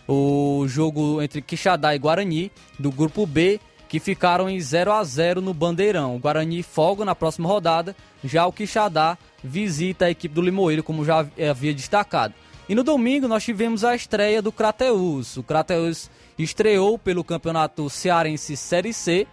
o 0.07 0.63
jogo 0.69 1.21
entre 1.21 1.41
Quixadá 1.41 1.93
e 1.93 1.99
Guarani, 1.99 2.49
do 2.79 2.89
grupo 2.93 3.25
B, 3.25 3.59
que 3.89 3.99
ficaram 3.99 4.49
em 4.49 4.57
0 4.57 4.93
a 4.93 5.03
0 5.03 5.41
no 5.41 5.53
Bandeirão. 5.53 6.15
O 6.15 6.19
Guarani 6.19 6.63
folga 6.63 7.03
na 7.03 7.13
próxima 7.13 7.49
rodada, 7.49 7.93
já 8.23 8.47
o 8.47 8.53
Quixadá 8.53 9.17
visita 9.43 10.05
a 10.05 10.11
equipe 10.11 10.33
do 10.33 10.41
Limoeiro, 10.41 10.81
como 10.81 11.03
já 11.03 11.27
havia 11.49 11.73
destacado. 11.73 12.33
E 12.69 12.73
no 12.73 12.85
domingo 12.85 13.27
nós 13.27 13.43
tivemos 13.43 13.83
a 13.83 13.93
estreia 13.93 14.41
do 14.41 14.53
Crateus. 14.53 15.35
O 15.35 15.43
Crateus 15.43 16.09
estreou 16.37 16.97
pelo 16.97 17.21
Campeonato 17.21 17.89
Cearense 17.89 18.55
Série 18.55 18.93
C 18.93 19.27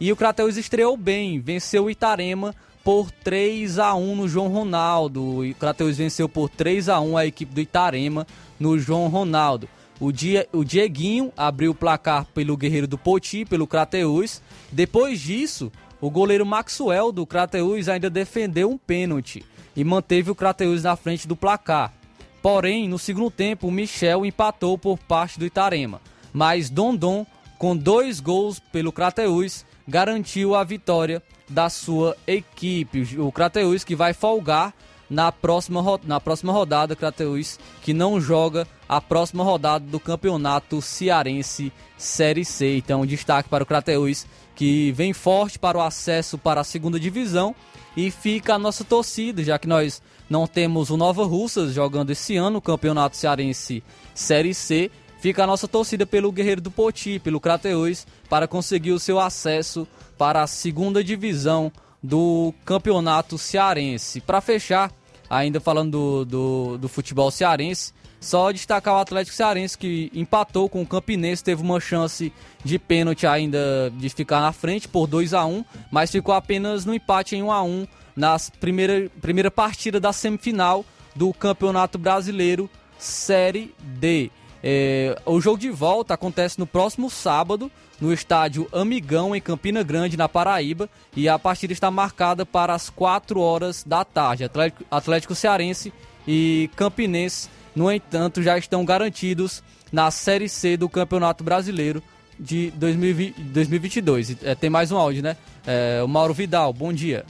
e 0.00 0.10
o 0.10 0.16
Crateus 0.16 0.56
estreou 0.56 0.96
bem, 0.96 1.38
venceu 1.38 1.84
o 1.84 1.90
Itarema 1.90 2.52
por 2.88 3.10
3 3.10 3.78
a 3.78 3.94
1 3.94 4.16
no 4.16 4.26
João 4.26 4.48
Ronaldo. 4.48 5.40
O 5.40 5.54
Crateus 5.56 5.98
venceu 5.98 6.26
por 6.26 6.48
3 6.48 6.88
a 6.88 6.98
1 6.98 7.18
a 7.18 7.26
equipe 7.26 7.54
do 7.54 7.60
Itarema 7.60 8.26
no 8.58 8.78
João 8.78 9.08
Ronaldo. 9.08 9.68
O, 10.00 10.10
Dia, 10.10 10.48
o 10.54 10.64
Dieguinho 10.64 11.30
abriu 11.36 11.72
o 11.72 11.74
placar 11.74 12.24
pelo 12.32 12.56
Guerreiro 12.56 12.86
do 12.86 12.96
Poti, 12.96 13.44
pelo 13.44 13.66
Crateus. 13.66 14.40
Depois 14.72 15.20
disso, 15.20 15.70
o 16.00 16.08
goleiro 16.10 16.46
Maxwell 16.46 17.12
do 17.12 17.26
Crateus 17.26 17.90
ainda 17.90 18.08
defendeu 18.08 18.70
um 18.70 18.78
pênalti 18.78 19.44
e 19.76 19.84
manteve 19.84 20.30
o 20.30 20.34
Crateus 20.34 20.84
na 20.84 20.96
frente 20.96 21.28
do 21.28 21.36
placar. 21.36 21.92
Porém, 22.40 22.88
no 22.88 22.98
segundo 22.98 23.30
tempo, 23.30 23.68
o 23.68 23.70
Michel 23.70 24.24
empatou 24.24 24.78
por 24.78 24.98
parte 24.98 25.38
do 25.38 25.44
Itarema. 25.44 26.00
Mas 26.32 26.70
Dondon, 26.70 27.26
com 27.58 27.76
dois 27.76 28.18
gols 28.18 28.58
pelo 28.58 28.92
Crateus, 28.92 29.66
garantiu 29.86 30.54
a 30.54 30.64
vitória 30.64 31.22
da 31.48 31.70
sua 31.70 32.16
equipe. 32.26 33.18
O 33.18 33.32
Crateus 33.32 33.84
que 33.84 33.94
vai 33.94 34.12
folgar 34.12 34.74
na 35.08 35.32
próxima, 35.32 35.82
na 36.04 36.20
próxima 36.20 36.52
rodada, 36.52 36.94
Crateus 36.94 37.58
que 37.82 37.94
não 37.94 38.20
joga 38.20 38.66
a 38.88 39.00
próxima 39.00 39.42
rodada 39.42 39.84
do 39.84 39.98
Campeonato 39.98 40.82
Cearense 40.82 41.72
Série 41.96 42.44
C. 42.44 42.76
Então, 42.76 43.06
destaque 43.06 43.48
para 43.48 43.62
o 43.62 43.66
Crateus 43.66 44.26
que 44.54 44.92
vem 44.92 45.12
forte 45.12 45.58
para 45.58 45.78
o 45.78 45.80
acesso 45.80 46.36
para 46.36 46.60
a 46.60 46.64
segunda 46.64 46.98
divisão 46.98 47.54
e 47.96 48.10
fica 48.10 48.54
a 48.54 48.58
nossa 48.58 48.84
torcida, 48.84 49.42
já 49.42 49.58
que 49.58 49.68
nós 49.68 50.02
não 50.28 50.46
temos 50.46 50.90
o 50.90 50.96
Nova 50.96 51.24
Russas 51.24 51.72
jogando 51.72 52.10
esse 52.10 52.36
ano 52.36 52.58
o 52.58 52.62
Campeonato 52.62 53.16
Cearense 53.16 53.82
Série 54.14 54.54
C. 54.54 54.90
Fica 55.20 55.42
a 55.42 55.46
nossa 55.46 55.66
torcida 55.66 56.06
pelo 56.06 56.30
Guerreiro 56.30 56.60
do 56.60 56.70
Poti, 56.70 57.18
pelo 57.18 57.40
Crateus, 57.40 58.06
para 58.28 58.46
conseguir 58.46 58.92
o 58.92 59.00
seu 59.00 59.18
acesso 59.18 59.86
para 60.16 60.42
a 60.42 60.46
segunda 60.46 61.02
divisão 61.02 61.72
do 62.02 62.54
Campeonato 62.64 63.36
Cearense. 63.36 64.20
Para 64.20 64.40
fechar, 64.40 64.92
ainda 65.28 65.60
falando 65.60 65.90
do, 65.90 66.24
do, 66.24 66.78
do, 66.78 66.88
futebol 66.88 67.30
cearense, 67.30 67.92
só 68.20 68.50
destacar 68.52 68.94
o 68.94 68.98
Atlético 68.98 69.36
Cearense 69.36 69.76
que 69.76 70.10
empatou 70.14 70.68
com 70.68 70.82
o 70.82 70.86
Campinense, 70.86 71.42
teve 71.42 71.62
uma 71.62 71.80
chance 71.80 72.32
de 72.64 72.78
pênalti 72.78 73.26
ainda 73.26 73.92
de 73.96 74.08
ficar 74.10 74.40
na 74.40 74.52
frente 74.52 74.88
por 74.88 75.06
2 75.06 75.34
a 75.34 75.44
1 75.44 75.64
mas 75.90 76.10
ficou 76.10 76.34
apenas 76.34 76.84
no 76.84 76.94
empate 76.94 77.36
em 77.36 77.42
1 77.42 77.52
a 77.52 77.62
1 77.62 77.86
na 78.16 78.36
primeira, 78.58 79.08
primeira 79.20 79.50
partida 79.50 80.00
da 80.00 80.12
semifinal 80.12 80.84
do 81.14 81.32
Campeonato 81.32 81.98
Brasileiro 81.98 82.68
Série 82.98 83.72
D. 83.78 84.30
É, 84.62 85.16
o 85.24 85.40
jogo 85.40 85.58
de 85.58 85.70
volta 85.70 86.14
acontece 86.14 86.58
no 86.58 86.66
próximo 86.66 87.08
sábado, 87.08 87.70
no 88.00 88.12
estádio 88.12 88.68
Amigão, 88.72 89.34
em 89.34 89.40
Campina 89.40 89.82
Grande, 89.82 90.16
na 90.16 90.28
Paraíba, 90.28 90.88
e 91.16 91.28
a 91.28 91.38
partida 91.38 91.72
está 91.72 91.90
marcada 91.90 92.44
para 92.44 92.74
as 92.74 92.90
4 92.90 93.40
horas 93.40 93.84
da 93.84 94.04
tarde. 94.04 94.44
Atlético, 94.44 94.84
Atlético 94.90 95.34
Cearense 95.34 95.92
e 96.26 96.70
Campinense, 96.76 97.48
no 97.74 97.90
entanto, 97.90 98.42
já 98.42 98.58
estão 98.58 98.84
garantidos 98.84 99.62
na 99.92 100.10
Série 100.10 100.48
C 100.48 100.76
do 100.76 100.88
Campeonato 100.88 101.44
Brasileiro 101.44 102.02
de 102.38 102.70
2020, 102.72 103.40
2022. 103.40 104.36
É, 104.44 104.54
tem 104.54 104.70
mais 104.70 104.92
um 104.92 104.96
áudio, 104.96 105.22
né? 105.22 105.36
É, 105.66 106.02
o 106.02 106.08
Mauro 106.08 106.34
Vidal, 106.34 106.72
bom 106.72 106.92
dia. 106.92 107.24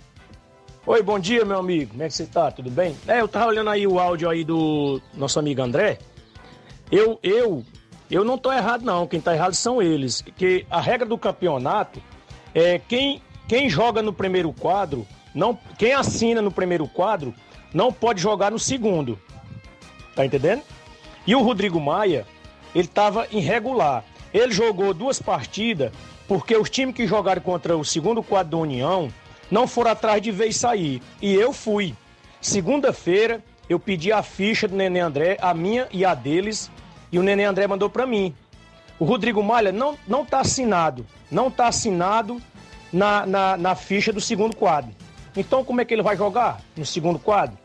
Oi, 0.87 1.03
bom 1.03 1.19
dia, 1.19 1.45
meu 1.45 1.59
amigo. 1.59 1.91
Como 1.91 2.03
é 2.03 2.09
que 2.09 2.15
você 2.15 2.25
tá? 2.25 2.51
Tudo 2.51 2.71
bem? 2.71 2.97
É, 3.07 3.21
eu 3.21 3.29
tava 3.29 3.47
olhando 3.49 3.69
aí 3.69 3.87
o 3.87 3.99
áudio 3.99 4.29
aí 4.29 4.43
do 4.43 5.01
nosso 5.15 5.39
amigo 5.39 5.61
André. 5.61 5.99
Eu, 6.91 7.19
eu, 7.23 7.65
eu 8.11 8.25
não 8.25 8.39
tô 8.39 8.53
errado 8.53 8.85
não. 8.85 9.07
Quem 9.07 9.21
tá 9.21 9.35
errado 9.35 9.55
são 9.55 9.83
eles. 9.83 10.23
Que 10.37 10.67
a 10.71 10.81
regra 10.81 11.07
do 11.07 11.19
campeonato 11.19 12.03
é 12.55 12.79
quem, 12.79 13.23
quem 13.47 13.69
joga 13.69 14.03
no 14.03 14.13
primeiro 14.13 14.53
quadro, 14.53 15.07
não, 15.35 15.59
quem 15.79 15.93
assina 15.93 16.41
no 16.41 16.51
primeiro 16.51 16.89
quadro, 16.89 17.35
não 17.73 17.93
pode 17.93 18.21
jogar 18.21 18.51
no 18.51 18.59
segundo. 18.59 19.19
Tá 20.15 20.25
entendendo? 20.25 20.63
E 21.27 21.35
o 21.35 21.43
Rodrigo 21.43 21.81
Maia, 21.81 22.27
ele 22.75 22.89
tava 22.89 23.27
irregular. 23.31 24.05
Ele 24.33 24.53
jogou 24.53 24.93
duas 24.93 25.21
partidas 25.21 25.93
porque 26.27 26.57
os 26.57 26.69
times 26.69 26.95
que 26.95 27.07
jogaram 27.07 27.41
contra 27.41 27.77
o 27.77 27.85
segundo 27.85 28.23
quadro 28.23 28.53
da 28.53 28.57
União 28.59 29.09
não 29.51 29.67
foram 29.67 29.91
atrás 29.91 30.21
de 30.21 30.31
vez 30.31 30.57
sair. 30.57 31.03
E 31.23 31.35
eu 31.35 31.53
fui. 31.53 31.95
Segunda-feira, 32.41 33.43
eu 33.69 33.81
pedi 33.81 34.13
a 34.13 34.23
ficha 34.23 34.69
do 34.69 34.77
Nenê 34.77 35.01
André, 35.01 35.39
a 35.41 35.53
minha 35.55 35.89
e 35.91 36.05
a 36.05 36.15
deles, 36.15 36.71
e 37.11 37.19
o 37.19 37.23
Nenê 37.23 37.45
André 37.45 37.67
mandou 37.67 37.89
para 37.89 38.07
mim. 38.07 38.35
O 38.99 39.05
Rodrigo 39.05 39.43
Malha 39.43 39.73
não, 39.73 39.97
não 40.07 40.25
tá 40.25 40.41
assinado. 40.41 41.07
Não 41.31 41.51
tá 41.51 41.69
assinado 41.69 42.41
na, 42.93 43.25
na, 43.27 43.57
na 43.57 43.75
ficha 43.75 44.13
do 44.13 44.21
segundo 44.21 44.57
quadro. 44.57 44.91
Então, 45.37 45.65
como 45.65 45.81
é 45.81 45.85
que 45.85 45.95
ele 45.95 46.03
vai 46.03 46.17
jogar 46.17 46.61
no 46.77 46.85
segundo 46.85 47.19
quadro? 47.19 47.57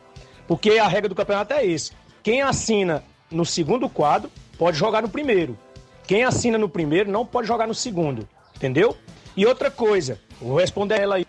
Porque 0.48 0.78
a 0.78 0.88
regra 0.88 1.10
do 1.10 1.16
campeonato 1.16 1.54
é 1.54 1.66
esse. 1.66 1.92
Quem 2.22 2.42
assina 2.42 3.04
no 3.32 3.46
segundo 3.46 3.90
quadro 3.90 4.30
pode 4.58 4.78
jogar 4.78 5.02
no 5.02 5.10
primeiro. 5.10 5.58
Quem 6.06 6.24
assina 6.24 6.58
no 6.58 6.70
primeiro 6.70 7.10
não 7.10 7.26
pode 7.26 7.48
jogar 7.48 7.68
no 7.68 7.74
segundo. 7.74 8.28
Entendeu? 8.56 8.96
E 9.36 9.46
outra 9.46 9.72
coisa, 9.72 10.20
vou 10.40 10.60
responder 10.60 11.02
ela 11.02 11.16
aí. 11.16 11.26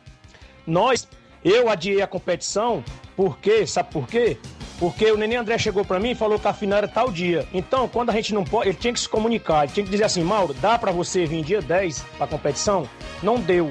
Nós, 0.66 1.08
eu 1.44 1.70
adiei 1.70 2.02
a 2.02 2.06
competição, 2.06 2.84
porque, 3.16 3.66
sabe 3.66 3.90
por 3.90 4.06
quê? 4.06 4.38
Porque 4.78 5.10
o 5.10 5.16
Nenê 5.16 5.36
André 5.36 5.56
chegou 5.56 5.84
para 5.84 6.00
mim 6.00 6.10
e 6.10 6.14
falou 6.14 6.38
que 6.38 6.48
a 6.48 6.52
final 6.52 6.78
era 6.78 6.88
tal 6.88 7.10
dia. 7.10 7.46
Então, 7.52 7.88
quando 7.88 8.10
a 8.10 8.12
gente 8.12 8.34
não 8.34 8.44
pode, 8.44 8.68
ele 8.68 8.76
tinha 8.76 8.92
que 8.92 9.00
se 9.00 9.08
comunicar, 9.08 9.64
ele 9.64 9.72
tinha 9.72 9.84
que 9.84 9.90
dizer 9.90 10.04
assim, 10.04 10.22
Mauro, 10.22 10.52
dá 10.54 10.78
para 10.78 10.90
você 10.90 11.24
vir 11.24 11.44
dia 11.44 11.62
10 11.62 12.00
pra 12.18 12.26
competição? 12.26 12.88
Não 13.22 13.38
deu. 13.38 13.68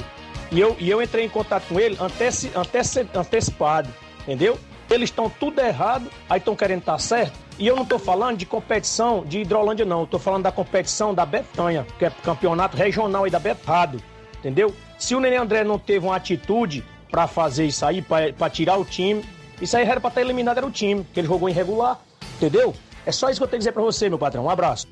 E 0.52 0.60
eu, 0.60 0.76
e 0.80 0.90
eu 0.90 1.02
entrei 1.02 1.26
em 1.26 1.30
contato 1.30 1.68
com 1.68 1.80
ele 1.80 1.98
anteci, 2.00 2.52
anteci, 2.56 3.08
antecipado, 3.14 3.90
entendeu? 4.22 4.58
Eles 4.90 5.10
estão 5.10 5.30
tudo 5.30 5.60
errado, 5.60 6.10
aí 6.30 6.38
estão 6.38 6.56
querendo 6.56 6.80
estar 6.80 6.94
tá 6.94 7.00
certo. 7.00 7.34
E 7.58 7.68
eu 7.68 7.76
não 7.76 7.84
estou 7.84 7.98
falando 7.98 8.38
de 8.38 8.46
competição 8.46 9.24
de 9.26 9.40
Hidrolândia, 9.40 9.86
não. 9.86 10.04
Estou 10.04 10.20
falando 10.20 10.44
da 10.44 10.52
competição 10.52 11.14
da 11.14 11.26
Betanha, 11.26 11.86
que 11.98 12.06
é 12.06 12.12
campeonato 12.24 12.78
regional 12.78 13.24
aí 13.24 13.32
da 13.32 13.40
Betado, 13.40 14.02
entendeu? 14.38 14.74
Se 14.98 15.16
o 15.16 15.20
Nenê 15.20 15.38
André 15.38 15.64
não 15.64 15.80
teve 15.80 16.06
uma 16.06 16.16
atitude 16.16 16.84
para 17.10 17.28
fazer 17.28 17.66
isso 17.66 17.86
aí, 17.86 18.02
para 18.02 18.50
tirar 18.50 18.78
o 18.78 18.86
time, 18.86 19.24
isso 19.62 19.78
aí 19.78 19.86
era 19.86 20.00
para 20.00 20.10
estar 20.10 20.22
eliminado 20.22 20.58
era 20.58 20.66
o 20.66 20.72
time, 20.72 21.06
que 21.14 21.20
ele 21.20 21.28
jogou 21.28 21.50
irregular, 21.50 22.00
entendeu? 22.36 22.74
É 23.06 23.12
só 23.12 23.30
isso 23.30 23.40
que 23.40 23.44
eu 23.44 23.48
tenho 23.48 23.60
que 23.60 23.66
dizer 23.66 23.72
para 23.72 23.84
você, 23.84 24.10
meu 24.10 24.18
patrão. 24.18 24.46
Um 24.46 24.50
abraço. 24.50 24.88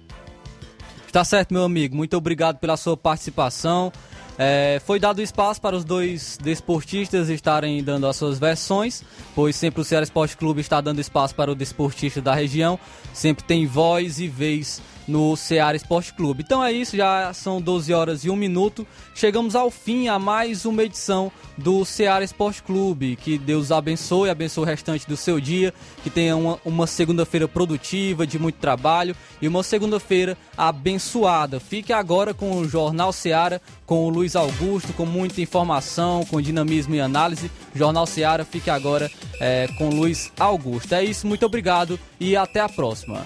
Tá 1.12 1.24
certo, 1.24 1.54
meu 1.54 1.64
amigo. 1.64 1.96
Muito 1.96 2.16
obrigado 2.16 2.58
pela 2.58 2.78
sua 2.78 2.96
participação. 2.96 3.92
É, 4.38 4.82
foi 4.86 5.00
dado 5.00 5.22
espaço 5.22 5.62
para 5.62 5.76
os 5.76 5.84
dois 5.84 6.38
desportistas 6.42 7.30
estarem 7.30 7.84
dando 7.84 8.08
as 8.08 8.16
suas 8.16 8.40
versões, 8.40 9.04
pois 9.36 9.56
sempre 9.56 9.82
o 9.82 9.84
Ceará 9.84 10.04
Esporte 10.04 10.38
Clube 10.38 10.62
está 10.62 10.80
dando 10.80 11.00
espaço 11.00 11.36
para 11.36 11.52
o 11.52 11.56
desportista 11.56 12.22
da 12.22 12.34
região, 12.34 12.80
sempre 13.14 13.44
tem 13.44 13.68
voz 13.68 14.20
e 14.20 14.28
vez 14.28 14.82
no 15.12 15.36
Ceará 15.36 15.76
Esporte 15.76 16.14
Clube. 16.14 16.42
Então 16.44 16.64
é 16.64 16.72
isso, 16.72 16.96
já 16.96 17.34
são 17.34 17.62
12 17.62 17.94
horas 17.94 18.24
e 18.24 18.30
1 18.30 18.36
minuto. 18.36 18.88
Chegamos 19.14 19.56
ao 19.56 19.70
fim 19.70 20.08
a 20.08 20.18
mais 20.18 20.66
uma 20.66 20.84
edição 20.84 21.30
do 21.58 21.84
Ceará 21.84 22.24
Esporte 22.24 22.64
Clube. 22.64 23.18
Que 23.18 23.38
Deus 23.38 23.72
abençoe, 23.72 24.30
abençoe 24.30 24.64
o 24.64 24.66
restante 24.66 25.06
do 25.08 25.18
seu 25.18 25.40
dia, 25.40 25.74
que 26.02 26.10
tenha 26.10 26.36
uma, 26.36 26.60
uma 26.64 26.88
segunda-feira 26.88 27.48
produtiva, 27.48 28.26
de 28.26 28.40
muito 28.40 28.56
trabalho 28.56 29.14
e 29.42 29.48
uma 29.48 29.64
segunda-feira 29.64 30.38
abençoada. 30.58 31.60
Fique 31.60 31.92
agora 31.92 32.34
com 32.34 32.58
o 32.58 32.68
Jornal 32.68 33.12
Ceará, 33.12 33.60
com 33.86 34.06
o 34.06 34.10
Luiz 34.10 34.36
Augusto, 34.36 34.94
com 34.94 35.06
muita 35.06 35.42
informação, 35.42 36.24
com 36.26 36.42
dinamismo 36.42 36.96
e 36.96 37.02
análise. 37.02 37.52
Jornal 37.76 38.08
Ceará, 38.08 38.46
fique 38.46 38.70
agora 38.70 39.12
é, 39.42 39.68
com 39.78 39.90
o 39.90 39.94
Luiz 39.94 40.32
Augusto. 40.40 40.96
É 40.96 41.04
isso, 41.04 41.28
muito 41.28 41.46
obrigado 41.46 42.00
e 42.18 42.38
até 42.38 42.62
a 42.62 42.70
próxima. 42.70 43.26